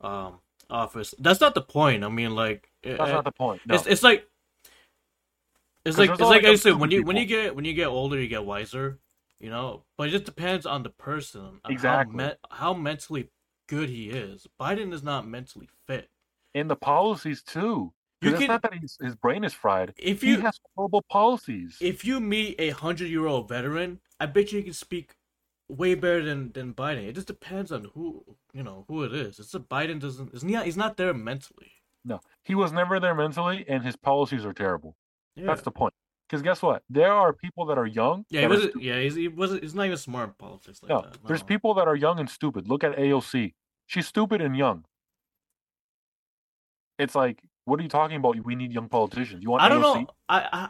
um 0.00 0.40
office. 0.70 1.14
That's 1.18 1.40
not 1.40 1.54
the 1.54 1.62
point. 1.62 2.04
I 2.04 2.08
mean, 2.08 2.34
like, 2.34 2.70
That's 2.82 3.00
uh, 3.00 3.12
not 3.12 3.24
the 3.24 3.32
point. 3.32 3.62
No. 3.66 3.74
it's 3.74 3.86
it's 3.86 4.02
like 4.02 4.26
it's 5.84 5.98
like 5.98 6.10
it's 6.10 6.20
like 6.20 6.42
like 6.42 6.44
I 6.44 6.56
said 6.56 6.74
when 6.74 6.90
you 6.90 7.04
when 7.04 7.16
you 7.16 7.26
get 7.26 7.54
when 7.54 7.64
you 7.64 7.74
get 7.74 7.86
older 7.86 8.18
you 8.18 8.28
get 8.28 8.44
wiser, 8.44 8.98
you 9.40 9.50
know. 9.50 9.84
But 9.98 10.08
it 10.08 10.12
just 10.12 10.24
depends 10.24 10.66
on 10.66 10.82
the 10.82 10.90
person, 10.90 11.60
on 11.64 11.72
Exactly. 11.72 12.22
how, 12.22 12.28
me- 12.28 12.34
how 12.50 12.74
mentally 12.74 13.30
good 13.68 13.88
he 13.88 14.10
is. 14.10 14.46
Biden 14.60 14.92
is 14.92 15.02
not 15.02 15.26
mentally 15.26 15.68
fit. 15.86 16.08
and 16.54 16.70
the 16.70 16.76
policies 16.76 17.42
too. 17.42 17.92
You 18.22 18.30
Because 18.30 18.32
it's 18.34 18.40
can- 18.46 18.48
not 18.54 18.62
that 18.62 18.74
he's, 18.74 18.96
his 19.02 19.14
brain 19.14 19.44
is 19.44 19.52
fried. 19.52 19.92
If 19.98 20.22
He 20.22 20.30
you 20.30 20.40
has 20.40 20.58
horrible 20.74 21.02
policies. 21.10 21.76
if 21.80 22.04
you 22.04 22.18
meet 22.20 22.54
a 22.58 22.70
hundred 22.70 23.08
year 23.08 23.26
old 23.26 23.48
veteran, 23.48 24.00
I 24.18 24.26
bet 24.26 24.52
you 24.52 24.58
he 24.58 24.64
can 24.64 24.72
speak 24.72 25.14
way 25.68 25.94
better 25.94 26.24
than 26.24 26.52
than 26.52 26.72
Biden. 26.72 27.06
It 27.06 27.14
just 27.14 27.26
depends 27.26 27.70
on 27.72 27.90
who 27.94 28.24
you 28.54 28.62
know 28.62 28.84
who 28.88 29.02
it 29.04 29.12
is. 29.12 29.38
It's 29.38 29.52
a 29.54 29.60
Biden 29.60 30.00
doesn't. 30.00 30.32
It's 30.32 30.42
not. 30.44 30.64
He's 30.64 30.76
not 30.78 30.96
there 30.96 31.12
mentally. 31.12 31.72
no, 32.04 32.20
he 32.44 32.54
was 32.54 32.72
never 32.72 32.98
there 33.00 33.14
mentally, 33.14 33.64
and 33.68 33.84
his 33.84 33.96
policies 33.96 34.46
are 34.46 34.54
terrible. 34.54 34.96
Yeah. 35.34 35.46
That's 35.46 35.62
the 35.62 35.72
point. 35.72 35.92
Because 36.28 36.42
guess 36.42 36.60
what? 36.60 36.82
There 36.90 37.12
are 37.12 37.32
people 37.32 37.66
that 37.66 37.78
are 37.78 37.86
young. 37.86 38.24
yeah, 38.30 38.40
he 38.42 38.46
wasn't. 38.48 38.82
Yeah, 38.82 39.00
he's, 39.00 39.14
he 39.14 39.28
wasn't. 39.28 39.62
He's 39.62 39.74
not 39.74 39.86
even 39.86 39.96
smart 39.96 40.28
in 40.30 40.34
politics 40.34 40.82
like 40.82 40.90
No, 40.90 41.02
that. 41.02 41.18
there's 41.26 41.42
people 41.42 41.74
that 41.74 41.86
are 41.86 41.94
young 41.94 42.18
and 42.18 42.28
stupid. 42.28 42.68
Look 42.68 42.82
at 42.82 42.96
AOC. 42.96 43.54
She's 43.86 44.06
stupid 44.08 44.40
and 44.40 44.56
young. 44.56 44.84
It's 46.98 47.14
like, 47.14 47.40
what 47.64 47.78
are 47.78 47.82
you 47.82 47.88
talking 47.88 48.16
about? 48.16 48.42
We 48.44 48.54
need 48.56 48.72
young 48.72 48.88
politicians. 48.88 49.42
You 49.42 49.50
want 49.50 49.62
I 49.62 49.68
don't 49.68 49.82
AOC? 49.82 50.00
know. 50.02 50.06
I 50.28 50.38
I 50.52 50.68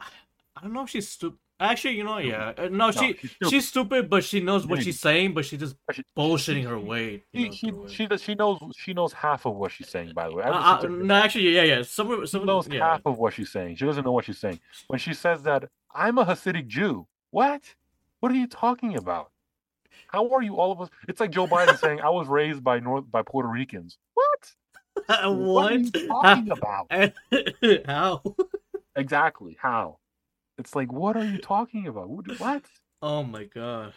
I 0.56 0.60
don't 0.62 0.72
know 0.72 0.82
if 0.82 0.90
she's 0.90 1.08
stupid. 1.08 1.38
Actually, 1.58 1.96
you 1.96 2.04
know, 2.04 2.18
yeah, 2.18 2.52
Uh, 2.58 2.68
no, 2.70 2.90
she 2.90 3.14
she's 3.14 3.30
stupid. 3.30 3.50
she's 3.50 3.68
stupid, 3.68 4.10
but 4.10 4.22
she 4.22 4.40
knows 4.40 4.66
what 4.66 4.82
she's 4.82 5.00
saying, 5.00 5.32
but 5.32 5.44
she's 5.46 5.58
just 5.60 5.74
bullshitting 6.14 6.64
her 6.68 6.78
way. 6.78 7.22
She, 7.34 7.44
know, 7.70 7.86
she, 7.88 8.06
she, 8.08 8.16
she 8.18 8.34
knows 8.34 8.58
she 8.76 8.92
knows 8.92 9.12
half 9.14 9.46
of 9.46 9.56
what 9.56 9.72
she's 9.72 9.88
saying. 9.88 10.12
By 10.14 10.28
the 10.28 10.34
way, 10.34 10.44
Uh, 10.44 10.52
uh, 10.52 10.82
no, 10.86 11.14
actually, 11.14 11.48
yeah, 11.54 11.62
yeah. 11.62 11.82
Some 11.82 12.26
some 12.26 12.44
knows 12.44 12.68
yeah. 12.68 12.80
half 12.86 13.00
of 13.06 13.18
what 13.18 13.32
she's 13.32 13.50
saying. 13.50 13.76
She 13.76 13.86
doesn't 13.86 14.04
know 14.04 14.12
what 14.12 14.26
she's 14.26 14.38
saying. 14.38 14.60
When 14.88 14.98
she 14.98 15.14
says 15.14 15.42
that 15.44 15.70
I'm 15.94 16.18
a 16.18 16.26
Hasidic 16.26 16.66
Jew, 16.66 17.06
what? 17.30 17.62
What 18.20 18.32
are 18.32 18.36
you 18.36 18.46
talking 18.48 18.96
about? 18.96 19.30
How 20.08 20.28
are 20.34 20.42
you 20.42 20.56
all 20.56 20.72
of 20.72 20.80
us? 20.82 20.90
It's 21.08 21.20
like 21.20 21.30
Joe 21.30 21.46
Biden 21.46 21.78
saying 21.78 22.00
I 22.02 22.10
was 22.10 22.28
raised 22.28 22.62
by 22.62 22.80
North 22.80 23.10
by 23.10 23.22
Puerto 23.22 23.48
Ricans. 23.48 23.96
What? 24.12 24.54
what? 25.08 25.32
What 25.36 25.72
are 25.72 25.78
you 25.78 25.90
talking 25.90 26.50
about? 26.50 26.90
How? 27.86 28.22
Exactly. 28.96 29.58
How? 29.60 29.98
It's 30.58 30.74
like 30.74 30.92
what 30.92 31.16
are 31.16 31.24
you 31.24 31.38
talking 31.38 31.86
about? 31.86 32.08
What? 32.38 32.64
Oh 33.02 33.22
my 33.22 33.44
god. 33.44 33.94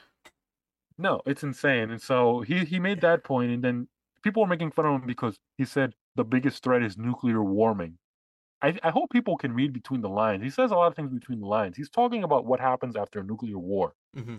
No, 0.97 1.22
it's 1.26 1.43
insane. 1.43 1.89
And 1.91 2.01
so 2.01 2.41
he 2.41 2.66
he 2.66 2.80
made 2.80 3.01
that 3.01 3.24
point, 3.24 3.51
and 3.51 3.64
then 3.64 3.88
people 4.24 4.43
were 4.43 4.47
making 4.49 4.72
fun 4.72 4.86
of 4.86 5.01
him 5.01 5.07
because 5.07 5.39
he 5.57 5.66
said 5.66 5.95
the 6.16 6.24
biggest 6.26 6.64
threat 6.64 6.84
is 6.84 6.97
nuclear 6.97 7.43
warming. 7.43 7.97
I, 8.62 8.78
I 8.84 8.89
hope 8.89 9.12
people 9.12 9.38
can 9.38 9.53
read 9.53 9.72
between 9.74 10.01
the 10.01 10.10
lines. 10.10 10.43
He 10.43 10.49
says 10.49 10.72
a 10.72 10.76
lot 10.76 10.88
of 10.88 10.95
things 10.95 11.14
between 11.14 11.39
the 11.39 11.47
lines. 11.47 11.78
He's 11.78 11.89
talking 11.89 12.24
about 12.24 12.45
what 12.45 12.60
happens 12.60 12.95
after 12.97 13.20
a 13.20 13.24
nuclear 13.24 13.57
war. 13.57 13.93
hmm 14.14 14.38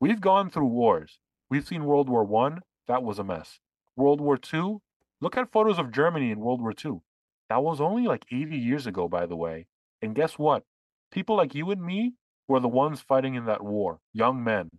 We've 0.00 0.20
gone 0.20 0.50
through 0.50 0.66
wars. 0.66 1.18
We've 1.50 1.66
seen 1.66 1.84
World 1.84 2.08
War 2.08 2.24
One. 2.24 2.60
That 2.88 3.02
was 3.02 3.18
a 3.18 3.24
mess. 3.24 3.60
World 3.96 4.20
War 4.20 4.38
Two. 4.38 4.80
Look 5.20 5.36
at 5.36 5.52
photos 5.52 5.78
of 5.78 5.90
Germany 5.92 6.30
in 6.30 6.40
World 6.40 6.60
War 6.60 6.72
Two. 6.72 7.02
That 7.48 7.62
was 7.62 7.80
only 7.80 8.06
like 8.06 8.24
80 8.32 8.56
years 8.56 8.86
ago, 8.86 9.08
by 9.08 9.26
the 9.26 9.36
way. 9.36 9.66
And 10.02 10.14
guess 10.14 10.38
what? 10.38 10.64
People 11.12 11.36
like 11.36 11.54
you 11.54 11.70
and 11.70 11.82
me 11.82 12.14
were 12.48 12.60
the 12.60 12.68
ones 12.68 13.00
fighting 13.00 13.34
in 13.34 13.46
that 13.46 13.62
war. 13.62 14.00
Young 14.12 14.42
men. 14.42 14.70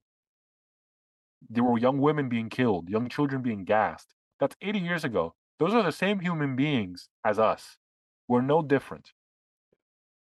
There 1.50 1.64
were 1.64 1.78
young 1.78 2.00
women 2.00 2.30
being 2.30 2.50
killed, 2.50 2.90
young 2.90 3.10
children 3.10 3.42
being 3.42 3.64
gassed. 3.64 4.14
That's 4.40 4.56
80 4.62 4.80
years 4.80 5.04
ago. 5.04 5.36
Those 5.60 5.74
are 5.74 5.84
the 5.84 5.92
same 5.92 6.20
human 6.20 6.56
beings 6.56 7.10
as 7.26 7.40
us. 7.40 7.78
We're 8.28 8.42
no 8.42 8.62
different. 8.62 9.12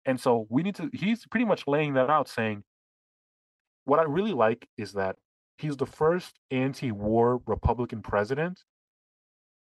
And 0.05 0.19
so 0.19 0.47
we 0.49 0.63
need 0.63 0.75
to, 0.75 0.89
he's 0.93 1.25
pretty 1.27 1.45
much 1.45 1.67
laying 1.67 1.93
that 1.93 2.09
out, 2.09 2.27
saying, 2.27 2.63
what 3.85 3.99
I 3.99 4.03
really 4.03 4.33
like 4.33 4.67
is 4.77 4.93
that 4.93 5.17
he's 5.57 5.77
the 5.77 5.85
first 5.85 6.39
anti-war 6.49 7.41
Republican 7.45 8.01
president, 8.01 8.63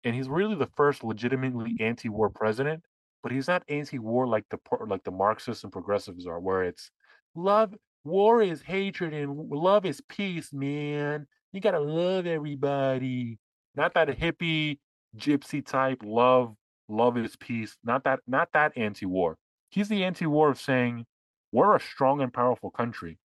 and 0.03 0.15
he's 0.15 0.29
really 0.29 0.55
the 0.55 0.69
first 0.77 1.05
legitimately 1.05 1.77
anti-war 1.81 2.31
president. 2.31 2.85
But 3.25 3.33
he's 3.33 3.49
not 3.49 3.64
anti-war 3.68 4.29
like 4.29 4.47
the 4.51 4.61
like 4.87 5.05
the 5.05 5.12
Marxists 5.12 5.64
and 5.64 5.72
progressives 5.72 6.29
are, 6.29 6.41
where 6.41 6.64
it's 6.64 6.93
love, 7.35 7.75
war 8.05 8.43
is 8.43 8.62
hatred, 8.62 9.14
and 9.14 9.51
love 9.51 9.87
is 9.87 10.03
peace, 10.03 10.53
man. 10.53 11.27
You 11.53 11.61
gotta 11.62 11.81
love 11.81 12.27
everybody. 12.27 13.41
Not 13.77 13.95
that 13.95 14.09
hippie 14.09 14.81
gypsy 15.16 15.64
type 15.66 16.03
love, 16.05 16.57
love 16.89 17.16
is 17.18 17.37
peace. 17.37 17.79
Not 17.85 18.05
that, 18.05 18.20
not 18.29 18.51
that 18.55 18.77
anti-war. 18.77 19.39
He's 19.70 19.89
the 19.89 20.05
anti-war 20.05 20.51
of 20.51 20.61
saying 20.61 21.07
we're 21.53 21.77
a 21.77 21.81
strong 21.81 22.20
and 22.22 22.33
powerful 22.33 22.70
country 22.70 23.18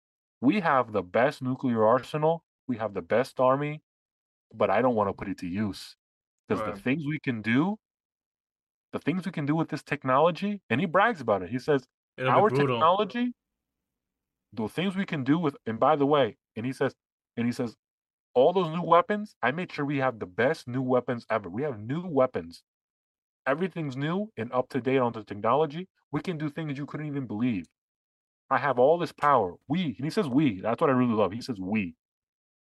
we 0.40 0.60
have 0.60 0.92
the 0.92 1.02
best 1.02 1.42
nuclear 1.42 1.84
arsenal, 1.86 2.44
we 2.68 2.76
have 2.76 2.94
the 2.94 3.02
best 3.02 3.40
army, 3.40 3.82
but 4.54 4.70
I 4.70 4.82
don't 4.82 4.94
want 4.94 5.08
to 5.10 5.14
put 5.14 5.28
it 5.28 5.38
to 5.38 5.48
use 5.48 5.96
because 6.48 6.62
Right. 6.62 6.74
the 6.74 6.80
things 6.80 7.04
we 7.06 7.18
can 7.20 7.42
do, 7.42 7.78
the 8.92 8.98
things 8.98 9.26
we 9.26 9.32
can 9.32 9.46
do 9.46 9.54
with 9.54 9.68
this 9.68 9.82
technology, 9.82 10.60
and 10.70 10.80
he 10.80 10.86
brags 10.86 11.20
about 11.20 11.42
it. 11.42 11.50
He 11.50 11.58
says, 11.58 11.84
It'll 12.16 12.32
Our 12.32 12.50
technology, 12.50 13.32
the 14.52 14.68
things 14.68 14.96
we 14.96 15.04
can 15.04 15.24
do 15.24 15.38
with, 15.38 15.56
and 15.66 15.78
by 15.78 15.96
the 15.96 16.06
way, 16.06 16.36
and 16.56 16.64
he 16.64 16.72
says, 16.72 16.94
and 17.36 17.46
he 17.46 17.52
says, 17.52 17.76
all 18.34 18.52
those 18.52 18.68
new 18.68 18.82
weapons, 18.82 19.34
I 19.42 19.50
made 19.50 19.72
sure 19.72 19.84
we 19.84 19.98
have 19.98 20.18
the 20.18 20.26
best 20.26 20.68
new 20.68 20.82
weapons 20.82 21.26
ever. 21.30 21.48
We 21.48 21.62
have 21.62 21.80
new 21.80 22.06
weapons. 22.06 22.62
Everything's 23.46 23.96
new 23.96 24.30
and 24.36 24.52
up 24.52 24.68
to 24.70 24.80
date 24.80 24.98
on 24.98 25.12
the 25.12 25.24
technology. 25.24 25.88
We 26.12 26.20
can 26.20 26.36
do 26.36 26.50
things 26.50 26.76
you 26.76 26.84
couldn't 26.84 27.06
even 27.06 27.26
believe. 27.26 27.66
I 28.50 28.58
have 28.58 28.78
all 28.78 28.98
this 28.98 29.12
power. 29.12 29.54
We, 29.68 29.94
and 29.96 30.04
he 30.04 30.10
says 30.10 30.28
we. 30.28 30.60
That's 30.60 30.80
what 30.80 30.90
I 30.90 30.92
really 30.92 31.14
love. 31.14 31.32
He 31.32 31.40
says 31.40 31.58
we. 31.58 31.94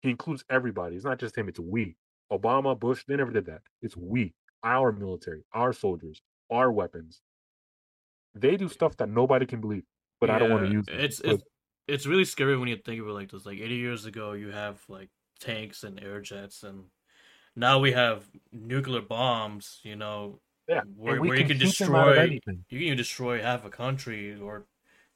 He 0.01 0.11
includes 0.11 0.45
everybody. 0.51 0.97
It's 0.97 1.05
not 1.05 1.21
just 1.21 1.37
him, 1.39 1.49
it's 1.49 1.61
we. 1.61 1.97
Obama, 2.33 2.79
Bush, 2.79 3.05
they 3.07 3.17
never 3.17 3.33
did 3.33 3.47
that. 3.47 3.61
It's 3.83 3.97
we, 3.97 4.35
our 4.63 4.93
military, 4.93 5.45
our 5.53 5.73
soldiers, 5.73 6.23
our 6.51 6.71
weapons. 6.71 7.21
They 8.35 8.57
do 8.57 8.69
stuff 8.69 8.97
that 8.99 9.09
nobody 9.09 9.47
can 9.47 9.61
believe, 9.61 9.85
but 10.21 10.31
I 10.31 10.39
don't 10.39 10.51
want 10.51 10.67
to 10.67 10.73
use 10.73 10.87
it. 10.89 11.01
It's 11.01 11.21
it's 11.21 11.43
it's 11.89 12.07
really 12.07 12.25
scary 12.25 12.57
when 12.57 12.69
you 12.69 12.77
think 12.77 13.01
of 13.01 13.09
it 13.09 13.13
like 13.13 13.31
this. 13.31 13.45
Like 13.45 13.59
80 13.59 13.75
years 13.75 14.07
ago, 14.07 14.33
you 14.33 14.51
have 14.51 14.81
like 14.89 15.11
tanks 15.41 15.83
and 15.83 16.01
air 16.03 16.21
jets, 16.21 16.63
and 16.63 16.85
now 17.57 17.81
we 17.81 17.93
have 17.93 18.25
nuclear 18.53 19.03
bombs. 19.03 19.81
You 19.83 19.97
know, 19.97 20.41
yeah, 20.69 20.83
where, 20.97 21.15
and 21.15 21.23
we 21.23 21.31
you 21.31 21.45
can 21.45 21.59
can 21.59 21.69
shoot 21.69 21.87
them 21.87 21.97
out 21.97 22.09
of 22.09 22.15
destroy 22.15 22.23
anything. 22.23 22.65
you 22.69 22.79
can 22.79 22.87
even 22.87 22.99
destroy 22.99 23.43
half 23.43 23.65
a 23.65 23.71
country 23.71 24.39
or 24.41 24.67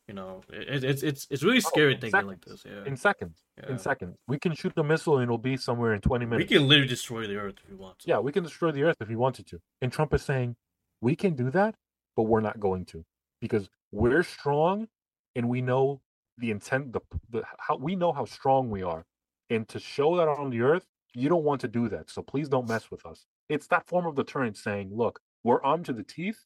You 0.08 0.14
know, 0.14 0.42
it, 0.52 0.84
it's 0.84 1.02
it's 1.02 1.26
it's 1.30 1.42
really 1.42 1.62
oh, 1.64 1.68
scary 1.68 1.94
in 1.94 2.00
thinking 2.00 2.26
like 2.26 2.44
this. 2.44 2.64
Yeah. 2.66 2.84
in 2.84 2.96
seconds. 2.96 3.38
yeah. 3.56 3.70
In 3.70 3.78
seconds, 3.78 4.18
we 4.28 4.38
can 4.38 4.54
shoot 4.54 4.74
a 4.76 4.84
missile 4.84 5.14
and 5.14 5.22
it'll 5.22 5.38
be 5.38 5.56
somewhere 5.56 5.94
in 5.94 6.02
twenty 6.02 6.26
minutes. 6.26 6.50
we 6.50 6.56
can 6.58 6.68
literally 6.68 6.88
destroy 6.88 7.26
the 7.26 7.36
earth 7.36 7.54
if 7.64 7.70
we 7.70 7.76
want 7.76 8.00
to. 8.00 8.08
Yeah, 8.08 8.18
we 8.18 8.30
can 8.30 8.42
destroy 8.42 8.70
the 8.70 8.82
earth 8.82 8.96
if 9.00 9.08
we 9.08 9.16
wanted 9.16 9.46
to. 9.46 9.60
And 9.80 9.90
Trump 9.90 10.12
is 10.12 10.22
saying, 10.22 10.56
we 11.00 11.16
can 11.16 11.34
do 11.34 11.50
that, 11.50 11.76
but 12.16 12.24
we're 12.24 12.40
not 12.40 12.60
going 12.60 12.84
to 12.86 13.04
because 13.40 13.70
we're 13.92 14.22
strong 14.22 14.88
and 15.34 15.48
we 15.48 15.62
know 15.62 16.02
the 16.36 16.50
intent, 16.50 16.92
the, 16.92 17.00
the 17.30 17.42
how 17.58 17.76
we 17.76 17.96
know 17.96 18.12
how 18.12 18.26
strong 18.26 18.70
we 18.70 18.82
are. 18.82 19.06
And 19.48 19.66
to 19.68 19.78
show 19.78 20.16
that 20.18 20.28
on 20.28 20.50
the 20.50 20.60
earth, 20.60 20.84
you 21.14 21.30
don't 21.30 21.44
want 21.44 21.62
to 21.62 21.68
do 21.68 21.88
that. 21.88 22.10
So 22.10 22.20
please 22.20 22.50
don't 22.50 22.68
mess 22.68 22.90
with 22.90 23.06
us. 23.06 23.24
It's 23.48 23.68
that 23.68 23.86
form 23.86 24.06
of 24.06 24.16
deterrence 24.16 24.62
saying, 24.62 24.90
look, 24.92 25.20
we're 25.44 25.62
armed 25.62 25.86
to 25.86 25.94
the 25.94 26.02
teeth. 26.02 26.44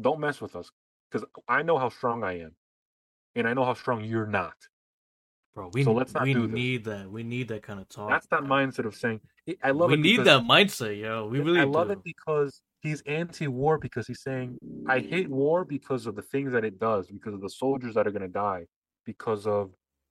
Don't 0.00 0.20
mess 0.20 0.40
with 0.40 0.56
us 0.56 0.70
because 1.10 1.26
I 1.48 1.62
know 1.62 1.78
how 1.78 1.88
strong 1.88 2.24
I 2.24 2.40
am. 2.40 2.52
And 3.34 3.46
I 3.46 3.54
know 3.54 3.64
how 3.64 3.74
strong 3.74 4.04
you're 4.04 4.26
not. 4.26 4.54
Bro, 5.54 5.70
we 5.72 5.84
So 5.84 5.92
let's 5.92 6.12
not 6.14 6.24
we 6.24 6.34
do 6.34 6.46
this. 6.46 6.54
need 6.54 6.84
that. 6.84 7.10
We 7.10 7.22
need 7.22 7.48
that 7.48 7.62
kind 7.62 7.80
of 7.80 7.88
talk. 7.88 8.10
That's 8.10 8.26
that 8.28 8.42
mindset 8.42 8.84
of 8.84 8.94
saying, 8.94 9.20
I 9.62 9.70
love 9.70 9.90
we 9.90 9.94
it. 9.94 10.00
need 10.00 10.24
that 10.24 10.42
mindset, 10.42 11.00
yo. 11.00 11.26
We 11.26 11.40
really 11.40 11.60
I 11.60 11.64
do. 11.64 11.70
love 11.70 11.90
it 11.90 12.02
because 12.04 12.60
he's 12.80 13.00
anti-war 13.02 13.78
because 13.78 14.06
he's 14.06 14.22
saying 14.22 14.58
I 14.88 15.00
hate 15.00 15.28
war 15.28 15.64
because 15.64 16.06
of 16.06 16.14
the 16.16 16.22
things 16.22 16.52
that 16.52 16.64
it 16.64 16.78
does, 16.78 17.08
because 17.08 17.34
of 17.34 17.40
the 17.40 17.50
soldiers 17.50 17.94
that 17.94 18.06
are 18.06 18.10
going 18.10 18.22
to 18.22 18.28
die, 18.28 18.66
because 19.04 19.46
of 19.46 19.70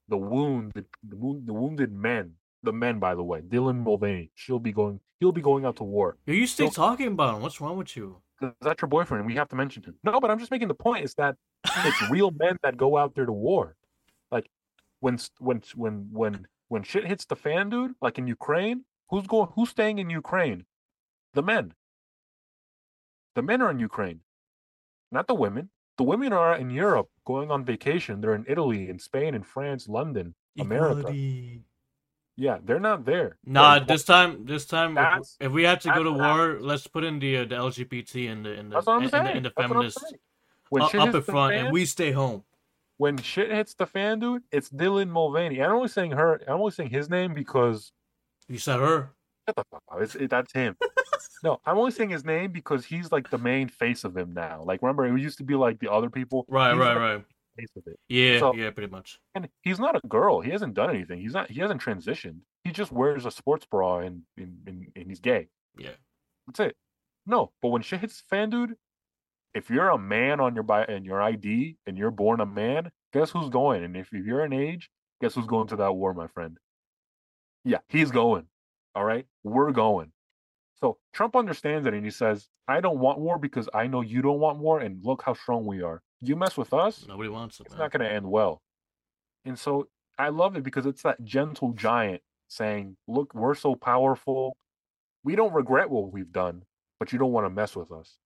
the 0.09 0.17
wound, 0.17 0.71
the, 0.73 0.85
the, 1.07 1.15
wound, 1.15 1.47
the 1.47 1.53
wounded 1.53 1.91
men, 1.93 2.33
the 2.63 2.73
men. 2.73 2.99
By 2.99 3.15
the 3.15 3.23
way, 3.23 3.41
Dylan 3.41 3.77
Mulvaney, 3.83 4.31
she'll 4.35 4.59
be 4.59 4.71
going, 4.71 4.99
he'll 5.19 5.31
be 5.31 5.41
going 5.41 5.65
out 5.65 5.75
to 5.77 5.83
war. 5.83 6.17
Yo, 6.25 6.33
you 6.33 6.47
stay 6.47 6.65
So- 6.67 6.71
talking 6.71 7.07
about 7.07 7.35
him. 7.35 7.41
What's 7.41 7.59
wrong 7.61 7.77
with 7.77 7.95
you? 7.95 8.21
'Cause 8.39 8.53
That's 8.61 8.81
your 8.81 8.89
boyfriend. 8.89 9.25
We 9.25 9.33
have 9.35 9.49
to 9.49 9.55
mention 9.55 9.83
him. 9.83 9.95
No, 10.03 10.19
but 10.19 10.29
I'm 10.29 10.37
just 10.39 10.51
making 10.51 10.67
the 10.67 10.75
point 10.75 11.03
is 11.03 11.13
that 11.15 11.35
it's 11.65 12.01
real 12.11 12.31
men 12.31 12.57
that 12.63 12.77
go 12.77 12.95
out 12.97 13.15
there 13.15 13.25
to 13.25 13.31
war. 13.31 13.75
Like 14.31 14.47
when 14.99 15.17
when 15.39 15.61
when 15.75 16.09
when 16.11 16.47
when 16.67 16.83
shit 16.83 17.05
hits 17.07 17.25
the 17.25 17.35
fan, 17.35 17.69
dude. 17.69 17.95
Like 18.01 18.19
in 18.19 18.27
Ukraine, 18.27 18.85
who's 19.09 19.25
going? 19.25 19.49
Who's 19.55 19.69
staying 19.69 19.97
in 19.99 20.09
Ukraine? 20.11 20.65
The 21.33 21.41
men. 21.41 21.73
The 23.35 23.41
men 23.41 23.61
are 23.61 23.71
in 23.71 23.79
Ukraine, 23.79 24.21
not 25.11 25.27
the 25.27 25.35
women. 25.35 25.69
The 25.97 26.03
women 26.03 26.31
are 26.33 26.55
in 26.55 26.69
Europe 26.69 27.09
going 27.25 27.49
on 27.51 27.65
vacation. 27.65 28.21
They're 28.21 28.35
in 28.35 28.45
Italy, 28.47 28.87
in 28.89 28.99
Spain, 28.99 29.33
in 29.35 29.43
France, 29.43 29.87
London, 29.87 30.35
America. 30.59 31.11
Yeah, 32.39 32.59
they're 32.63 32.79
not 32.79 33.03
there. 33.03 33.37
Nah, 33.45 33.79
They're- 33.79 33.87
this 33.87 34.03
time, 34.03 34.45
this 34.45 34.65
time, 34.65 34.91
if, 34.91 34.95
That's- 34.95 35.37
if 35.39 35.51
we 35.51 35.63
have 35.63 35.79
to 35.79 35.89
go 35.91 36.03
to 36.03 36.11
war, 36.11 36.57
let's 36.61 36.85
put 36.85 37.03
in 37.03 37.17
the 37.19 37.37
uh, 37.37 37.45
the 37.45 37.55
LGBT 37.55 38.31
and 38.31 38.45
the 38.45 38.51
and 38.53 38.71
the 38.71 38.77
and, 38.77 39.09
the, 39.09 39.17
and 39.27 39.45
the. 39.45 39.93
When 40.69 40.83
up, 40.83 40.93
up 40.93 41.05
in 41.07 41.11
the 41.13 41.21
front, 41.21 41.53
fan- 41.55 41.65
and 41.65 41.73
we 41.73 41.85
stay 41.85 42.11
home. 42.11 42.43
when 42.97 43.17
shit 43.17 43.49
hits 43.51 43.73
the 43.73 43.85
fan, 43.87 44.19
dude, 44.19 44.43
it's 44.51 44.69
Dylan 44.69 45.09
Mulvaney. 45.09 45.61
I'm 45.63 45.71
only 45.71 45.87
saying 45.87 46.11
her. 46.11 46.41
I'm 46.47 46.59
only 46.59 46.71
saying 46.71 46.89
his 46.91 47.09
name 47.09 47.33
because 47.33 47.91
You 48.47 48.59
said 48.59 48.79
her. 48.81 49.09
shut 49.47 49.55
the 49.55 49.63
fuck 49.71 49.81
up. 49.91 50.01
It's, 50.01 50.15
it, 50.15 50.29
that's 50.29 50.51
him. 50.53 50.75
no, 51.43 51.59
I'm 51.65 51.77
only 51.77 51.91
saying 51.91 52.09
his 52.09 52.25
name 52.25 52.51
because 52.51 52.85
he's 52.85 53.11
like 53.11 53.29
the 53.29 53.37
main 53.37 53.67
face 53.69 54.03
of 54.03 54.15
him 54.15 54.33
now. 54.33 54.61
Like, 54.65 54.81
remember, 54.83 55.05
it 55.07 55.19
used 55.19 55.37
to 55.39 55.43
be 55.43 55.55
like 55.55 55.79
the 55.79 55.89
other 55.91 56.09
people. 56.09 56.45
Right, 56.49 56.71
He's 56.73 56.79
right, 56.81 56.87
like 56.89 56.97
right. 56.97 57.25
Face 57.57 57.69
of 57.75 57.83
it. 57.87 57.99
Yeah, 58.07 58.39
So- 58.39 58.53
yeah, 58.53 58.69
pretty 58.71 58.91
much. 58.91 59.19
And 59.35 59.49
he's 59.61 59.79
not 59.79 59.95
a 59.95 60.07
girl. 60.07 60.41
He 60.41 60.51
hasn't 60.51 60.73
done 60.75 60.89
anything. 60.89 61.19
He's 61.19 61.33
not. 61.33 61.49
He 61.49 61.59
hasn't 61.59 61.81
transitioned. 61.81 62.39
He 62.63 62.71
just 62.71 62.91
wears 62.91 63.25
a 63.25 63.31
sports 63.31 63.65
bra 63.65 63.99
and 63.99 64.23
and, 64.37 64.57
and, 64.67 64.87
and 64.95 65.07
he's 65.07 65.19
gay. 65.19 65.47
Yeah. 65.77 65.91
That's 66.47 66.59
it. 66.59 66.75
No, 67.25 67.51
but 67.61 67.69
when 67.69 67.81
shit 67.81 67.99
hits 68.01 68.23
fan, 68.29 68.49
dude, 68.49 68.75
if 69.53 69.69
you're 69.69 69.89
a 69.89 69.97
man 69.97 70.39
on 70.39 70.53
your 70.53 70.63
bi- 70.63 70.85
and 70.85 71.05
your 71.05 71.21
ID 71.21 71.77
and 71.85 71.97
you're 71.97 72.11
born 72.11 72.39
a 72.39 72.45
man, 72.45 72.91
guess 73.13 73.31
who's 73.31 73.49
going? 73.49 73.83
And 73.83 73.97
if 73.97 74.11
you're 74.13 74.43
an 74.43 74.53
age, 74.53 74.89
guess 75.19 75.33
who's 75.35 75.47
going 75.47 75.67
to 75.67 75.75
that 75.77 75.93
war, 75.93 76.13
my 76.13 76.27
friend? 76.27 76.57
Yeah, 77.65 77.79
he's 77.89 78.11
going. 78.11 78.45
All 78.95 79.03
right, 79.03 79.25
we're 79.43 79.71
going. 79.71 80.11
So 80.79 80.97
Trump 81.13 81.35
understands 81.35 81.85
it, 81.87 81.93
and 81.93 82.05
he 82.05 82.11
says, 82.11 82.47
"I 82.67 82.81
don't 82.81 82.99
want 82.99 83.19
war 83.19 83.37
because 83.39 83.67
I 83.73 83.87
know 83.87 84.01
you 84.01 84.21
don't 84.21 84.39
want 84.39 84.59
war, 84.59 84.79
and 84.79 85.03
look 85.03 85.21
how 85.23 85.33
strong 85.33 85.65
we 85.65 85.81
are. 85.81 86.01
You 86.21 86.35
mess 86.35 86.57
with 86.57 86.73
us, 86.73 87.05
Nobody 87.07 87.29
wants 87.29 87.59
it, 87.59 87.67
it's 87.67 87.73
man. 87.73 87.79
not 87.79 87.91
going 87.91 88.07
to 88.07 88.11
end 88.11 88.29
well." 88.29 88.61
And 89.45 89.57
so 89.57 89.87
I 90.17 90.29
love 90.29 90.55
it 90.55 90.63
because 90.63 90.85
it's 90.85 91.03
that 91.03 91.23
gentle 91.23 91.73
giant 91.73 92.21
saying, 92.47 92.97
"Look, 93.07 93.33
we're 93.33 93.55
so 93.55 93.75
powerful. 93.75 94.57
We 95.23 95.35
don't 95.35 95.53
regret 95.53 95.89
what 95.89 96.11
we've 96.11 96.31
done, 96.31 96.63
but 96.99 97.11
you 97.11 97.19
don't 97.19 97.31
want 97.31 97.45
to 97.45 97.49
mess 97.49 97.75
with 97.75 97.91
us." 97.91 98.17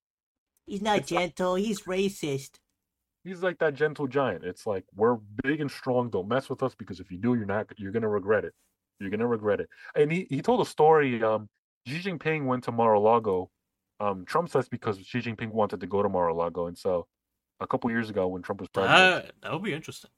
He's 0.66 0.82
not 0.82 1.06
gentle. 1.06 1.56
He's 1.56 1.82
racist. 1.82 2.60
He's 3.24 3.44
like 3.44 3.60
that 3.60 3.76
gentle 3.76 4.08
giant. 4.08 4.44
It's 4.44 4.66
like 4.66 4.86
we're 4.96 5.18
big 5.44 5.62
and 5.62 5.70
strong. 5.70 6.10
Don't 6.10 6.28
mess 6.28 6.50
with 6.50 6.64
us 6.64 6.74
because 6.76 7.00
if 7.00 7.12
you 7.12 7.18
do, 7.18 7.36
you're 7.36 7.46
not. 7.46 7.68
You're 7.78 7.92
gonna 7.92 8.10
regret 8.10 8.46
it. 8.46 8.54
You're 9.00 9.10
gonna 9.10 9.28
regret 9.28 9.60
it. 9.60 9.70
And 9.96 10.12
he, 10.12 10.28
he 10.30 10.42
told 10.42 10.62
a 10.62 10.66
story. 10.66 11.22
Um, 11.22 11.50
Xi 11.88 12.00
Jinping 12.00 12.46
went 12.46 12.64
to 12.66 12.72
Mar-a-Lago. 12.72 13.50
Um, 14.00 14.26
Trump 14.26 14.50
says 14.50 14.70
because 14.70 15.00
Xi 15.00 15.20
Jinping 15.20 15.52
wanted 15.52 15.80
to 15.82 15.88
go 15.88 16.02
to 16.02 16.10
Mar-a-Lago, 16.10 16.68
and 16.68 16.78
so 16.78 17.08
a 17.62 17.68
couple 17.68 17.90
years 17.92 18.10
ago 18.10 18.28
when 18.28 18.42
Trump 18.42 18.60
was 18.60 18.70
president, 18.70 18.98
That 19.26 19.32
that 19.42 19.54
would 19.54 19.64
be 19.64 19.74
interesting. 19.74 20.10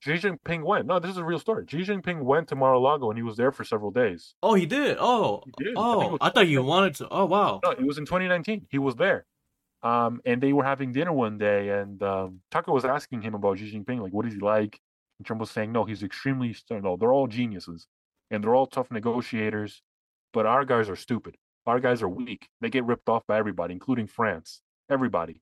Xi 0.00 0.12
Jinping 0.12 0.62
went. 0.62 0.86
No, 0.86 0.98
this 0.98 1.10
is 1.10 1.18
a 1.18 1.24
real 1.24 1.38
story. 1.38 1.66
Xi 1.68 1.82
Jinping 1.82 2.22
went 2.22 2.48
to 2.48 2.56
Mar-a-Lago 2.56 3.10
and 3.10 3.18
he 3.18 3.22
was 3.22 3.36
there 3.36 3.52
for 3.52 3.64
several 3.64 3.90
days. 3.90 4.34
Oh, 4.42 4.54
he 4.54 4.64
did. 4.64 4.96
Oh, 4.98 5.42
He 5.44 5.64
did. 5.64 5.76
I 5.76 5.80
oh, 5.80 6.08
was 6.08 6.18
I 6.22 6.30
thought 6.30 6.48
you 6.48 6.62
wanted 6.62 6.94
to. 6.96 7.08
Oh, 7.10 7.26
wow. 7.26 7.60
No, 7.62 7.70
it 7.70 7.84
was 7.84 7.98
in 7.98 8.06
2019. 8.06 8.66
He 8.70 8.78
was 8.78 8.96
there. 8.96 9.26
Um, 9.82 10.20
and 10.24 10.42
they 10.42 10.52
were 10.52 10.64
having 10.64 10.92
dinner 10.92 11.12
one 11.12 11.38
day, 11.38 11.70
and 11.70 12.02
um, 12.02 12.40
Tucker 12.50 12.72
was 12.72 12.84
asking 12.84 13.22
him 13.22 13.34
about 13.34 13.58
Xi 13.58 13.72
Jinping, 13.72 14.00
like, 14.00 14.12
what 14.12 14.26
is 14.26 14.34
he 14.34 14.40
like? 14.40 14.78
And 15.18 15.26
Trump 15.26 15.40
was 15.40 15.50
saying, 15.50 15.72
no, 15.72 15.84
he's 15.84 16.02
extremely, 16.02 16.54
no, 16.70 16.96
they're 16.98 17.12
all 17.12 17.26
geniuses, 17.26 17.86
and 18.30 18.44
they're 18.44 18.54
all 18.54 18.66
tough 18.66 18.90
negotiators, 18.90 19.82
but 20.34 20.44
our 20.44 20.66
guys 20.66 20.90
are 20.90 20.96
stupid. 20.96 21.36
Our 21.66 21.80
guys 21.80 22.02
are 22.02 22.08
weak. 22.08 22.48
They 22.60 22.68
get 22.68 22.84
ripped 22.84 23.08
off 23.08 23.26
by 23.26 23.38
everybody, 23.38 23.72
including 23.72 24.06
France, 24.06 24.60
everybody. 24.90 25.40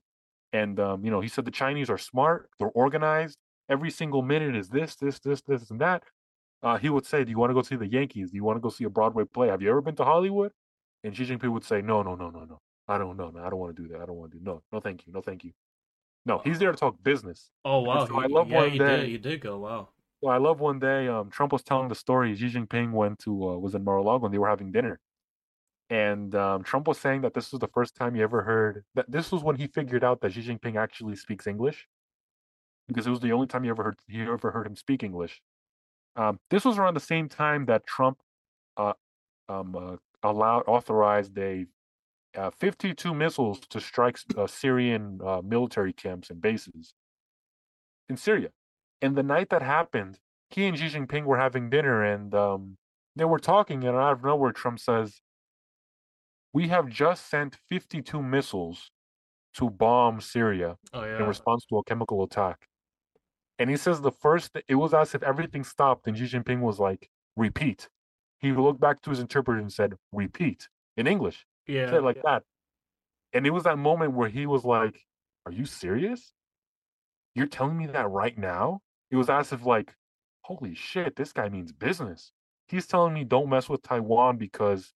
And 0.53 0.79
um, 0.79 1.05
you 1.05 1.11
know, 1.11 1.21
he 1.21 1.27
said 1.27 1.45
the 1.45 1.51
Chinese 1.51 1.89
are 1.89 1.97
smart, 1.97 2.49
they're 2.57 2.69
organized. 2.69 3.37
Every 3.69 3.91
single 3.91 4.23
minute 4.23 4.55
is 4.55 4.69
this, 4.69 4.95
this, 4.95 5.19
this, 5.19 5.41
this, 5.43 5.69
and 5.69 5.79
that. 5.79 6.03
Uh, 6.63 6.77
he 6.77 6.89
would 6.89 7.05
say, 7.05 7.23
"Do 7.23 7.29
you 7.29 7.37
want 7.37 7.51
to 7.51 7.53
go 7.53 7.61
see 7.61 7.75
the 7.75 7.87
Yankees? 7.87 8.31
Do 8.31 8.35
you 8.35 8.43
want 8.43 8.57
to 8.57 8.61
go 8.61 8.69
see 8.69 8.83
a 8.83 8.89
Broadway 8.89 9.23
play? 9.25 9.47
Have 9.47 9.61
you 9.61 9.69
ever 9.69 9.81
been 9.81 9.95
to 9.97 10.03
Hollywood?" 10.03 10.51
And 11.03 11.15
Xi 11.15 11.25
Jinping 11.25 11.51
would 11.51 11.63
say, 11.63 11.81
"No, 11.81 12.01
no, 12.01 12.15
no, 12.15 12.29
no, 12.29 12.45
no. 12.45 12.59
I 12.87 12.97
don't 12.97 13.15
know. 13.17 13.29
No, 13.29 13.43
I 13.43 13.49
don't 13.49 13.59
want 13.59 13.75
to 13.75 13.81
do 13.83 13.87
that. 13.89 14.01
I 14.01 14.05
don't 14.05 14.15
want 14.15 14.31
to 14.31 14.39
do 14.39 14.43
no, 14.43 14.63
no, 14.71 14.79
thank 14.79 15.05
you, 15.05 15.13
no, 15.13 15.21
thank 15.21 15.43
you. 15.43 15.51
No, 16.25 16.39
he's 16.43 16.57
there 16.59 16.71
to 16.71 16.77
talk 16.77 17.01
business. 17.03 17.51
Oh, 17.63 17.79
wow. 17.81 18.05
so 18.07 18.19
I 18.19 18.25
love 18.25 18.49
yeah, 18.49 18.57
one 18.57 18.71
he 18.71 18.79
day- 18.79 18.97
did. 18.97 19.09
He 19.09 19.17
did 19.17 19.41
go. 19.41 19.59
Wow. 19.59 19.89
Well, 20.21 20.33
I 20.33 20.37
love 20.37 20.59
one 20.59 20.79
day. 20.79 21.07
Um, 21.07 21.29
Trump 21.29 21.53
was 21.53 21.63
telling 21.63 21.87
the 21.87 21.95
story. 21.95 22.35
Xi 22.35 22.47
Jinping 22.49 22.91
went 22.91 23.19
to 23.19 23.31
uh, 23.51 23.57
was 23.57 23.75
in 23.75 23.83
Mar-a-Lago 23.83 24.25
and 24.25 24.33
they 24.33 24.37
were 24.39 24.49
having 24.49 24.71
dinner, 24.71 24.99
and 25.89 26.35
um, 26.35 26.63
Trump 26.63 26.87
was 26.87 26.99
saying 26.99 27.21
that 27.21 27.33
this 27.33 27.51
was 27.51 27.59
the 27.59 27.67
first 27.67 27.95
time 27.95 28.13
he 28.13 28.21
ever 28.21 28.43
heard 28.43 28.83
that. 28.95 29.09
This 29.09 29.31
was 29.31 29.43
when 29.43 29.55
he 29.55 29.67
figured 29.67 30.03
out 30.03 30.21
that 30.21 30.33
Xi 30.33 30.41
Jinping 30.41 30.75
actually 30.75 31.15
speaks 31.15 31.47
English, 31.47 31.87
because 32.87 33.07
it 33.07 33.09
was 33.09 33.19
the 33.19 33.31
only 33.31 33.47
time 33.47 33.63
he 33.63 33.69
ever 33.69 33.83
heard 33.83 33.99
he 34.07 34.21
ever 34.21 34.51
heard 34.51 34.67
him 34.67 34.75
speak 34.75 35.03
English. 35.03 35.41
Um, 36.15 36.39
this 36.49 36.65
was 36.65 36.77
around 36.77 36.95
the 36.95 36.99
same 36.99 37.29
time 37.29 37.65
that 37.65 37.87
Trump 37.87 38.19
uh, 38.77 38.93
um, 39.47 39.75
uh, 39.75 39.95
allowed 40.21 40.63
authorized 40.67 41.37
a 41.37 41.65
uh, 42.35 42.51
52 42.51 43.13
missiles 43.13 43.59
to 43.69 43.79
strike 43.79 44.19
uh, 44.37 44.45
Syrian 44.45 45.19
uh, 45.25 45.41
military 45.43 45.93
camps 45.93 46.29
and 46.29 46.41
bases 46.41 46.93
in 48.07 48.17
Syria. 48.17 48.49
And 49.01 49.15
the 49.15 49.23
night 49.23 49.49
that 49.49 49.61
happened, 49.61 50.19
he 50.49 50.65
and 50.65 50.77
Xi 50.77 50.87
Jinping 50.87 51.23
were 51.23 51.37
having 51.37 51.69
dinner 51.69 52.03
and 52.03 52.33
um, 52.35 52.77
they 53.15 53.25
were 53.25 53.39
talking, 53.39 53.83
and 53.83 53.97
out 53.97 54.13
of 54.13 54.23
nowhere, 54.23 54.51
Trump 54.51 54.79
says, 54.79 55.21
We 56.53 56.67
have 56.69 56.87
just 56.87 57.29
sent 57.29 57.57
52 57.69 58.21
missiles 58.21 58.91
to 59.55 59.69
bomb 59.69 60.21
Syria 60.21 60.77
Oh, 60.93 61.03
in 61.03 61.23
response 61.25 61.65
to 61.67 61.77
a 61.77 61.83
chemical 61.83 62.23
attack. 62.23 62.67
And 63.57 63.69
he 63.69 63.77
says 63.77 64.01
the 64.01 64.11
first, 64.11 64.51
it 64.67 64.75
was 64.75 64.93
as 64.93 65.13
if 65.13 65.21
everything 65.23 65.63
stopped, 65.63 66.07
and 66.07 66.17
Xi 66.17 66.25
Jinping 66.25 66.61
was 66.61 66.79
like, 66.79 67.09
Repeat. 67.35 67.89
He 68.39 68.51
looked 68.51 68.79
back 68.79 69.01
to 69.01 69.09
his 69.09 69.19
interpreter 69.19 69.59
and 69.59 69.71
said, 69.71 69.95
Repeat 70.11 70.69
in 70.97 71.07
English. 71.07 71.45
Yeah. 71.67 71.89
Said 71.89 72.03
like 72.03 72.21
that. 72.23 72.43
And 73.33 73.45
it 73.45 73.51
was 73.51 73.63
that 73.63 73.77
moment 73.77 74.13
where 74.13 74.29
he 74.29 74.45
was 74.45 74.63
like, 74.63 75.05
Are 75.45 75.51
you 75.51 75.65
serious? 75.65 76.31
You're 77.35 77.47
telling 77.47 77.77
me 77.77 77.87
that 77.87 78.09
right 78.09 78.37
now? 78.37 78.81
It 79.11 79.15
was 79.15 79.29
as 79.29 79.51
if 79.51 79.65
like, 79.65 79.93
holy 80.41 80.75
shit, 80.75 81.15
this 81.15 81.31
guy 81.31 81.49
means 81.49 81.71
business. 81.71 82.31
He's 82.67 82.87
telling 82.87 83.13
me 83.13 83.23
don't 83.23 83.49
mess 83.49 83.69
with 83.69 83.81
Taiwan 83.81 84.37
because 84.37 84.93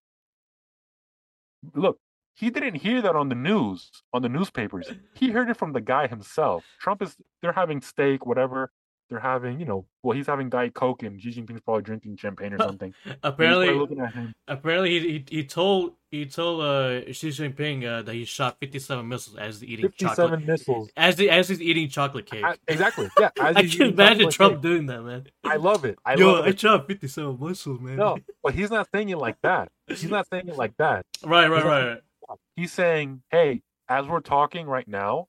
look, 1.74 1.98
he 2.34 2.50
didn't 2.50 2.76
hear 2.76 3.00
that 3.02 3.14
on 3.14 3.28
the 3.28 3.34
news, 3.34 3.90
on 4.12 4.22
the 4.22 4.28
newspapers. 4.28 4.90
He 5.14 5.30
heard 5.30 5.48
it 5.48 5.56
from 5.56 5.72
the 5.72 5.80
guy 5.80 6.06
himself. 6.08 6.64
Trump 6.80 7.02
is 7.02 7.16
they're 7.40 7.52
having 7.52 7.80
steak, 7.80 8.26
whatever. 8.26 8.72
They're 9.14 9.20
having, 9.22 9.60
you 9.60 9.64
know, 9.64 9.86
well, 10.02 10.16
he's 10.16 10.26
having 10.26 10.48
Diet 10.48 10.74
Coke 10.74 11.04
and 11.04 11.20
Xi 11.22 11.30
Jinping's 11.30 11.60
probably 11.60 11.82
drinking 11.84 12.16
champagne 12.16 12.52
or 12.52 12.58
something. 12.58 12.92
Apparently, 13.22 13.70
looking 13.70 14.00
at 14.00 14.12
him. 14.12 14.34
apparently 14.48 14.98
he, 14.98 15.08
he 15.28 15.36
he 15.38 15.44
told 15.44 15.92
he 16.10 16.26
told 16.26 16.62
uh 16.62 17.12
Xi 17.12 17.28
Jinping 17.28 17.84
uh, 17.86 18.02
that 18.02 18.12
he 18.12 18.24
shot 18.24 18.56
fifty 18.58 18.80
seven 18.80 19.06
missiles 19.08 19.36
as 19.36 19.60
he's 19.60 19.70
eating 19.70 19.90
chocolate 19.96 20.16
Fifty-seven 20.16 20.46
missiles. 20.46 20.90
as 20.96 21.16
he, 21.18 21.30
as 21.30 21.48
he's 21.48 21.62
eating 21.62 21.88
chocolate 21.88 22.26
cake. 22.26 22.44
I- 22.44 22.56
exactly. 22.66 23.08
Yeah. 23.20 23.30
as 23.40 23.56
I 23.56 23.66
can 23.68 23.82
imagine 23.92 24.30
Trump 24.30 24.54
cake. 24.56 24.62
doing 24.62 24.86
that, 24.86 25.02
man. 25.02 25.26
I 25.44 25.56
love 25.56 25.84
it. 25.84 25.96
I 26.04 26.14
Yo, 26.14 26.32
love 26.32 26.44
I 26.44 26.48
it. 26.48 26.58
shot 26.60 26.86
fifty 26.88 27.06
seven 27.06 27.38
missiles, 27.40 27.80
man. 27.80 27.96
No, 27.96 28.18
but 28.42 28.54
he's 28.54 28.70
not 28.70 28.88
saying 28.92 29.10
it 29.10 29.18
like 29.18 29.40
that. 29.42 29.68
He's 29.86 30.04
not 30.10 30.26
saying 30.28 30.48
it 30.48 30.56
like 30.56 30.76
that. 30.78 31.06
Right, 31.24 31.48
right, 31.48 31.56
He's 31.58 31.64
right. 31.64 31.84
not- 31.84 31.88
right. 32.28 32.38
He's 32.56 32.72
saying, 32.72 33.22
"Hey, 33.30 33.62
as 33.88 34.06
we're 34.06 34.20
talking 34.20 34.66
right 34.66 34.88
now, 34.88 35.28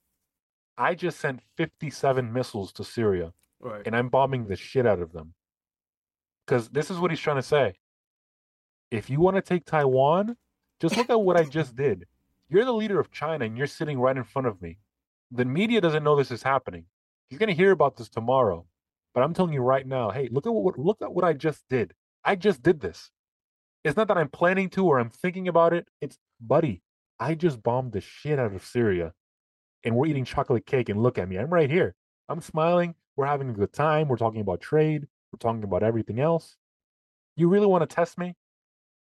I 0.78 0.94
just 0.96 1.20
sent 1.20 1.42
57 1.58 2.32
missiles 2.34 2.72
to 2.74 2.84
Syria, 2.84 3.32
Right. 3.60 3.82
and 3.86 3.96
I'm 3.96 4.10
bombing 4.10 4.48
the 4.48 4.56
shit 4.56 4.86
out 4.86 5.02
of 5.02 5.12
them." 5.12 5.34
Because 6.46 6.70
this 6.70 6.92
is 6.92 7.00
what 7.00 7.12
he's 7.12 7.20
trying 7.20 7.38
to 7.38 7.42
say. 7.42 7.76
If 8.92 9.10
you 9.10 9.20
want 9.20 9.36
to 9.36 9.42
take 9.42 9.66
Taiwan, 9.66 10.38
just 10.80 10.96
look 10.98 11.10
at 11.10 11.22
what 11.22 11.38
I 11.38 11.44
just 11.44 11.76
did. 11.86 12.06
You're 12.50 12.66
the 12.66 12.74
leader 12.74 13.00
of 13.00 13.12
China, 13.12 13.46
and 13.46 13.58
you're 13.58 13.68
sitting 13.68 14.00
right 14.00 14.16
in 14.16 14.24
front 14.24 14.48
of 14.48 14.62
me. 14.62 14.78
The 15.32 15.46
media 15.46 15.82
doesn't 15.82 16.04
know 16.04 16.16
this 16.16 16.32
is 16.32 16.44
happening. 16.44 16.86
He's 17.30 17.40
going 17.40 17.50
to 17.50 17.56
hear 17.56 17.72
about 17.72 17.98
this 17.98 18.10
tomorrow. 18.10 18.68
But 19.14 19.24
I'm 19.24 19.34
telling 19.34 19.54
you 19.54 19.62
right 19.62 19.88
now, 19.88 20.12
hey, 20.12 20.30
look 20.32 20.46
at 20.46 20.54
what 20.54 20.78
look 20.78 21.02
at 21.02 21.14
what 21.14 21.24
I 21.24 21.34
just 21.34 21.64
did. 21.70 21.94
I 22.24 22.36
just 22.36 22.62
did 22.62 22.82
this. 22.82 23.12
It's 23.84 23.98
not 23.98 24.08
that 24.10 24.18
I'm 24.18 24.30
planning 24.30 24.70
to 24.72 24.86
or 24.86 25.00
I'm 25.00 25.10
thinking 25.10 25.48
about 25.48 25.74
it. 25.74 25.88
It's 26.02 26.18
buddy, 26.40 26.82
I 27.20 27.36
just 27.36 27.64
bombed 27.64 27.94
the 27.94 28.02
shit 28.02 28.40
out 28.40 28.54
of 28.54 28.66
Syria. 28.66 29.14
And 29.84 29.96
we're 29.96 30.08
eating 30.08 30.26
chocolate 30.26 30.66
cake 30.66 30.90
and 30.90 31.02
look 31.02 31.18
at 31.18 31.30
me. 31.30 31.38
I'm 31.38 31.54
right 31.54 31.70
here. 31.70 31.96
I'm 32.28 32.42
smiling. 32.42 32.96
We're 33.16 33.26
having 33.26 33.50
a 33.50 33.54
good 33.54 33.74
time. 33.74 34.08
We're 34.08 34.18
talking 34.18 34.42
about 34.42 34.62
trade. 34.62 35.08
We're 35.32 35.38
talking 35.40 35.64
about 35.64 35.84
everything 35.84 36.20
else. 36.20 36.58
You 37.38 37.48
really 37.48 37.66
want 37.68 37.88
to 37.88 37.94
test 37.94 38.18
me? 38.18 38.36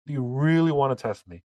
Do 0.07 0.13
you 0.13 0.23
really 0.23 0.73
want 0.73 0.97
to 0.97 1.03
test 1.03 1.27
me? 1.29 1.43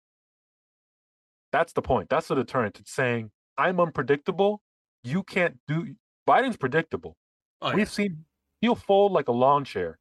That's 1.51 1.73
the 1.73 1.81
point. 1.81 2.09
That's 2.09 2.27
the 2.27 2.35
deterrent. 2.35 2.79
It's 2.79 2.91
saying 2.91 3.31
I'm 3.57 3.79
unpredictable. 3.79 4.61
You 5.03 5.23
can't 5.23 5.57
do 5.67 5.95
Biden's 6.27 6.57
predictable. 6.57 7.15
Oh, 7.61 7.69
yeah. 7.69 7.75
We've 7.75 7.89
seen 7.89 8.25
he'll 8.61 8.75
fold 8.75 9.11
like 9.11 9.27
a 9.27 9.31
lawn 9.33 9.65
chair. 9.65 9.97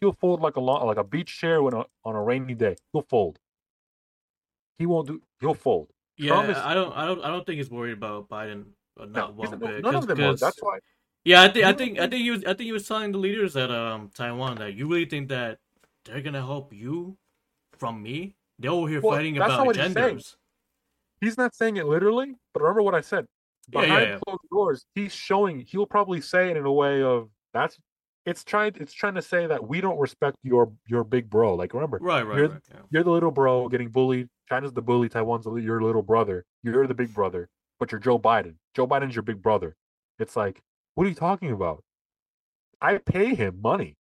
He'll 0.00 0.12
fold 0.12 0.40
like 0.40 0.56
a 0.56 0.60
lawn, 0.60 0.86
like 0.86 0.96
a 0.96 1.04
beach 1.04 1.38
chair 1.38 1.62
when 1.62 1.74
a, 1.74 1.84
on 2.04 2.16
a 2.16 2.22
rainy 2.22 2.54
day. 2.54 2.76
He'll 2.92 3.02
fold. 3.02 3.38
He 4.78 4.86
won't 4.86 5.06
do. 5.06 5.22
He'll 5.40 5.54
fold. 5.54 5.88
yeah, 6.16 6.42
is- 6.50 6.56
I 6.56 6.74
don't, 6.74 6.92
I 6.96 7.06
don't, 7.06 7.22
I 7.22 7.28
don't 7.28 7.44
think 7.46 7.58
he's 7.58 7.70
worried 7.70 7.92
about 7.92 8.28
Biden 8.28 8.64
uh, 8.98 9.04
No, 9.04 9.06
not 9.06 9.34
he's- 9.36 9.50
one 9.50 9.58
bit. 9.58 9.82
none 9.82 9.94
of 9.94 10.06
them 10.06 10.20
are. 10.20 10.36
That's 10.36 10.60
why. 10.62 10.78
Yeah, 11.24 11.42
I 11.42 11.48
think, 11.48 11.64
I 11.64 11.72
think, 11.72 11.98
I 11.98 12.06
think 12.06 12.22
he 12.22 12.30
was, 12.30 12.44
I 12.44 12.48
think 12.48 12.60
he 12.62 12.72
was 12.72 12.86
telling 12.86 13.12
the 13.12 13.18
leaders 13.18 13.56
at 13.56 13.70
um 13.70 14.10
Taiwan 14.14 14.58
that 14.58 14.74
you 14.74 14.86
really 14.88 15.06
think 15.06 15.28
that 15.30 15.58
they're 16.04 16.20
gonna 16.20 16.42
help 16.44 16.72
you 16.72 17.16
from 17.78 18.02
me? 18.02 18.36
They're 18.58 18.70
over 18.70 18.88
here 18.88 19.00
Well, 19.00 19.16
fighting 19.16 19.34
that's 19.34 19.48
not 19.48 19.54
about 19.54 19.66
what 19.66 19.76
he's 19.76 19.84
genders. 19.94 20.36
He's 21.20 21.38
not 21.38 21.54
saying 21.54 21.76
it 21.76 21.86
literally, 21.86 22.34
but 22.52 22.62
remember 22.62 22.82
what 22.82 22.94
I 22.94 23.00
said. 23.00 23.26
Yeah, 23.72 23.80
yeah, 23.80 23.86
Behind 23.86 24.08
yeah. 24.10 24.18
closed 24.26 24.40
doors, 24.52 24.84
he's 24.94 25.12
showing. 25.14 25.60
He'll 25.60 25.86
probably 25.86 26.20
say 26.20 26.50
it 26.50 26.56
in 26.56 26.66
a 26.66 26.72
way 26.72 27.02
of 27.02 27.30
that's. 27.54 27.78
It's 28.26 28.44
trying. 28.44 28.72
It's 28.76 28.92
trying 28.92 29.14
to 29.14 29.22
say 29.22 29.46
that 29.46 29.66
we 29.66 29.80
don't 29.80 29.98
respect 29.98 30.36
your 30.42 30.72
your 30.86 31.04
big 31.04 31.28
bro. 31.30 31.54
Like 31.54 31.72
remember, 31.74 31.98
Right, 32.00 32.26
right, 32.26 32.36
You're- 32.36 32.48
right. 32.48 32.60
Yeah. 32.70 32.80
you're 32.90 33.02
the 33.04 33.10
little 33.10 33.30
bro 33.30 33.68
getting 33.68 33.88
bullied. 33.88 34.28
China's 34.48 34.72
the 34.72 34.82
bully. 34.82 35.08
Taiwan's 35.08 35.44
the, 35.46 35.54
your 35.54 35.82
little 35.82 36.02
brother. 36.02 36.44
You're 36.62 36.86
the 36.86 36.94
big 36.94 37.12
brother, 37.14 37.48
but 37.80 37.90
you're 37.90 37.98
Joe 38.00 38.18
Biden. 38.18 38.56
Joe 38.74 38.86
Biden's 38.86 39.14
your 39.16 39.22
big 39.22 39.42
brother. 39.42 39.74
It's 40.18 40.36
like, 40.36 40.62
what 40.94 41.06
are 41.06 41.08
you 41.08 41.14
talking 41.14 41.50
about? 41.50 41.82
I 42.80 42.98
pay 42.98 43.34
him 43.34 43.60
money. 43.62 43.96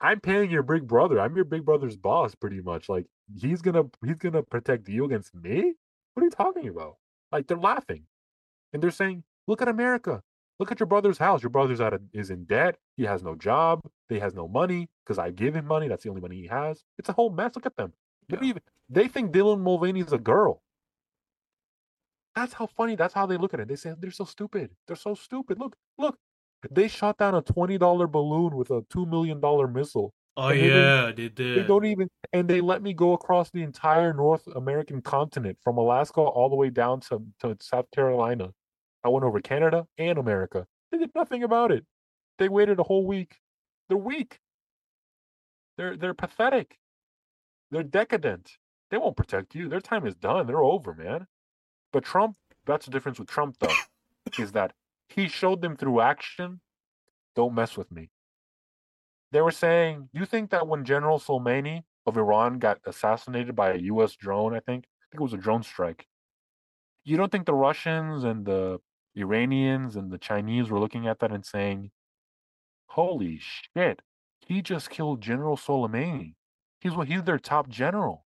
I'm 0.00 0.20
paying 0.20 0.50
your 0.50 0.62
big 0.62 0.86
brother. 0.86 1.20
I'm 1.20 1.36
your 1.36 1.44
big 1.44 1.64
brother's 1.64 1.96
boss, 1.96 2.34
pretty 2.34 2.60
much. 2.60 2.88
Like 2.88 3.06
he's 3.40 3.62
gonna 3.62 3.84
he's 4.04 4.16
gonna 4.16 4.42
protect 4.42 4.88
you 4.88 5.04
against 5.04 5.34
me. 5.34 5.74
What 6.14 6.22
are 6.22 6.24
you 6.24 6.30
talking 6.30 6.68
about? 6.68 6.96
Like 7.30 7.46
they're 7.46 7.56
laughing, 7.56 8.04
and 8.72 8.82
they're 8.82 8.90
saying, 8.90 9.24
"Look 9.46 9.62
at 9.62 9.68
America. 9.68 10.22
Look 10.58 10.70
at 10.70 10.80
your 10.80 10.86
brother's 10.86 11.18
house. 11.18 11.42
Your 11.42 11.50
brother's 11.50 11.80
out 11.80 11.94
of, 11.94 12.02
is 12.12 12.30
in 12.30 12.44
debt. 12.44 12.76
He 12.96 13.04
has 13.04 13.22
no 13.22 13.34
job. 13.34 13.80
He 14.08 14.18
has 14.18 14.34
no 14.34 14.46
money 14.46 14.88
because 15.04 15.18
I 15.18 15.30
give 15.30 15.54
him 15.54 15.66
money. 15.66 15.88
That's 15.88 16.04
the 16.04 16.10
only 16.10 16.20
money 16.20 16.36
he 16.36 16.46
has. 16.48 16.84
It's 16.98 17.08
a 17.08 17.12
whole 17.12 17.30
mess. 17.30 17.52
Look 17.56 17.66
at 17.66 17.76
them. 17.76 17.92
They, 18.28 18.36
Yeah. 18.36 18.44
even, 18.44 18.62
they 18.88 19.08
think 19.08 19.32
Dylan 19.32 19.60
Mulvaney 19.60 20.00
is 20.00 20.12
a 20.12 20.18
girl. 20.18 20.62
That's 22.34 22.52
how 22.54 22.66
funny. 22.66 22.96
That's 22.96 23.14
how 23.14 23.26
they 23.26 23.36
look 23.36 23.54
at 23.54 23.60
it. 23.60 23.68
They 23.68 23.76
say 23.76 23.94
they're 23.98 24.10
so 24.10 24.24
stupid. 24.24 24.70
They're 24.86 24.96
so 24.96 25.14
stupid. 25.14 25.58
Look, 25.58 25.76
look. 25.98 26.18
They 26.70 26.86
shot 26.88 27.18
down 27.18 27.34
a 27.34 27.42
twenty 27.42 27.76
dollar 27.76 28.06
balloon 28.06 28.56
with 28.56 28.70
a 28.70 28.82
two 28.88 29.04
million 29.06 29.40
dollar 29.40 29.66
missile. 29.68 30.14
Oh 30.36 30.48
And 30.48 30.58
they 30.60 30.68
don't- 30.68 30.76
they 31.54 31.62
They 31.62 31.66
don't 31.66 31.84
even, 31.84 32.08
and 32.32 32.48
they 32.48 32.60
let 32.62 32.82
me 32.82 32.94
go 32.94 33.12
across 33.12 33.50
the 33.50 33.62
entire 33.62 34.14
North 34.14 34.46
American 34.46 35.02
continent 35.02 35.58
from 35.62 35.76
Alaska 35.76 36.20
all 36.20 36.48
the 36.48 36.56
way 36.56 36.70
down 36.70 37.00
to, 37.00 37.22
to 37.40 37.56
South 37.60 37.90
Carolina. 37.90 38.52
I 39.04 39.08
went 39.08 39.24
over 39.24 39.40
Canada 39.40 39.86
and 39.98 40.16
America. 40.18 40.66
They 40.90 40.98
did 40.98 41.10
nothing 41.14 41.42
about 41.42 41.72
it. 41.72 41.84
They 42.38 42.48
waited 42.48 42.78
a 42.78 42.82
whole 42.84 43.06
week. 43.06 43.36
They're 43.88 43.98
weak. 43.98 44.38
They're 45.76 45.96
they're 45.96 46.14
pathetic. 46.14 46.78
They're 47.70 47.82
decadent. 47.82 48.56
They 48.90 48.98
won't 48.98 49.16
protect 49.16 49.54
you. 49.54 49.68
Their 49.68 49.80
time 49.80 50.06
is 50.06 50.14
done. 50.14 50.46
They're 50.46 50.62
over, 50.62 50.94
man. 50.94 51.26
But 51.92 52.04
Trump, 52.04 52.36
that's 52.66 52.86
the 52.86 52.90
difference 52.92 53.18
with 53.18 53.28
Trump, 53.28 53.56
though, 53.60 53.74
is 54.38 54.52
that 54.52 54.72
he 55.08 55.28
showed 55.28 55.62
them 55.62 55.76
through 55.76 56.00
action. 56.00 56.60
Don't 57.34 57.54
mess 57.54 57.76
with 57.76 57.90
me. 57.92 58.10
They 59.30 59.40
were 59.40 59.50
saying, 59.50 60.10
you 60.12 60.26
think 60.26 60.50
that 60.50 60.68
when 60.68 60.84
General 60.84 61.18
Soleimani 61.18 61.84
of 62.06 62.16
Iran 62.16 62.58
got 62.58 62.80
assassinated 62.84 63.56
by 63.56 63.72
a 63.72 63.78
U.S. 63.78 64.14
drone, 64.14 64.54
I 64.54 64.60
think, 64.60 64.84
I 64.84 65.04
think 65.10 65.20
it 65.20 65.22
was 65.22 65.32
a 65.32 65.38
drone 65.38 65.62
strike. 65.62 66.06
You 67.04 67.16
don't 67.16 67.32
think 67.32 67.46
the 67.46 67.54
Russians 67.54 68.24
and 68.24 68.44
the 68.44 68.78
Iranians 69.16 69.96
and 69.96 70.10
the 70.10 70.18
Chinese 70.18 70.70
were 70.70 70.78
looking 70.78 71.06
at 71.06 71.18
that 71.20 71.32
and 71.32 71.44
saying, 71.44 71.90
"Holy 72.86 73.40
shit, 73.40 74.02
he 74.46 74.62
just 74.62 74.90
killed 74.90 75.20
General 75.20 75.56
Soleimani. 75.56 76.34
He's 76.80 76.94
what 76.94 77.08
he's 77.08 77.24
their 77.24 77.38
top 77.38 77.68
general. 77.68 78.26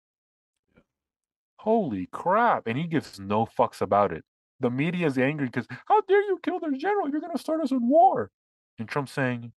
Holy 1.60 2.08
crap!" 2.08 2.68
And 2.68 2.78
he 2.78 2.88
gives 2.88 3.20
no 3.20 3.46
fucks 3.46 3.82
about 3.82 4.12
it. 4.12 4.24
The 4.60 4.70
media 4.70 5.08
is 5.08 5.18
angry 5.18 5.48
because 5.48 5.68
how 5.88 6.02
dare 6.02 6.22
you 6.24 6.40
kill 6.44 6.60
their 6.60 6.72
general? 6.72 7.10
You're 7.10 7.22
going 7.22 7.34
to 7.34 7.40
start 7.40 7.62
us 7.62 7.72
in 7.72 7.88
war. 7.88 8.32
And 8.78 8.88
Trump's 8.88 9.12
saying, 9.14 9.54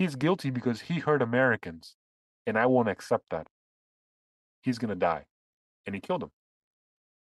He's 0.00 0.16
guilty 0.16 0.48
because 0.48 0.80
he 0.80 0.98
hurt 0.98 1.20
Americans, 1.20 1.94
and 2.46 2.58
I 2.58 2.64
won't 2.66 2.88
accept 2.88 3.24
that. 3.30 3.46
He's 4.62 4.78
gonna 4.78 4.94
die, 4.94 5.26
and 5.84 5.94
he 5.94 6.00
killed 6.00 6.22
him. 6.22 6.30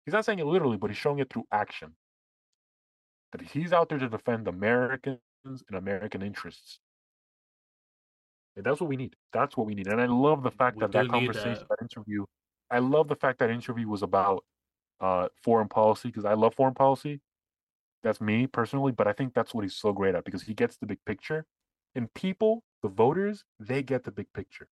He's 0.06 0.14
not 0.14 0.24
saying 0.24 0.38
it 0.38 0.46
literally, 0.46 0.78
but 0.78 0.88
he's 0.88 0.96
showing 0.96 1.18
it 1.18 1.30
through 1.30 1.44
action. 1.52 1.94
That 3.32 3.42
he's 3.42 3.72
out 3.74 3.90
there 3.90 3.98
to 3.98 4.08
defend 4.08 4.48
Americans 4.48 5.20
and 5.44 5.76
American 5.76 6.22
interests. 6.22 6.78
And 8.56 8.64
that's 8.64 8.80
what 8.80 8.88
we 8.88 8.96
need. 8.96 9.16
That's 9.32 9.56
what 9.58 9.66
we 9.66 9.74
need. 9.74 9.88
And 9.88 10.00
I 10.00 10.06
love 10.06 10.42
the 10.42 10.50
fact 10.50 10.76
We 10.76 10.80
that 10.82 10.92
that 10.92 11.08
conversation, 11.08 11.66
that. 11.68 11.68
that 11.68 11.82
interview, 11.82 12.24
I 12.74 12.80
love 12.80 13.06
the 13.06 13.14
fact 13.14 13.38
that 13.38 13.50
interview 13.50 13.88
was 13.88 14.02
about 14.02 14.44
uh, 15.00 15.28
foreign 15.44 15.68
policy 15.68 16.08
because 16.08 16.24
I 16.24 16.34
love 16.34 16.56
foreign 16.56 16.74
policy. 16.74 17.20
That's 18.02 18.20
me 18.20 18.48
personally, 18.48 18.90
but 18.90 19.06
I 19.06 19.12
think 19.12 19.32
that's 19.32 19.54
what 19.54 19.62
he's 19.62 19.76
so 19.76 19.92
great 19.92 20.16
at 20.16 20.24
because 20.24 20.42
he 20.42 20.54
gets 20.54 20.76
the 20.76 20.86
big 20.86 20.98
picture. 21.04 21.46
And 21.94 22.12
people, 22.14 22.64
the 22.82 22.88
voters, 22.88 23.44
they 23.60 23.84
get 23.84 24.02
the 24.02 24.10
big 24.10 24.26
picture. 24.32 24.66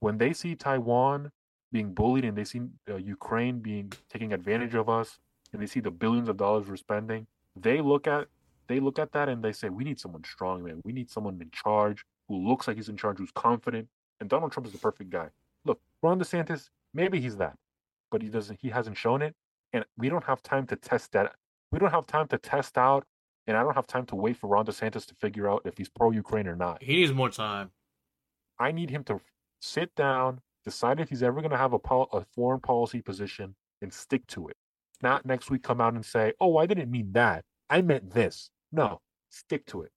When 0.00 0.18
they 0.18 0.32
see 0.32 0.56
Taiwan 0.56 1.30
being 1.70 1.94
bullied 1.94 2.24
and 2.24 2.36
they 2.36 2.42
see 2.42 2.62
uh, 2.90 2.96
Ukraine 2.96 3.60
being 3.60 3.92
taking 4.08 4.32
advantage 4.32 4.74
of 4.74 4.88
us 4.88 5.20
and 5.52 5.62
they 5.62 5.66
see 5.66 5.80
the 5.80 5.92
billions 5.92 6.28
of 6.28 6.36
dollars 6.36 6.68
we're 6.68 6.76
spending, 6.76 7.24
they 7.54 7.80
look 7.80 8.08
at 8.08 8.26
they 8.66 8.80
look 8.80 8.98
at 8.98 9.12
that 9.12 9.28
and 9.28 9.44
they 9.44 9.52
say, 9.52 9.68
"We 9.68 9.84
need 9.84 10.00
someone 10.00 10.24
strong, 10.24 10.64
man. 10.64 10.80
We 10.84 10.92
need 10.92 11.08
someone 11.08 11.40
in 11.40 11.50
charge 11.52 12.04
who 12.26 12.36
looks 12.48 12.66
like 12.66 12.76
he's 12.76 12.88
in 12.88 12.96
charge, 12.96 13.18
who's 13.18 13.30
confident." 13.30 13.86
And 14.18 14.28
Donald 14.28 14.50
Trump 14.50 14.66
is 14.66 14.72
the 14.72 14.78
perfect 14.78 15.10
guy. 15.10 15.28
Look, 15.64 15.80
Ron 16.02 16.18
DeSantis, 16.18 16.70
maybe 16.94 17.20
he's 17.20 17.36
that, 17.36 17.56
but 18.10 18.22
he 18.22 18.28
doesn't. 18.28 18.58
He 18.62 18.70
hasn't 18.70 18.96
shown 18.96 19.20
it, 19.20 19.34
and 19.72 19.84
we 19.98 20.08
don't 20.08 20.24
have 20.24 20.42
time 20.42 20.66
to 20.68 20.76
test 20.76 21.12
that. 21.12 21.34
We 21.72 21.78
don't 21.78 21.90
have 21.90 22.06
time 22.06 22.28
to 22.28 22.38
test 22.38 22.78
out, 22.78 23.04
and 23.46 23.56
I 23.56 23.62
don't 23.62 23.74
have 23.74 23.86
time 23.86 24.06
to 24.06 24.16
wait 24.16 24.36
for 24.36 24.46
Ron 24.46 24.64
DeSantis 24.64 25.06
to 25.06 25.14
figure 25.16 25.50
out 25.50 25.62
if 25.64 25.76
he's 25.76 25.88
pro 25.88 26.10
Ukraine 26.10 26.46
or 26.46 26.56
not. 26.56 26.82
He 26.82 26.96
needs 26.96 27.12
more 27.12 27.30
time. 27.30 27.70
I 28.58 28.70
need 28.72 28.90
him 28.90 29.02
to 29.04 29.20
sit 29.60 29.94
down, 29.96 30.40
decide 30.64 31.00
if 31.00 31.08
he's 31.08 31.22
ever 31.22 31.40
going 31.40 31.50
to 31.50 31.56
have 31.56 31.72
a, 31.72 31.78
pol- 31.78 32.08
a 32.12 32.24
foreign 32.34 32.60
policy 32.60 33.02
position, 33.02 33.56
and 33.82 33.92
stick 33.92 34.26
to 34.28 34.48
it. 34.48 34.56
Not 35.02 35.26
next 35.26 35.50
week 35.50 35.62
come 35.62 35.80
out 35.80 35.94
and 35.94 36.04
say, 36.04 36.32
"Oh, 36.40 36.56
I 36.56 36.66
didn't 36.66 36.90
mean 36.90 37.12
that. 37.12 37.44
I 37.68 37.82
meant 37.82 38.12
this." 38.14 38.50
No, 38.72 39.00
stick 39.30 39.66
to 39.66 39.82
it. 39.82 39.90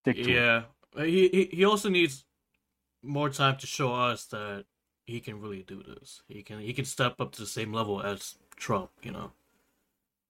Stick 0.00 0.16
to 0.16 0.22
it. 0.22 0.28
Yeah, 0.28 0.62
he, 0.96 1.28
he 1.28 1.44
he 1.52 1.64
also 1.64 1.88
needs 1.88 2.24
more 3.02 3.28
time 3.28 3.56
to 3.58 3.66
show 3.66 3.94
us 3.94 4.24
that 4.26 4.64
he 5.06 5.20
can 5.20 5.40
really 5.40 5.62
do 5.62 5.82
this. 5.82 6.22
He 6.28 6.42
can 6.42 6.60
he 6.60 6.72
can 6.72 6.84
step 6.84 7.20
up 7.20 7.32
to 7.32 7.40
the 7.40 7.46
same 7.46 7.72
level 7.72 8.02
as 8.02 8.34
Trump, 8.56 8.90
you 9.02 9.12
know. 9.12 9.32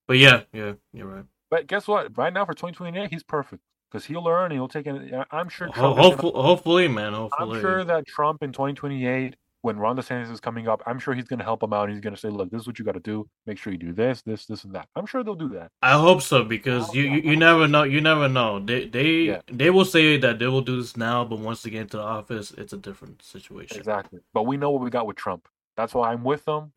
But 0.07 0.17
yeah, 0.17 0.43
yeah, 0.53 0.73
you're 0.93 1.07
right. 1.07 1.25
But 1.49 1.67
guess 1.67 1.87
what? 1.87 2.17
Right 2.17 2.33
now 2.33 2.45
for 2.45 2.53
2028, 2.53 3.09
he's 3.09 3.23
perfect. 3.23 3.61
because 3.89 4.05
he'll 4.05 4.23
learn 4.23 4.51
he'll 4.51 4.67
take 4.67 4.85
it. 4.87 5.13
I'm 5.31 5.49
sure. 5.49 5.69
Trump 5.69 5.99
is 5.99 6.15
gonna- 6.15 6.41
hopefully, 6.41 6.87
man. 6.87 7.13
hopefully. 7.13 7.57
I'm 7.57 7.61
sure 7.61 7.83
that 7.83 8.05
Trump 8.05 8.43
in 8.43 8.51
2028, 8.51 9.35
when 9.67 9.77
Ron 9.77 9.97
DeSantis 9.97 10.31
is 10.31 10.39
coming 10.39 10.67
up, 10.67 10.81
I'm 10.87 10.97
sure 10.97 11.13
he's 11.13 11.25
going 11.31 11.39
to 11.39 11.43
help 11.43 11.61
him 11.61 11.73
out. 11.73 11.89
He's 11.89 11.99
going 11.99 12.15
to 12.15 12.19
say, 12.19 12.29
"Look, 12.29 12.49
this 12.49 12.61
is 12.61 12.67
what 12.67 12.79
you 12.79 12.85
got 12.85 12.93
to 12.93 12.99
do. 13.01 13.27
Make 13.45 13.57
sure 13.59 13.71
you 13.73 13.77
do 13.77 13.91
this, 13.93 14.21
this, 14.21 14.45
this, 14.45 14.63
and 14.63 14.73
that." 14.73 14.87
I'm 14.95 15.05
sure 15.05 15.23
they'll 15.23 15.35
do 15.35 15.49
that. 15.49 15.71
I 15.81 15.93
hope 15.99 16.21
so 16.21 16.43
because 16.43 16.89
Oh, 16.89 16.93
you, 16.93 17.03
you, 17.03 17.21
you 17.31 17.35
never 17.35 17.67
know 17.67 17.83
you 17.83 17.99
never 18.01 18.27
know 18.29 18.59
they 18.59 18.87
they 18.87 19.09
Yeah. 19.31 19.41
they 19.51 19.69
will 19.69 19.85
say 19.85 20.17
that 20.17 20.39
they 20.39 20.47
will 20.47 20.61
do 20.71 20.77
this 20.81 20.95
now 20.95 21.23
but 21.25 21.39
once 21.39 21.61
they 21.61 21.69
get 21.69 21.81
into 21.81 21.97
the 21.97 22.03
office 22.03 22.51
it's 22.51 22.73
a 22.73 22.77
different 22.77 23.21
situation. 23.21 23.77
Exactly. 23.77 24.19
But 24.33 24.43
we 24.43 24.55
know 24.57 24.71
what 24.71 24.81
we 24.81 24.89
got 24.89 25.05
with 25.05 25.17
Trump. 25.17 25.47
That's 25.75 25.93
why 25.93 26.11
I'm 26.13 26.23
with 26.23 26.43
them. 26.45 26.71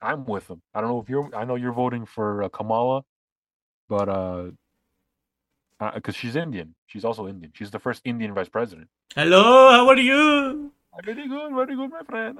I'm 0.00 0.24
with 0.24 0.46
them. 0.48 0.62
I 0.74 0.80
don't 0.80 0.90
know 0.90 1.00
if 1.00 1.08
you're. 1.10 1.28
I 1.34 1.44
know 1.44 1.56
you're 1.56 1.72
voting 1.84 2.06
for 2.06 2.44
uh, 2.44 2.48
Kamala, 2.48 3.02
but 3.88 4.08
uh, 4.08 4.44
because 5.94 6.14
she's 6.16 6.36
Indian, 6.36 6.74
she's 6.86 7.04
also 7.04 7.26
Indian. 7.26 7.52
She's 7.54 7.70
the 7.70 7.78
first 7.78 8.00
Indian 8.04 8.32
vice 8.32 8.48
president. 8.48 8.88
Hello, 9.14 9.70
how 9.70 9.88
are 9.88 9.98
you? 9.98 10.72
Very 11.04 11.28
good, 11.28 11.54
very 11.54 11.76
good, 11.76 11.90
my 11.90 12.02
friend. 12.02 12.38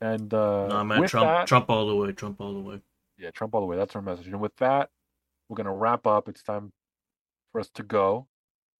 And 0.00 0.32
uh, 0.32 0.68
No 0.68 0.84
man, 0.84 1.00
with 1.00 1.10
Trump 1.10 1.26
that, 1.26 1.46
Trump 1.46 1.68
all 1.70 1.86
the 1.86 1.96
way, 1.96 2.12
Trump 2.12 2.40
all 2.40 2.54
the 2.54 2.60
way. 2.60 2.80
yeah, 3.18 3.30
Trump 3.30 3.54
all 3.54 3.60
the 3.60 3.66
way. 3.66 3.76
That's 3.76 3.94
our 3.96 4.02
message. 4.02 4.26
And 4.28 4.40
with 4.40 4.56
that, 4.56 4.90
we're 5.48 5.56
gonna 5.56 5.74
wrap 5.74 6.06
up. 6.06 6.28
It's 6.28 6.42
time 6.42 6.72
for 7.52 7.60
us 7.60 7.68
to 7.74 7.82
go 7.82 8.26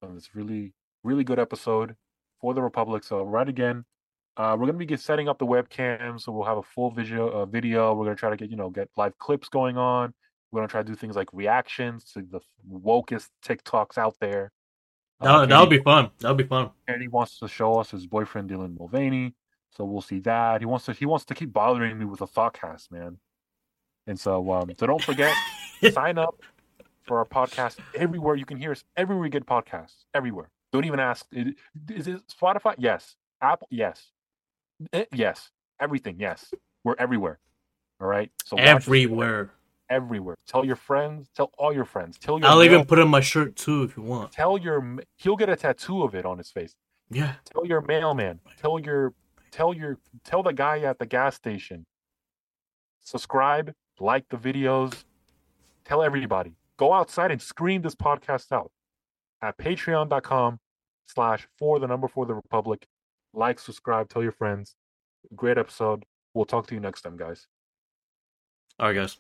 on 0.03 0.15
this 0.15 0.35
really, 0.35 0.75
really 1.03 1.25
good 1.25 1.39
episode 1.39 1.97
for 2.41 2.55
the 2.55 2.63
Republic. 2.63 3.05
So 3.05 3.23
right 3.23 3.49
again, 3.49 3.85
uh, 4.37 4.57
we're 4.59 4.67
gonna 4.67 4.79
be 4.79 4.87
get, 4.87 5.01
setting 5.01 5.29
up 5.29 5.39
the 5.39 5.47
webcam, 5.47 6.21
so 6.21 6.33
we'll 6.33 6.45
have 6.47 6.59
a 6.59 6.63
full 6.63 6.91
video. 6.91 7.29
Uh, 7.29 7.47
video. 7.47 7.95
We're 7.95 8.05
gonna 8.05 8.17
try 8.17 8.31
to 8.31 8.37
get 8.37 8.51
you 8.51 8.57
know 8.57 8.71
get 8.71 8.89
live 8.97 9.17
clips 9.19 9.49
going 9.49 9.77
on. 9.77 10.15
We're 10.51 10.61
gonna 10.61 10.69
try 10.69 10.83
to 10.83 10.89
do 10.89 10.95
things 10.97 11.17
like 11.17 11.29
reactions 11.33 12.05
to 12.13 12.23
the 12.23 12.41
wokest 12.71 13.29
TikToks 13.45 13.99
out 13.99 14.17
there. 14.21 14.53
That 15.25 15.49
that 15.49 15.61
would 15.61 15.69
Katie- 15.71 15.79
be 15.79 15.85
fun. 15.85 16.11
That 16.21 16.29
would 16.29 16.39
be 16.39 16.45
fun. 16.45 16.71
Kennedy 16.87 17.09
wants 17.09 17.39
to 17.41 17.49
show 17.49 17.75
us 17.81 17.91
his 17.91 18.07
boyfriend 18.07 18.51
Dylan 18.51 18.79
Mulvaney, 18.79 19.35
so 19.71 19.85
we'll 19.85 20.01
see 20.03 20.21
that. 20.21 20.61
He 20.61 20.67
wants 20.67 20.85
to 20.87 20.93
he 20.93 21.07
wants 21.07 21.25
to 21.27 21.35
keep 21.35 21.53
bothering 21.53 21.99
me 21.99 22.05
with 22.05 22.21
a 22.21 22.27
thoughtcast, 22.27 22.91
man. 22.91 23.19
And 24.07 24.19
so 24.21 24.53
um 24.53 24.71
so 24.79 24.87
don't 24.87 25.03
forget 25.03 25.35
sign 25.93 26.19
up 26.19 26.41
for 27.07 27.19
our 27.19 27.25
podcast 27.25 27.79
everywhere 27.95 28.35
you 28.35 28.45
can 28.47 28.57
hear 28.57 28.71
us 28.73 28.85
everywhere 28.97 29.25
you 29.27 29.31
get 29.31 29.47
podcasts 29.47 30.05
everywhere. 30.15 30.51
Don't 30.73 30.85
even 30.85 31.01
ask 31.01 31.27
is 31.33 32.07
it 32.09 32.23
Spotify? 32.29 32.75
Yes. 32.79 33.17
Apple? 33.41 33.69
Yes. 33.71 34.11
Eh, 34.93 35.05
Yes. 35.13 35.51
Everything. 35.81 36.17
Yes. 36.19 36.53
We're 36.85 36.95
everywhere. 36.99 37.39
All 38.01 38.07
right. 38.09 38.31
So 38.45 38.57
Everywhere. 38.57 39.51
Everywhere. 39.91 40.37
Tell 40.47 40.65
your 40.65 40.77
friends. 40.77 41.29
Tell 41.35 41.51
all 41.59 41.73
your 41.73 41.85
friends. 41.85 42.19
Tell 42.19 42.39
your 42.39 42.49
I'll 42.49 42.57
mail- 42.59 42.65
even 42.65 42.85
put 42.87 42.99
in 42.99 43.09
my 43.09 43.21
shirt 43.21 43.57
too 43.57 43.83
if 43.85 43.97
you 43.97 44.03
want. 44.03 44.33
tell 44.33 44.57
your 44.59 44.99
he'll 45.17 45.37
get 45.37 45.49
a 45.49 45.57
tattoo 45.57 46.03
of 46.03 46.15
it 46.15 46.25
on 46.27 46.39
his 46.39 46.51
face 46.51 46.75
Yeah. 47.11 47.35
tell 47.53 47.67
your 47.67 47.81
mailman 47.83 48.41
tell 48.59 48.79
your 48.79 49.13
tell 49.51 49.73
your 49.75 49.99
tell 50.25 50.43
the 50.43 50.53
guy 50.53 50.81
at 50.81 50.99
the 50.99 51.07
gas 51.07 51.37
station 51.37 51.85
subscribe 53.03 53.73
like 54.01 54.29
the 54.31 54.37
videos 54.37 55.05
tell 55.85 56.03
everybody 56.03 56.55
go 56.79 56.93
outside 56.93 57.31
and 57.31 57.41
scream 57.43 57.83
this 57.83 57.95
podcast 57.95 58.51
out 58.53 58.71
at 59.43 59.57
patreon.com 59.59 60.59
slash 61.07 61.47
for 61.59 61.79
the 61.79 61.87
number 61.87 62.09
for 62.09 62.25
the 62.27 62.35
republic 62.35 62.87
like 63.35 63.59
subscribe 63.61 64.09
tell 64.09 64.23
your 64.23 64.33
friends 64.33 64.75
great 65.37 65.59
episode 65.59 66.05
we'll 66.33 66.45
talk 66.47 66.67
to 66.67 66.75
you 66.75 66.81
next 66.81 67.03
time 67.03 67.17
guys 67.17 67.47
All 68.81 68.87
right, 68.89 68.95
guys. 68.95 69.19